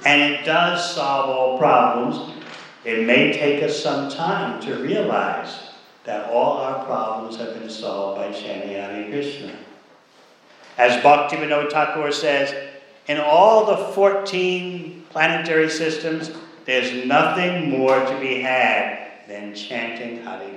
And 0.06 0.34
it 0.34 0.46
does 0.46 0.96
solve 0.96 1.30
all 1.30 1.58
problems. 1.60 2.34
It 2.84 3.06
may 3.06 3.34
take 3.34 3.62
us 3.64 3.82
some 3.82 4.10
time 4.10 4.60
to 4.62 4.76
realize 4.78 5.70
that 6.06 6.30
all 6.32 6.58
our 6.58 6.84
problems 6.86 7.38
have 7.38 7.60
been 7.60 7.70
solved 7.70 8.20
by 8.20 8.32
chanting 8.32 8.70
Hare 8.70 9.10
Krishna. 9.10 9.56
As 10.78 11.02
Bhaktivinoda 11.04 11.72
Thakur 11.72 12.12
says, 12.12 12.54
in 13.08 13.18
all 13.20 13.66
the 13.66 13.94
14 13.94 15.06
planetary 15.10 15.70
systems, 15.70 16.32
there's 16.66 17.06
nothing 17.06 17.70
more 17.70 18.00
to 18.00 18.20
be 18.20 18.42
had 18.42 19.28
than 19.28 19.54
chanting 19.54 20.24
Hare. 20.24 20.55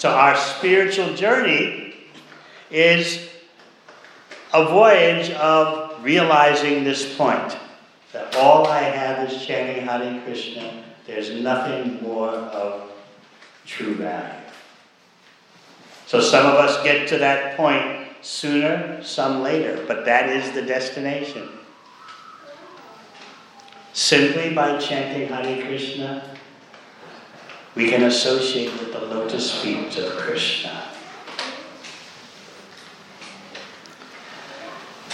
So 0.00 0.08
our 0.08 0.34
spiritual 0.34 1.12
journey 1.12 1.94
is 2.70 3.28
a 4.54 4.64
voyage 4.64 5.28
of 5.32 6.02
realizing 6.02 6.84
this 6.84 7.14
point 7.18 7.54
that 8.14 8.34
all 8.34 8.66
I 8.66 8.80
have 8.80 9.30
is 9.30 9.44
chanting 9.44 9.86
Hare 9.86 10.22
Krishna. 10.24 10.84
There's 11.06 11.42
nothing 11.42 12.02
more 12.02 12.30
of 12.30 12.90
true 13.66 13.94
value. 13.96 14.40
So 16.06 16.22
some 16.22 16.46
of 16.46 16.54
us 16.54 16.82
get 16.82 17.06
to 17.08 17.18
that 17.18 17.58
point 17.58 18.06
sooner, 18.22 19.02
some 19.02 19.42
later, 19.42 19.84
but 19.86 20.06
that 20.06 20.30
is 20.30 20.50
the 20.52 20.62
destination. 20.62 21.46
Simply 23.92 24.54
by 24.54 24.78
chanting 24.78 25.28
Hare 25.28 25.62
Krishna, 25.66 26.39
we 27.74 27.88
can 27.88 28.02
associate 28.04 28.72
with 28.78 28.92
the 28.92 29.00
lotus 29.00 29.62
feet 29.62 29.96
of 29.98 30.12
Krishna. 30.16 30.84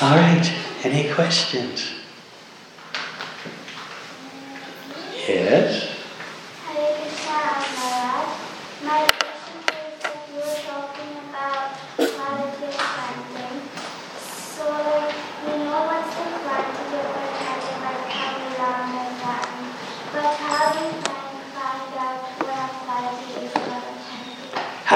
All 0.01 0.17
right, 0.17 0.53
any 0.85 1.13
questions? 1.13 1.91
Yes? 5.27 5.96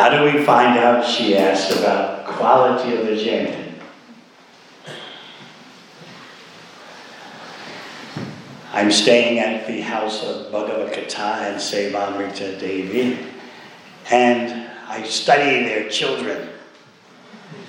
How 0.01 0.09
do 0.09 0.25
we 0.25 0.43
find 0.45 0.79
out, 0.79 1.05
she 1.05 1.37
asked, 1.37 1.79
about 1.79 2.25
quality 2.25 2.97
of 2.97 3.05
the 3.05 3.23
chanting? 3.23 3.75
I'm 8.73 8.91
staying 8.91 9.41
at 9.41 9.67
the 9.67 9.83
house 9.83 10.25
of 10.25 10.51
Bhagavad 10.51 10.95
Gita 10.95 11.21
and 11.21 11.57
Sevamrita 11.57 12.59
Devi, 12.59 13.19
and 14.11 14.71
I 14.89 15.03
study 15.03 15.65
their 15.65 15.91
children. 15.91 16.49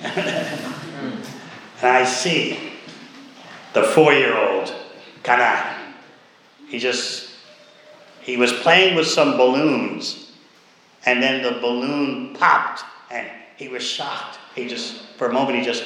and 0.02 1.26
I 1.82 2.02
see 2.02 2.72
the 3.74 3.82
four 3.82 4.14
year 4.14 4.38
old, 4.38 4.74
Kanai. 5.22 5.76
He 6.66 6.78
just, 6.78 7.28
he 8.22 8.38
was 8.38 8.54
playing 8.54 8.96
with 8.96 9.06
some 9.06 9.36
balloons, 9.36 10.21
and 11.04 11.22
then 11.22 11.42
the 11.42 11.60
balloon 11.60 12.34
popped, 12.34 12.84
and 13.10 13.28
he 13.56 13.68
was 13.68 13.82
shocked. 13.82 14.38
He 14.54 14.68
just, 14.68 15.06
for 15.16 15.28
a 15.28 15.32
moment, 15.32 15.58
he 15.58 15.64
just, 15.64 15.84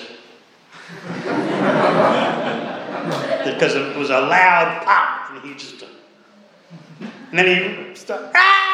because 3.45 3.75
it 3.75 3.97
was 3.97 4.11
a 4.11 4.21
loud 4.21 4.83
pop, 4.85 5.31
and 5.31 5.43
he 5.43 5.55
just, 5.55 5.85
and 7.01 7.39
then 7.39 7.47
he 7.89 7.95
started, 7.95 8.31
ah! 8.35 8.67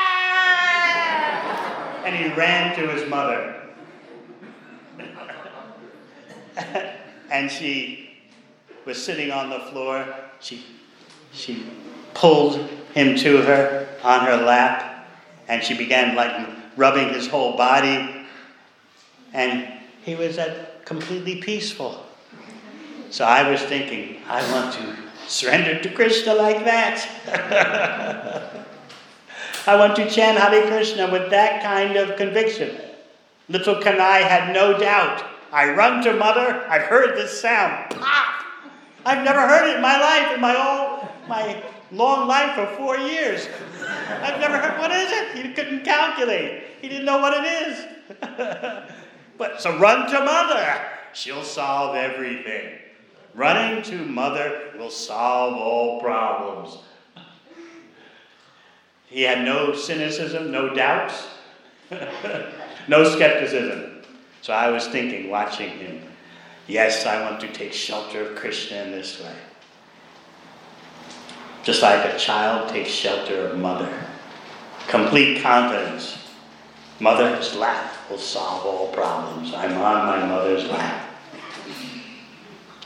and 2.04 2.16
he 2.16 2.32
ran 2.34 2.74
to 2.76 2.88
his 2.88 3.08
mother. 3.08 3.62
and 7.30 7.50
she 7.50 8.10
was 8.84 9.02
sitting 9.02 9.30
on 9.30 9.50
the 9.50 9.60
floor. 9.70 10.06
She, 10.40 10.64
she 11.32 11.66
pulled 12.14 12.56
him 12.94 13.16
to 13.16 13.42
her 13.42 13.88
on 14.02 14.26
her 14.26 14.36
lap, 14.36 14.91
and 15.52 15.62
she 15.62 15.74
began 15.74 16.16
like 16.16 16.48
rubbing 16.78 17.10
his 17.10 17.28
whole 17.28 17.58
body, 17.58 18.24
and 19.34 19.68
he 20.02 20.14
was 20.14 20.38
at 20.38 20.86
completely 20.86 21.42
peaceful. 21.42 22.06
So 23.10 23.26
I 23.26 23.50
was 23.50 23.60
thinking, 23.60 24.22
I 24.26 24.40
want 24.50 24.72
to 24.74 24.96
surrender 25.28 25.78
to 25.78 25.90
Krishna 25.90 26.34
like 26.34 26.64
that. 26.64 27.06
I 29.66 29.76
want 29.76 29.94
to 29.96 30.08
chant 30.08 30.38
Hare 30.38 30.66
Krishna 30.66 31.12
with 31.12 31.28
that 31.30 31.62
kind 31.62 31.96
of 31.96 32.16
conviction. 32.16 32.74
Little 33.50 33.74
Kanai 33.74 34.22
had 34.22 34.54
no 34.54 34.78
doubt. 34.78 35.22
I 35.52 35.74
run 35.74 36.02
to 36.04 36.14
mother, 36.14 36.64
I've 36.66 36.82
heard 36.82 37.14
this 37.14 37.38
sound. 37.38 37.90
Pop! 37.90 38.44
I've 39.04 39.22
never 39.22 39.40
heard 39.40 39.68
it 39.68 39.76
in 39.76 39.82
my 39.82 40.00
life, 40.00 40.34
in 40.34 40.40
my 40.40 40.54
whole 40.54 41.08
my 41.28 41.62
long 41.92 42.26
life 42.26 42.58
of 42.58 42.76
four 42.76 42.96
years. 42.96 43.48
I've 43.80 44.40
never 44.40 44.58
heard 44.58 44.78
what 44.78 44.90
is 44.90 45.10
it? 45.10 45.46
He 45.46 45.52
couldn't 45.52 45.84
calculate. 45.84 46.64
He 46.80 46.88
didn't 46.88 47.04
know 47.04 47.18
what 47.18 47.34
it 47.34 47.68
is. 47.68 47.86
but 49.38 49.60
so 49.60 49.78
run 49.78 50.10
to 50.10 50.24
mother. 50.24 50.82
She'll 51.12 51.44
solve 51.44 51.94
everything. 51.94 52.78
Running 53.34 53.82
to 53.84 54.04
mother 54.04 54.72
will 54.78 54.90
solve 54.90 55.54
all 55.54 56.00
problems. 56.00 56.78
He 59.06 59.22
had 59.22 59.44
no 59.44 59.74
cynicism, 59.74 60.50
no 60.50 60.74
doubts, 60.74 61.26
no 62.88 63.04
skepticism. 63.04 64.02
So 64.40 64.52
I 64.52 64.70
was 64.70 64.88
thinking, 64.88 65.30
watching 65.30 65.68
him, 65.68 66.02
yes, 66.66 67.06
I 67.06 67.20
want 67.28 67.40
to 67.42 67.52
take 67.52 67.72
shelter 67.72 68.30
of 68.30 68.36
Krishna 68.36 68.78
in 68.78 68.90
this 68.90 69.20
way. 69.20 69.34
Just 71.62 71.82
like 71.82 72.04
a 72.12 72.18
child 72.18 72.68
takes 72.68 72.90
shelter 72.90 73.48
of 73.48 73.58
mother. 73.58 74.06
Complete 74.88 75.42
confidence. 75.42 76.18
Mother's 76.98 77.54
lap 77.54 77.92
will 78.10 78.18
solve 78.18 78.66
all 78.66 78.88
problems. 78.92 79.54
I'm 79.54 79.72
on 79.72 80.06
my 80.06 80.26
mother's 80.26 80.68
lap. 80.68 81.08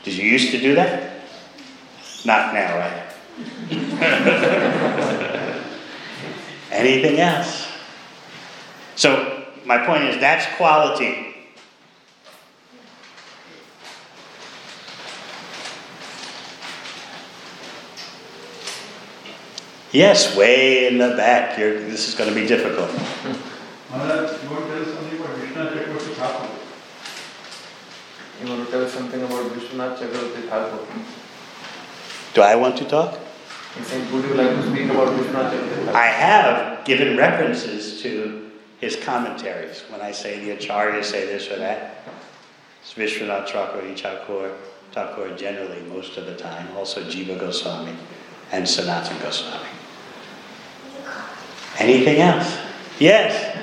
Did 0.03 0.15
you 0.15 0.25
used 0.29 0.51
to 0.51 0.59
do 0.59 0.75
that? 0.75 1.21
Not 2.23 2.53
now, 2.53 2.77
right? 2.77 3.03
Anything 6.71 7.19
else? 7.19 7.67
So, 8.95 9.45
my 9.65 9.85
point 9.85 10.03
is 10.05 10.19
that's 10.19 10.45
quality. 10.55 11.26
Yes, 19.97 20.37
way 20.37 20.85
in 20.85 20.99
the 20.99 21.15
back. 21.17 21.57
You're, 21.57 21.79
this 21.79 22.07
is 22.07 22.13
going 22.13 22.29
to 22.29 22.35
be 22.39 22.45
difficult. 22.45 22.91
You 22.91 22.99
want 23.97 24.29
to 24.29 24.31
tell 24.31 24.85
something 24.85 25.17
about 25.17 25.37
Vishnu 25.37 25.63
Chakravarti 25.63 26.13
Thakur? 26.13 26.49
You 28.39 28.47
want 28.47 28.65
to 28.65 28.71
tell 28.71 28.87
something 28.87 29.23
about 29.23 29.51
Vishwanath 29.53 29.97
Chakravarti 29.97 30.47
Thakur? 30.49 30.85
Do 32.35 32.41
I 32.41 32.53
want 32.53 32.77
to 32.77 32.85
talk? 32.85 33.17
He 33.75 33.83
said, 33.83 34.11
would 34.11 34.23
you 34.25 34.35
like 34.35 34.49
to 34.49 34.69
speak 34.69 34.87
about 34.91 35.07
Vishwanath 35.17 35.49
Chakravarti 35.51 35.93
I 35.95 36.05
have 36.05 36.85
given 36.85 37.17
references 37.17 37.99
to 38.03 38.51
his 38.79 38.97
commentaries. 38.97 39.83
When 39.89 40.01
I 40.01 40.11
say 40.11 40.39
the 40.45 40.55
Acharyas 40.55 41.05
say 41.05 41.25
this 41.25 41.49
or 41.49 41.57
that, 41.57 42.03
it's 42.83 42.93
Vishwanath 42.93 43.47
Chakravarti 43.47 43.99
Thakur, 43.99 44.55
Thakur 44.91 45.35
generally 45.35 45.81
most 45.89 46.17
of 46.17 46.27
the 46.27 46.35
time, 46.35 46.67
also 46.77 47.01
Jiva 47.05 47.39
Goswami 47.39 47.95
and 48.51 48.63
Sanatana 48.63 49.19
Goswami. 49.23 49.76
Anything 51.77 52.19
else? 52.21 52.57
Yes. 52.99 53.55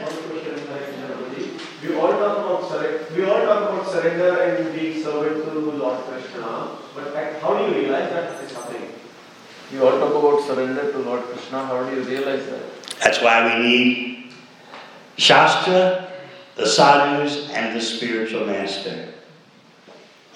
We 1.83 1.97
all 1.97 2.13
talk 2.13 2.39
about 2.39 2.71
surrender. 2.71 3.07
We 3.15 3.25
all 3.25 3.45
talk 3.45 3.71
about 3.71 3.91
surrender 3.91 4.41
and 4.41 4.75
being 4.75 5.03
servant 5.03 5.45
to 5.45 5.51
Lord 5.51 5.99
Krishna. 6.05 6.79
But 6.95 7.15
how 7.43 7.59
do 7.59 7.65
you 7.65 7.83
realize 7.83 8.11
that 8.11 8.43
is 8.43 8.53
happening? 8.53 8.93
You 9.73 9.85
all 9.85 9.99
talk 9.99 10.15
about 10.15 10.47
surrender 10.47 10.93
to 10.93 10.99
Lord 10.99 11.23
Krishna. 11.23 11.67
How 11.67 11.89
do 11.89 11.97
you 11.97 12.03
realize 12.03 12.47
that? 12.47 12.63
That's 13.01 13.21
why 13.21 13.57
we 13.57 13.63
need 13.63 14.33
Shastra, 15.17 16.11
the 16.57 16.67
sadhus, 16.67 17.51
and 17.51 17.77
the 17.77 17.81
spiritual 17.81 18.47
master. 18.47 19.13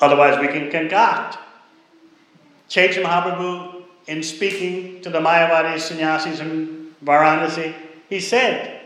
Otherwise, 0.01 0.39
we 0.41 0.49
can 0.49 0.71
concoct. 0.71 1.39
Chaitanya 2.69 3.09
Mahaprabhu, 3.09 3.85
in 4.07 4.23
speaking 4.23 5.01
to 5.03 5.11
the 5.11 5.19
Mayavadi 5.19 5.81
sannyasis 5.81 6.41
in 6.41 6.78
Varanasi, 7.05 7.75
he 8.09 8.21
said, 8.21 8.83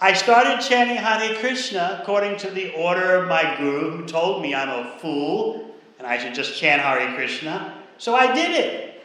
I 0.00 0.14
started 0.14 0.60
chanting 0.60 0.96
Hare 0.96 1.38
Krishna 1.38 2.00
according 2.02 2.36
to 2.38 2.50
the 2.50 2.74
order 2.74 3.16
of 3.16 3.28
my 3.28 3.54
guru 3.56 3.98
who 3.98 4.06
told 4.06 4.42
me 4.42 4.54
I'm 4.54 4.68
a 4.68 4.98
fool 4.98 5.76
and 5.98 6.06
I 6.06 6.18
should 6.18 6.34
just 6.34 6.58
chant 6.58 6.82
Hare 6.82 7.14
Krishna. 7.14 7.78
So 7.98 8.14
I 8.16 8.34
did 8.34 8.50
it. 8.50 9.04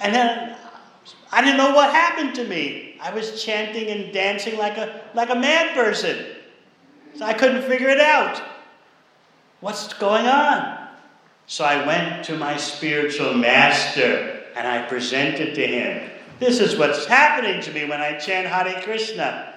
And 0.00 0.14
then 0.14 0.56
I 1.30 1.42
didn't 1.42 1.58
know 1.58 1.74
what 1.74 1.90
happened 1.90 2.34
to 2.36 2.44
me. 2.44 2.96
I 3.02 3.12
was 3.12 3.44
chanting 3.44 3.88
and 3.88 4.14
dancing 4.14 4.56
like 4.56 4.78
a, 4.78 5.02
like 5.12 5.28
a 5.28 5.34
mad 5.34 5.74
person. 5.74 6.24
So 7.16 7.26
I 7.26 7.34
couldn't 7.34 7.62
figure 7.62 7.88
it 7.88 8.00
out. 8.00 8.42
What's 9.60 9.92
going 9.92 10.26
on? 10.26 10.88
So 11.46 11.64
I 11.64 11.86
went 11.86 12.24
to 12.26 12.38
my 12.38 12.56
spiritual 12.56 13.34
master 13.34 14.44
and 14.56 14.66
I 14.66 14.86
presented 14.86 15.54
to 15.54 15.66
him. 15.66 16.10
This 16.40 16.58
is 16.58 16.76
what's 16.76 17.06
happening 17.06 17.60
to 17.62 17.70
me 17.70 17.84
when 17.84 18.00
I 18.00 18.18
chant 18.18 18.48
Hare 18.48 18.82
Krishna. 18.82 19.54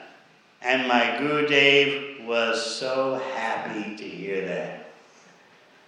And 0.62 0.88
my 0.88 1.02
Gurudev 1.20 2.26
was 2.26 2.64
so 2.64 3.22
happy 3.36 3.96
to 3.96 4.04
hear 4.04 4.46
that. 4.46 4.92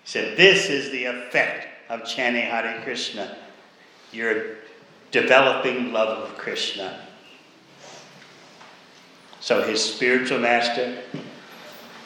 He 0.03 0.09
said, 0.09 0.37
This 0.37 0.69
is 0.69 0.89
the 0.91 1.05
effect 1.05 1.67
of 1.89 2.05
chanting 2.05 2.43
Hare 2.43 2.81
Krishna. 2.83 3.37
You're 4.11 4.55
developing 5.11 5.93
love 5.93 6.29
of 6.29 6.37
Krishna. 6.37 7.01
So 9.41 9.61
his 9.61 9.83
spiritual 9.83 10.39
master, 10.39 10.97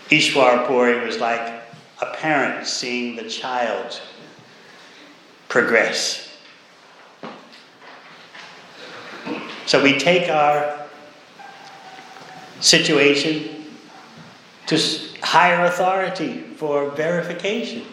Ishwar 0.09 0.67
Puri, 0.67 1.05
was 1.05 1.19
like 1.19 1.61
a 2.01 2.13
parent 2.17 2.67
seeing 2.67 3.15
the 3.15 3.29
child 3.29 4.01
progress. 5.47 6.32
So 9.65 9.81
we 9.81 9.97
take 9.97 10.29
our 10.29 10.87
situation 12.59 13.65
to 14.67 14.79
higher 15.21 15.65
authority 15.65 16.41
for 16.57 16.89
verification. 16.91 17.83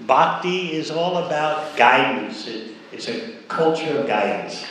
Bhakti 0.00 0.72
is 0.72 0.90
all 0.90 1.18
about 1.18 1.76
guidance, 1.76 2.48
it's 2.90 3.08
a 3.08 3.32
culture 3.48 3.98
of 3.98 4.06
guidance. 4.06 4.64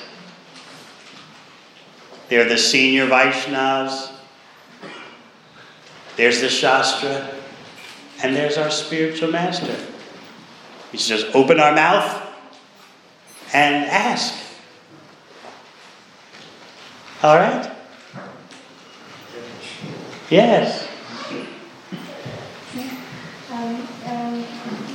They're 2.28 2.48
the 2.48 2.58
senior 2.58 3.08
Vaishnavas, 3.08 4.12
there's 6.18 6.42
the 6.42 6.50
Shastra, 6.50 7.30
and 8.24 8.36
there's 8.36 8.58
our 8.58 8.70
spiritual 8.70 9.32
master. 9.32 9.76
We 10.92 11.00
just 11.00 11.34
open 11.34 11.60
our 11.60 11.74
mouth 11.74 12.22
and 13.54 13.86
ask. 13.86 14.41
All 17.24 17.36
right? 17.36 17.70
Yes. 20.32 20.88
Um, 23.52 23.76
um, 24.08 24.44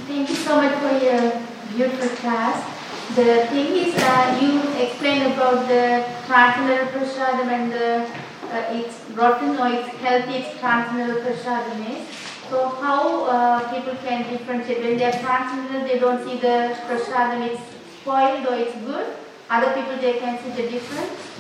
thank 0.09 0.29
you 0.29 0.35
so 0.35 0.57
much 0.57 0.75
for 0.83 1.05
your 1.05 1.41
beautiful 1.71 2.09
class. 2.17 2.67
The 3.15 3.47
thing 3.47 3.77
is 3.77 3.95
that 3.95 4.43
you 4.43 4.59
explained 4.83 5.35
about 5.35 5.69
the 5.69 6.05
transcendental 6.27 6.99
prasadam 6.99 7.47
and 7.47 7.73
the 7.73 8.11
uh, 8.51 8.75
it's 8.75 8.99
rotten 9.15 9.57
or 9.61 9.69
it's 9.69 9.89
healthy, 9.99 10.35
it's 10.43 10.59
transcendental 10.59 11.23
prasadam 11.23 11.79
is. 11.95 12.09
So 12.51 12.69
how 12.69 13.27
uh, 13.27 13.73
people 13.73 13.95
can 14.05 14.29
differentiate 14.29 14.83
when 14.83 14.99
they 14.99 15.05
are 15.05 15.19
transcendental, 15.21 15.87
they 15.87 16.01
don't 16.01 16.25
see 16.27 16.39
the 16.39 16.77
prasadam, 16.89 17.47
it's 17.47 17.63
spoiled 18.01 18.47
or 18.47 18.55
it's 18.57 18.75
good. 18.85 19.15
Other 19.49 19.73
people 19.75 19.97
they 19.99 20.19
can 20.19 20.43
see 20.43 20.51
the 20.61 20.69
difference. 20.69 21.37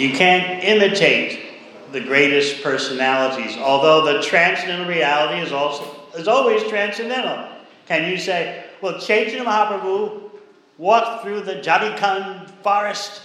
You 0.00 0.14
can't 0.14 0.64
imitate 0.64 1.92
the 1.92 2.00
greatest 2.00 2.62
personalities, 2.62 3.58
although 3.58 4.14
the 4.14 4.22
transcendental 4.22 4.88
reality 4.88 5.42
is 5.42 5.52
also 5.52 5.84
is 6.16 6.26
always 6.26 6.62
transcendental. 6.70 7.46
Can 7.86 8.10
you 8.10 8.16
say, 8.16 8.64
well, 8.80 8.98
Chaitanya 8.98 9.44
Mahaprabhu 9.44 10.30
walked 10.78 11.22
through 11.22 11.42
the 11.42 11.56
Jharkhand 11.56 12.48
forest 12.62 13.20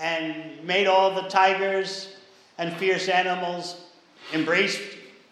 and 0.00 0.64
made 0.64 0.86
all 0.86 1.20
the 1.20 1.28
tigers 1.28 2.14
and 2.58 2.72
fierce 2.76 3.08
animals 3.08 3.86
embrace 4.32 4.78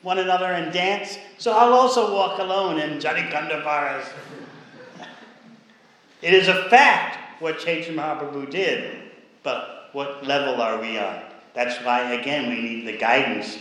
one 0.02 0.18
another 0.18 0.46
and 0.46 0.72
dance. 0.72 1.16
So 1.38 1.52
I'll 1.52 1.74
also 1.74 2.12
walk 2.12 2.40
alone 2.40 2.80
in 2.80 2.98
Jharkhand 2.98 3.62
forest. 3.62 4.10
it 6.22 6.34
is 6.34 6.48
a 6.48 6.68
fact 6.68 7.40
what 7.40 7.60
Chaitanya 7.60 8.02
Mahaprabhu 8.02 8.50
did, 8.50 9.12
but 9.44 9.79
what 9.92 10.26
level 10.26 10.60
are 10.60 10.80
we 10.80 10.98
on? 10.98 11.22
That's 11.54 11.84
why, 11.84 12.12
again, 12.12 12.48
we 12.48 12.60
need 12.62 12.86
the 12.86 12.96
guidance 12.96 13.58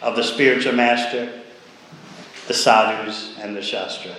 of 0.00 0.16
the 0.16 0.24
spiritual 0.24 0.72
master, 0.72 1.40
the 2.48 2.54
sadhus, 2.54 3.36
and 3.40 3.56
the 3.56 3.62
shastra. 3.62 4.14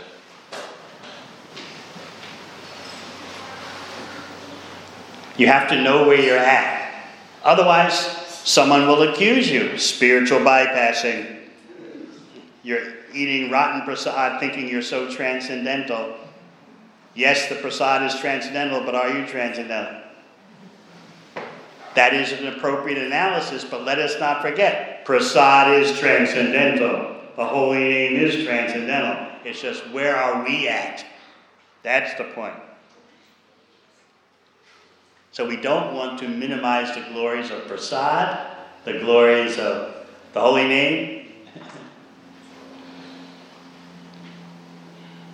You 5.35 5.47
have 5.47 5.67
to 5.69 5.81
know 5.81 6.07
where 6.07 6.19
you're 6.19 6.37
at. 6.37 7.09
Otherwise, 7.43 7.95
someone 8.43 8.87
will 8.87 9.01
accuse 9.01 9.49
you 9.49 9.77
spiritual 9.77 10.39
bypassing. 10.39 11.39
You're 12.61 12.93
eating 13.13 13.51
rotten 13.51 13.81
prasad 13.81 14.39
thinking 14.39 14.69
you're 14.69 14.81
so 14.81 15.11
transcendental. 15.11 16.15
Yes, 17.15 17.47
the 17.47 17.55
prasad 17.55 18.03
is 18.03 18.19
transcendental, 18.19 18.81
but 18.83 18.95
are 18.95 19.09
you 19.09 19.25
transcendental? 19.27 20.01
That 21.95 22.13
is 22.13 22.31
an 22.31 22.47
appropriate 22.47 22.97
analysis, 22.97 23.63
but 23.63 23.83
let 23.83 23.99
us 23.99 24.19
not 24.19 24.41
forget 24.41 25.05
prasad 25.05 25.81
is 25.81 25.97
transcendental. 25.99 27.15
The 27.35 27.45
holy 27.45 27.79
name 27.79 28.15
is 28.15 28.45
transcendental. 28.45 29.27
It's 29.43 29.61
just 29.61 29.87
where 29.89 30.15
are 30.15 30.43
we 30.43 30.67
at? 30.67 31.05
That's 31.83 32.17
the 32.17 32.23
point. 32.25 32.55
So 35.31 35.47
we 35.47 35.57
don't 35.57 35.95
want 35.95 36.19
to 36.19 36.27
minimize 36.27 36.95
the 36.95 37.01
glories 37.11 37.49
of 37.51 37.67
prasad, 37.67 38.55
the 38.85 38.99
glories 38.99 39.57
of 39.57 39.95
the 40.33 40.39
holy 40.39 40.67
name. 40.67 41.27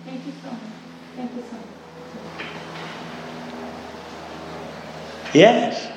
Thank 0.04 0.26
you 0.26 0.32
so 0.42 0.50
much. 0.50 0.60
Thank 1.16 1.36
you 1.36 1.42
so 1.42 1.56
much. 1.56 1.69
Yes. 5.32 5.90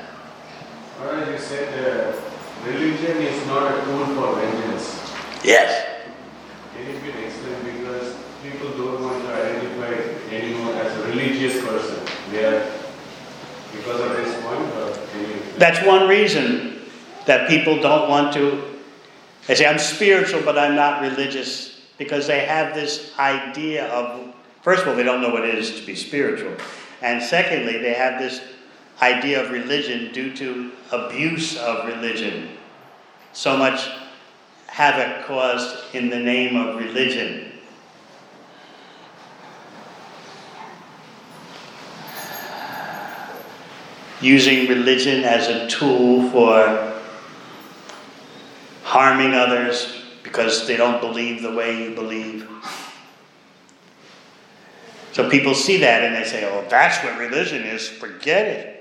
Maharaj, 1.00 1.30
you 1.30 1.38
said 1.38 1.68
uh, 1.84 2.22
religion 2.66 3.18
is 3.18 3.48
not 3.48 3.72
a 3.72 3.86
tool 3.86 4.06
for 4.16 4.40
vengeance. 4.40 5.02
Yes. 5.44 6.04
Can 6.76 6.88
it 6.88 7.04
be 7.04 7.10
explained 7.26 7.80
because 7.80 8.16
people 8.44 8.70
don't 8.78 9.02
want 9.02 9.24
to 9.26 9.34
identify 9.34 10.34
anymore 10.34 10.74
as 10.76 10.98
a 10.98 11.08
religious 11.08 11.64
person? 11.64 12.00
They 12.32 12.46
are 12.46 12.84
because 13.76 14.02
of 14.02 14.18
this 14.18 14.44
point? 14.44 15.60
That's 15.60 15.86
one 15.86 16.08
reason 16.08 16.82
that 17.26 17.50
people 17.50 17.82
don't 17.82 18.10
want 18.10 18.34
to. 18.34 18.62
They 19.48 19.56
say, 19.56 19.66
I'm 19.66 19.80
spiritual, 19.80 20.42
but 20.44 20.58
I'm 20.58 20.76
not 20.76 21.02
religious, 21.02 21.82
because 21.98 22.28
they 22.28 22.46
have 22.46 22.74
this 22.74 23.12
idea 23.20 23.88
of, 23.88 24.34
first 24.62 24.84
of 24.84 24.90
all, 24.90 24.96
they 24.96 25.04
don't 25.04 25.22
know 25.22 25.30
what 25.30 25.44
it 25.44 25.56
is 25.56 25.80
to 25.80 25.86
be 25.86 25.96
spiritual. 25.96 26.56
And 27.02 27.22
secondly, 27.22 27.78
they 27.80 27.94
have 27.94 28.20
this 28.20 28.42
idea 29.02 29.44
of 29.44 29.52
religion 29.52 30.12
due 30.14 30.36
to 30.36 30.72
abuse 30.92 31.58
of 31.58 31.88
religion. 31.88 32.50
So 33.34 33.58
much 33.58 33.90
havoc 34.68 35.26
caused 35.26 35.94
in 35.96 36.10
the 36.10 36.20
name 36.20 36.56
of 36.56 36.78
religion. 36.78 37.52
Using 44.22 44.70
religion 44.70 45.24
as 45.24 45.48
a 45.48 45.68
tool 45.68 46.30
for 46.30 46.94
harming 48.84 49.34
others 49.34 50.04
because 50.24 50.66
they 50.68 50.78
don't 50.78 51.02
believe 51.02 51.42
the 51.42 51.54
way 51.54 51.84
you 51.84 51.94
believe. 51.94 52.48
So 55.12 55.30
people 55.30 55.54
see 55.54 55.78
that 55.78 56.04
and 56.04 56.16
they 56.16 56.28
say, 56.28 56.46
oh, 56.46 56.66
that's 56.70 57.04
what 57.04 57.18
religion 57.20 57.64
is, 57.64 57.88
forget 57.88 58.48
it. 58.48 58.73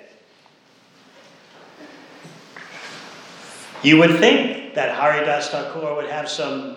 You 3.82 3.98
would 3.98 4.18
think 4.18 4.74
that 4.74 4.94
Haridas 4.94 5.48
Thakur 5.48 5.94
would 5.96 6.08
have 6.08 6.28
some 6.28 6.76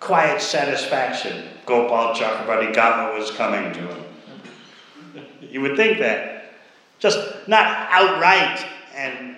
quiet 0.00 0.40
satisfaction. 0.40 1.48
Gopal 1.64 2.14
Chakravarti 2.14 2.74
Gama 2.74 3.16
was 3.16 3.30
coming 3.30 3.72
to 3.72 3.80
him. 3.80 4.04
You 5.40 5.60
would 5.60 5.76
think 5.76 5.98
that. 5.98 6.54
Just 6.98 7.48
not 7.48 7.88
outright 7.90 8.64
and 8.94 9.36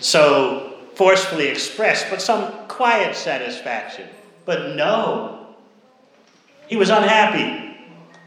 so 0.00 0.78
forcefully 0.94 1.48
expressed, 1.48 2.06
but 2.10 2.20
some 2.22 2.52
quiet 2.68 3.14
satisfaction. 3.14 4.08
But 4.44 4.76
no, 4.76 5.54
he 6.68 6.76
was 6.76 6.90
unhappy. 6.90 7.76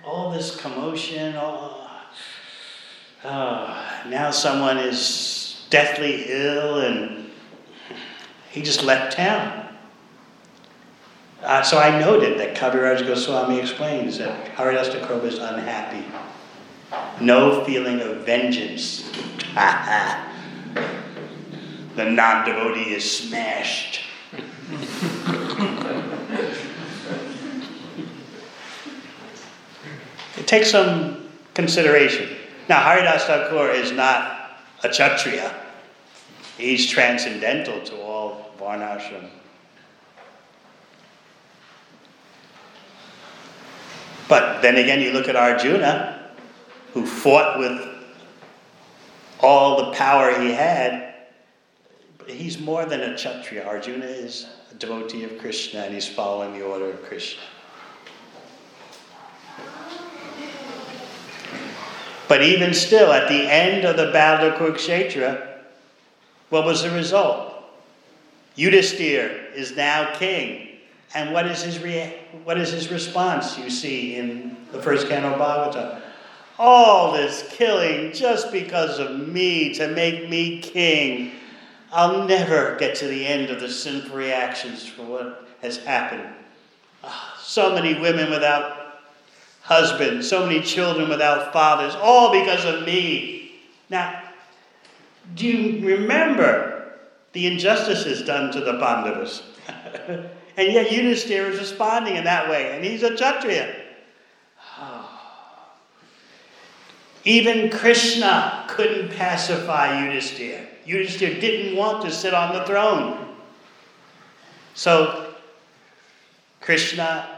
All 0.05 0.31
this 0.31 0.55
commotion, 0.55 1.35
all, 1.35 1.89
oh, 3.23 4.03
now 4.07 4.29
someone 4.29 4.77
is 4.77 5.44
deathly 5.69 6.25
ill, 6.27 6.79
and 6.79 7.29
he 8.51 8.61
just 8.61 8.83
left 8.83 9.15
town. 9.15 9.65
Uh, 11.41 11.61
so 11.61 11.77
I 11.77 11.99
noted 11.99 12.39
that 12.39 12.55
Kaviraj 12.55 13.05
Goswami 13.05 13.59
explains 13.59 14.17
that 14.17 14.47
Haridas 14.49 14.89
Thakur 14.89 15.23
is 15.27 15.37
unhappy. 15.37 16.03
No 17.21 17.63
feeling 17.65 18.01
of 18.01 18.25
vengeance. 18.25 19.11
the 21.95 22.05
non 22.05 22.45
devotee 22.45 22.95
is 22.95 23.19
smashed. 23.19 24.01
it 30.37 30.47
takes 30.47 30.71
some 30.71 31.29
consideration. 31.53 32.29
Now, 32.67 32.81
Haridas 32.81 33.25
Thakur 33.25 33.69
is 33.69 33.91
not 33.91 34.34
a 34.85 34.89
Kshatriya, 34.89 35.53
he's 36.57 36.89
transcendental 36.89 37.81
to 37.81 38.01
all 38.01 38.51
Varnashram. 38.59 39.29
But 44.27 44.61
then 44.61 44.77
again, 44.77 45.01
you 45.01 45.11
look 45.11 45.27
at 45.27 45.35
Arjuna, 45.35 46.31
who 46.93 47.05
fought 47.05 47.59
with 47.59 47.95
all 49.39 49.85
the 49.85 49.91
power 49.91 50.39
he 50.39 50.51
had. 50.51 51.13
He's 52.27 52.59
more 52.59 52.85
than 52.85 53.01
a 53.01 53.15
Kshatriya. 53.15 53.63
Arjuna 53.65 54.05
is 54.05 54.47
a 54.71 54.75
devotee 54.75 55.23
of 55.23 55.37
Krishna 55.37 55.81
and 55.81 55.93
he's 55.93 56.07
following 56.07 56.57
the 56.57 56.65
order 56.65 56.89
of 56.89 57.03
Krishna. 57.03 57.43
But 62.27 62.41
even 62.41 62.73
still, 62.73 63.11
at 63.11 63.27
the 63.29 63.51
end 63.51 63.85
of 63.85 63.97
the 63.97 64.11
battle 64.11 64.49
of 64.49 64.55
Kurukshetra, 64.55 65.59
what 66.49 66.65
was 66.65 66.83
the 66.83 66.91
result? 66.91 67.53
Yudhisthira 68.57 69.53
is 69.53 69.75
now 69.75 70.13
king. 70.15 70.69
And 71.13 71.33
what 71.33 71.45
is 71.47 71.61
his, 71.61 71.79
rea- 71.79 72.13
what 72.43 72.57
is 72.57 72.71
his 72.71 72.91
response, 72.91 73.57
you 73.57 73.69
see, 73.69 74.15
in 74.15 74.57
the 74.71 74.81
first 74.81 75.07
canto 75.07 75.33
of 75.33 75.39
Bhagavatam? 75.39 76.01
All 76.57 77.13
this 77.13 77.47
killing 77.51 78.11
just 78.13 78.51
because 78.51 78.99
of 78.99 79.27
me, 79.27 79.73
to 79.75 79.89
make 79.89 80.29
me 80.29 80.61
king. 80.61 81.31
I'll 81.91 82.25
never 82.25 82.75
get 82.77 82.95
to 82.95 83.07
the 83.07 83.25
end 83.25 83.49
of 83.49 83.59
the 83.59 83.69
sinful 83.69 84.15
reactions 84.15 84.85
for 84.85 85.03
what 85.03 85.47
has 85.61 85.77
happened. 85.77 86.27
Ah, 87.03 87.39
so 87.41 87.73
many 87.73 87.99
women 87.99 88.29
without 88.29 88.84
husbands, 89.65 90.29
so 90.29 90.45
many 90.45 90.61
children 90.61 91.09
without 91.09 91.51
fathers, 91.51 91.95
all 91.95 92.31
because 92.31 92.65
of 92.65 92.85
me. 92.85 93.51
Now, 93.89 94.21
do 95.33 95.47
you 95.47 95.87
remember 95.87 96.93
the 97.33 97.47
injustices 97.47 98.21
done 98.21 98.51
to 98.51 98.59
the 98.59 98.73
Pandavas? 98.73 99.41
and 100.07 100.71
yet 100.71 100.89
Yudhisthira 100.89 101.49
is 101.49 101.57
responding 101.57 102.15
in 102.15 102.25
that 102.25 102.47
way, 102.47 102.75
and 102.75 102.85
he's 102.85 103.01
a 103.01 103.15
Kshatriya. 103.15 103.75
Even 107.23 107.71
Krishna 107.71 108.65
couldn't 108.69 109.09
pacify 109.09 109.99
Yudhisthira. 109.99 110.67
Yudhisthira 110.85 111.41
didn't 111.41 111.75
want 111.75 112.03
to 112.03 112.11
sit 112.11 112.35
on 112.35 112.53
the 112.53 112.63
throne. 112.65 113.35
So 114.75 115.33
Krishna 116.61 117.34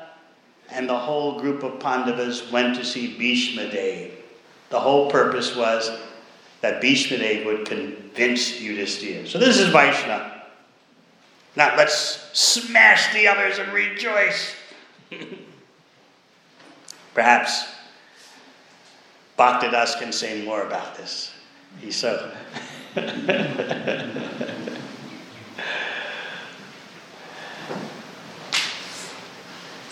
and 0.72 0.90
the 0.90 0.98
whole 0.98 1.40
group 1.40 1.64
of 1.64 1.80
Pandavas 1.80 2.52
went 2.52 2.76
to 2.76 2.86
see 2.86 3.18
Bhishma 3.18 3.70
Dev. 3.70 4.12
The 4.70 4.80
whole 4.80 5.10
purpose 5.10 5.56
was 5.56 5.90
that 6.62 6.82
Bhishma 6.82 7.18
Dev 7.18 7.46
would 7.46 7.66
convince 7.66 8.60
Yudhisthira. 8.60 9.28
So 9.28 9.38
this 9.38 9.60
is 9.60 9.70
Vaishnava. 9.70 10.44
Now 11.56 11.76
let's 11.76 12.30
smash 12.38 13.14
the 13.14 13.28
others 13.28 13.60
and 13.60 13.72
rejoice. 13.74 14.54
Perhaps 17.14 17.66
Bhaktidas 19.38 19.98
can 20.00 20.12
say 20.12 20.44
more 20.44 20.64
about 20.64 20.98
this. 20.98 21.32
He's 21.80 21.96
so. 21.96 22.32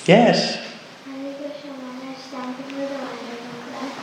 yes. 0.05 0.57
Hare 1.05 1.33
Krishna 1.37 1.77
Maharaj, 1.77 2.17
thank 2.33 2.57
you 2.57 2.65
for 2.65 2.73
the 2.73 2.97
wonderful 2.97 3.53
class. 3.69 3.93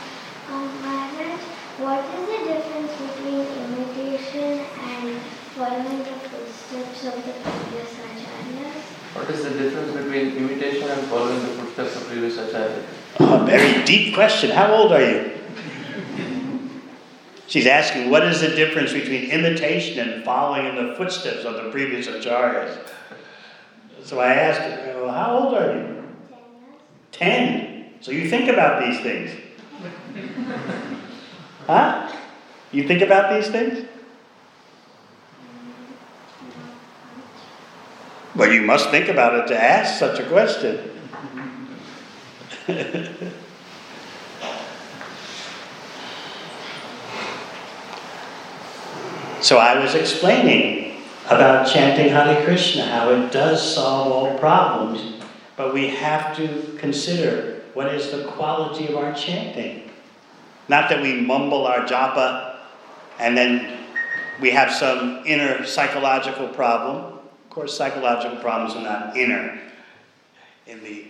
Um, 0.47 0.71
Maharaj, 0.79 1.43
what 1.83 2.07
is 2.07 2.23
the 2.31 2.39
difference 2.47 2.95
between 2.95 3.43
imitation 3.43 4.63
and 4.79 5.19
following 5.59 5.99
the 5.99 6.15
footsteps 6.31 7.03
of 7.03 7.19
the 7.25 7.33
previous 7.43 7.91
acharyas? 7.99 8.87
What 9.13 9.29
is 9.29 9.43
the 9.43 9.49
difference 9.51 9.91
between 9.91 10.37
imitation 10.37 10.89
and 10.89 11.01
following 11.07 11.41
the 11.41 11.47
footsteps 11.59 11.97
of 11.97 12.07
previous 12.07 12.37
acharya? 12.37 12.81
Oh, 13.19 13.45
question. 14.13 14.51
How 14.51 14.73
old 14.73 14.91
are 14.91 15.01
you? 15.01 15.31
She's 17.47 17.67
asking, 17.67 18.09
what 18.09 18.23
is 18.23 18.41
the 18.41 18.49
difference 18.49 18.93
between 18.93 19.29
imitation 19.29 19.99
and 19.99 20.23
following 20.23 20.65
in 20.65 20.75
the 20.75 20.95
footsteps 20.95 21.45
of 21.45 21.55
the 21.55 21.69
previous 21.69 22.07
acharyas? 22.07 22.77
So 24.03 24.19
I 24.19 24.33
asked 24.33 24.61
her, 24.61 25.03
well, 25.03 25.13
how 25.13 25.37
old 25.37 25.53
are 25.53 25.75
you? 25.75 26.03
Ten? 27.11 27.37
Ten. 27.51 27.93
So 28.01 28.11
you 28.11 28.29
think 28.29 28.49
about 28.49 28.83
these 28.83 28.99
things. 29.01 29.31
Huh? 31.67 32.11
You 32.71 32.87
think 32.87 33.01
about 33.01 33.33
these 33.33 33.49
things? 33.51 33.87
Well, 38.35 38.51
you 38.51 38.61
must 38.61 38.89
think 38.89 39.09
about 39.09 39.35
it 39.35 39.47
to 39.47 39.61
ask 39.61 39.99
such 39.99 40.19
a 40.19 40.27
question. 40.27 40.89
so 49.43 49.57
I 49.57 49.77
was 49.77 49.93
explaining 49.93 51.01
about 51.25 51.67
chanting 51.67 52.09
Hare 52.09 52.43
Krishna, 52.45 52.85
how 52.85 53.09
it 53.09 53.31
does 53.31 53.75
solve 53.75 54.11
all 54.11 54.39
problems, 54.39 55.21
but 55.57 55.73
we 55.73 55.89
have 55.89 56.35
to 56.37 56.77
consider 56.79 57.61
what 57.73 57.93
is 57.93 58.11
the 58.11 58.23
quality 58.31 58.87
of 58.87 58.95
our 58.95 59.13
chanting. 59.13 59.91
Not 60.69 60.89
that 60.89 61.01
we 61.01 61.19
mumble 61.19 61.67
our 61.67 61.85
japa 61.85 62.55
and 63.19 63.37
then 63.37 63.79
we 64.39 64.51
have 64.51 64.71
some 64.71 65.23
inner 65.25 65.65
psychological 65.65 66.47
problem. 66.47 67.19
Of 67.19 67.49
course, 67.49 67.75
psychological 67.75 68.37
problems 68.37 68.75
are 68.75 68.81
not 68.81 69.17
inner 69.17 69.59
in 70.67 70.81
the 70.83 71.07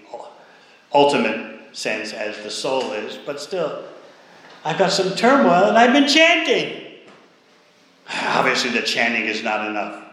ultimate 0.92 1.76
sense 1.76 2.14
as 2.14 2.38
the 2.44 2.50
soul 2.50 2.94
is, 2.94 3.18
but 3.18 3.40
still, 3.40 3.84
I've 4.66 4.78
got 4.78 4.92
some 4.92 5.16
turmoil 5.16 5.66
and 5.66 5.78
I've 5.78 5.94
been 5.94 6.08
chanting. 6.08 6.83
Obviously, 8.10 8.72
the 8.72 8.82
chanting 8.82 9.26
is 9.26 9.44
not 9.44 9.68
enough. 9.68 10.04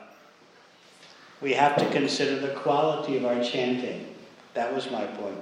We 1.41 1.55
have 1.55 1.77
to 1.77 1.91
consider 1.91 2.39
the 2.39 2.55
quality 2.55 3.17
of 3.17 3.25
our 3.25 3.43
chanting. 3.43 4.15
That 4.55 4.75
was 4.75 4.91
my 4.91 5.07
point. 5.07 5.39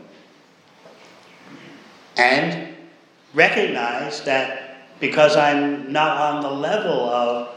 And 2.17 2.75
recognize 3.35 4.23
that 4.23 4.89
because 5.01 5.37
I'm 5.37 5.93
not 5.93 6.17
on 6.17 6.43
the 6.43 6.51
level 6.51 7.09
of 7.11 7.55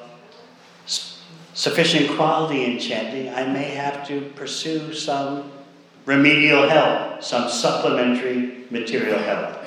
sufficient 1.53 2.15
quality 2.15 2.65
in 2.65 2.79
chanting, 2.79 3.33
I 3.33 3.45
may 3.45 3.71
have 3.71 4.07
to 4.07 4.21
pursue 4.35 4.93
some 4.93 5.51
remedial 6.05 6.67
help, 6.67 7.23
some 7.23 7.49
supplementary 7.49 8.65
material 8.69 9.19
help. 9.19 9.60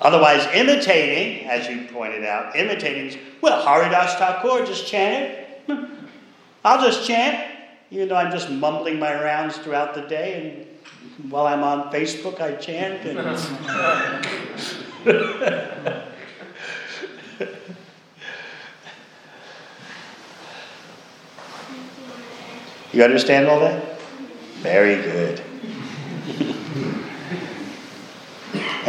Otherwise, 0.00 0.46
imitating, 0.54 1.46
as 1.46 1.68
you 1.68 1.84
pointed 1.92 2.24
out, 2.24 2.56
imitating, 2.56 3.20
well, 3.42 3.62
Haridas 3.62 4.14
Thakur 4.14 4.64
just 4.64 4.86
chanted. 4.86 5.44
Hmm. 5.66 5.84
I'll 6.64 6.82
just 6.82 7.06
chant, 7.06 7.54
even 7.90 8.08
though 8.08 8.16
I'm 8.16 8.32
just 8.32 8.50
mumbling 8.50 8.98
my 8.98 9.12
rounds 9.12 9.58
throughout 9.58 9.94
the 9.94 10.00
day, 10.02 10.66
and 11.20 11.30
while 11.30 11.46
I'm 11.46 11.62
on 11.62 11.92
Facebook, 11.92 12.40
I 12.40 12.54
chant. 12.54 13.04
And 13.04 13.18
you 22.92 23.04
understand 23.04 23.48
all 23.48 23.60
that? 23.60 24.00
Very 24.62 24.96
good. 25.02 25.42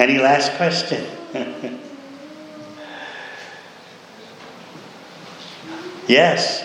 Any 0.02 0.18
last 0.18 0.54
question? 0.58 1.06
yes. 6.08 6.64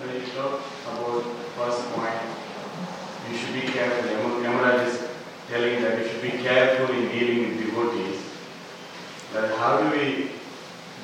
When 0.00 0.14
you 0.14 0.26
talk 0.36 0.60
about 0.86 1.24
first 1.56 1.82
point, 1.92 2.20
you 3.30 3.36
should 3.38 3.54
be 3.54 3.62
careful. 3.72 4.10
Yam- 4.10 4.42
Yamaraj 4.44 4.86
is 4.86 5.08
telling 5.48 5.80
that 5.82 5.98
you 5.98 6.08
should 6.08 6.22
be 6.22 6.30
careful 6.42 6.94
in 6.94 7.08
dealing 7.08 7.40
with 7.48 7.64
devotees. 7.66 8.20
But 9.32 9.56
how 9.56 9.80
do 9.80 9.90
we 9.96 10.30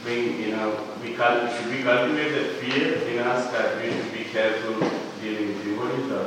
bring, 0.03 0.41
you 0.43 0.51
know, 0.57 0.69
we 1.03 1.15
cul- 1.15 1.49
should 1.49 1.71
we 1.73 1.83
cultivate 1.83 2.33
the 2.37 2.45
fear 2.61 2.95
in 3.09 3.19
us 3.21 3.51
that 3.53 3.81
we 3.83 3.91
should 3.91 4.13
be 4.13 4.25
careful 4.25 4.75
dealing 5.23 5.49
with 5.49 5.65
devotees, 5.65 6.11
or 6.13 6.27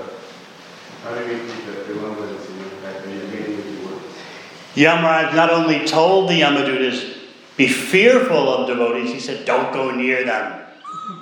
how 1.03 1.13
do 1.15 1.21
we 1.29 1.35
keep 1.47 1.65
the 1.65 1.93
remembrance 1.93 2.49
you 2.49 2.55
know, 2.55 2.81
that 2.81 3.05
we 3.05 3.13
are 3.21 3.27
dealing 3.29 3.55
with 3.57 3.65
devotees? 3.77 4.17
Yamaraj 4.75 5.35
not 5.35 5.49
only 5.49 5.85
told 5.85 6.29
the 6.29 6.41
Yamadutas, 6.41 7.17
be 7.57 7.67
fearful 7.67 8.49
of 8.49 8.67
devotees, 8.67 9.11
he 9.11 9.19
said, 9.19 9.45
don't 9.45 9.73
go 9.73 9.91
near 9.91 10.23
them. 10.23 10.61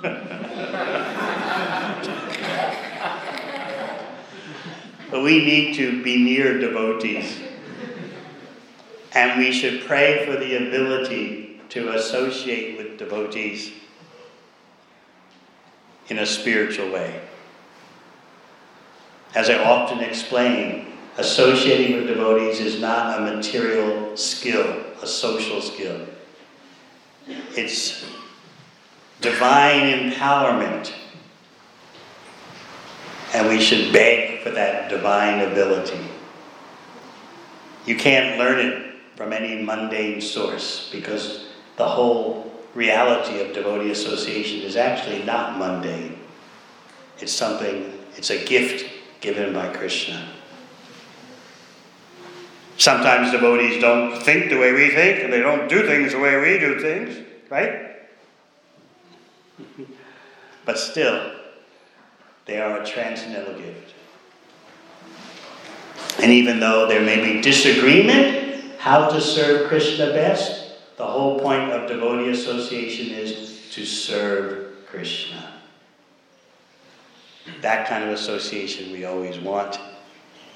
but 5.10 5.22
we 5.22 5.44
need 5.44 5.74
to 5.74 6.02
be 6.02 6.22
near 6.22 6.58
devotees. 6.58 7.40
And 9.12 9.40
we 9.40 9.50
should 9.50 9.84
pray 9.86 10.24
for 10.24 10.36
the 10.36 10.68
ability 10.68 11.60
to 11.70 11.94
associate 11.94 12.78
with 12.78 12.98
devotees 12.98 13.72
in 16.08 16.18
a 16.18 16.26
spiritual 16.26 16.90
way. 16.90 17.20
As 19.34 19.50
I 19.50 19.62
often 19.62 20.00
explain, 20.00 20.89
associating 21.20 21.96
with 21.96 22.06
devotees 22.06 22.60
is 22.60 22.80
not 22.80 23.18
a 23.18 23.36
material 23.36 24.16
skill, 24.16 24.84
a 25.02 25.06
social 25.06 25.60
skill. 25.60 26.06
It's 27.56 28.04
divine 29.20 30.10
empowerment. 30.10 30.92
And 33.34 33.48
we 33.48 33.60
should 33.60 33.92
beg 33.92 34.40
for 34.40 34.50
that 34.50 34.88
divine 34.88 35.40
ability. 35.52 36.00
You 37.86 37.96
can't 37.96 38.38
learn 38.38 38.58
it 38.58 38.94
from 39.14 39.32
any 39.32 39.62
mundane 39.62 40.20
source 40.20 40.88
because 40.90 41.48
the 41.76 41.86
whole 41.86 42.52
reality 42.74 43.40
of 43.40 43.54
devotee 43.54 43.90
association 43.90 44.60
is 44.62 44.76
actually 44.76 45.22
not 45.24 45.58
mundane. 45.58 46.18
It's 47.18 47.32
something, 47.32 47.98
it's 48.16 48.30
a 48.30 48.44
gift 48.44 48.86
given 49.20 49.52
by 49.52 49.68
Krishna. 49.68 50.39
Sometimes 52.80 53.30
devotees 53.30 53.78
don't 53.78 54.22
think 54.22 54.48
the 54.48 54.56
way 54.56 54.72
we 54.72 54.88
think, 54.88 55.22
and 55.22 55.30
they 55.30 55.40
don't 55.40 55.68
do 55.68 55.86
things 55.86 56.12
the 56.12 56.18
way 56.18 56.40
we 56.40 56.58
do 56.58 56.80
things, 56.80 57.14
right? 57.50 57.90
but 60.64 60.78
still, 60.78 61.30
they 62.46 62.58
are 62.58 62.80
a 62.80 62.86
transcendental 62.86 63.52
gift. 63.58 63.92
And 66.22 66.32
even 66.32 66.58
though 66.58 66.88
there 66.88 67.02
may 67.02 67.22
be 67.22 67.42
disagreement 67.42 68.78
how 68.78 69.10
to 69.10 69.20
serve 69.20 69.68
Krishna 69.68 70.06
best, 70.06 70.78
the 70.96 71.04
whole 71.04 71.38
point 71.38 71.70
of 71.72 71.86
devotee 71.86 72.30
association 72.30 73.10
is 73.10 73.68
to 73.72 73.84
serve 73.84 74.86
Krishna. 74.86 75.52
That 77.60 77.86
kind 77.86 78.04
of 78.04 78.10
association 78.10 78.90
we 78.90 79.04
always 79.04 79.38
want 79.38 79.78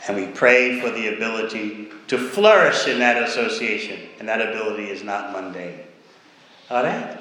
And 0.06 0.16
we 0.16 0.26
pray 0.26 0.80
for 0.80 0.90
the 0.90 1.14
ability 1.14 1.88
to 2.08 2.18
flourish 2.18 2.86
in 2.86 2.98
that 2.98 3.22
association, 3.22 4.00
and 4.18 4.28
that 4.28 4.40
ability 4.40 4.90
is 4.90 5.02
not 5.02 5.32
mundane. 5.32 5.80
All 6.70 6.82
right? 6.82 7.18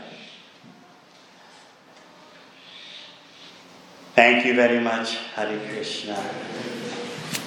Thank 4.15 4.45
you 4.45 4.53
very 4.53 4.79
much. 4.79 5.17
Hare 5.35 5.59
Krishna. 5.69 6.21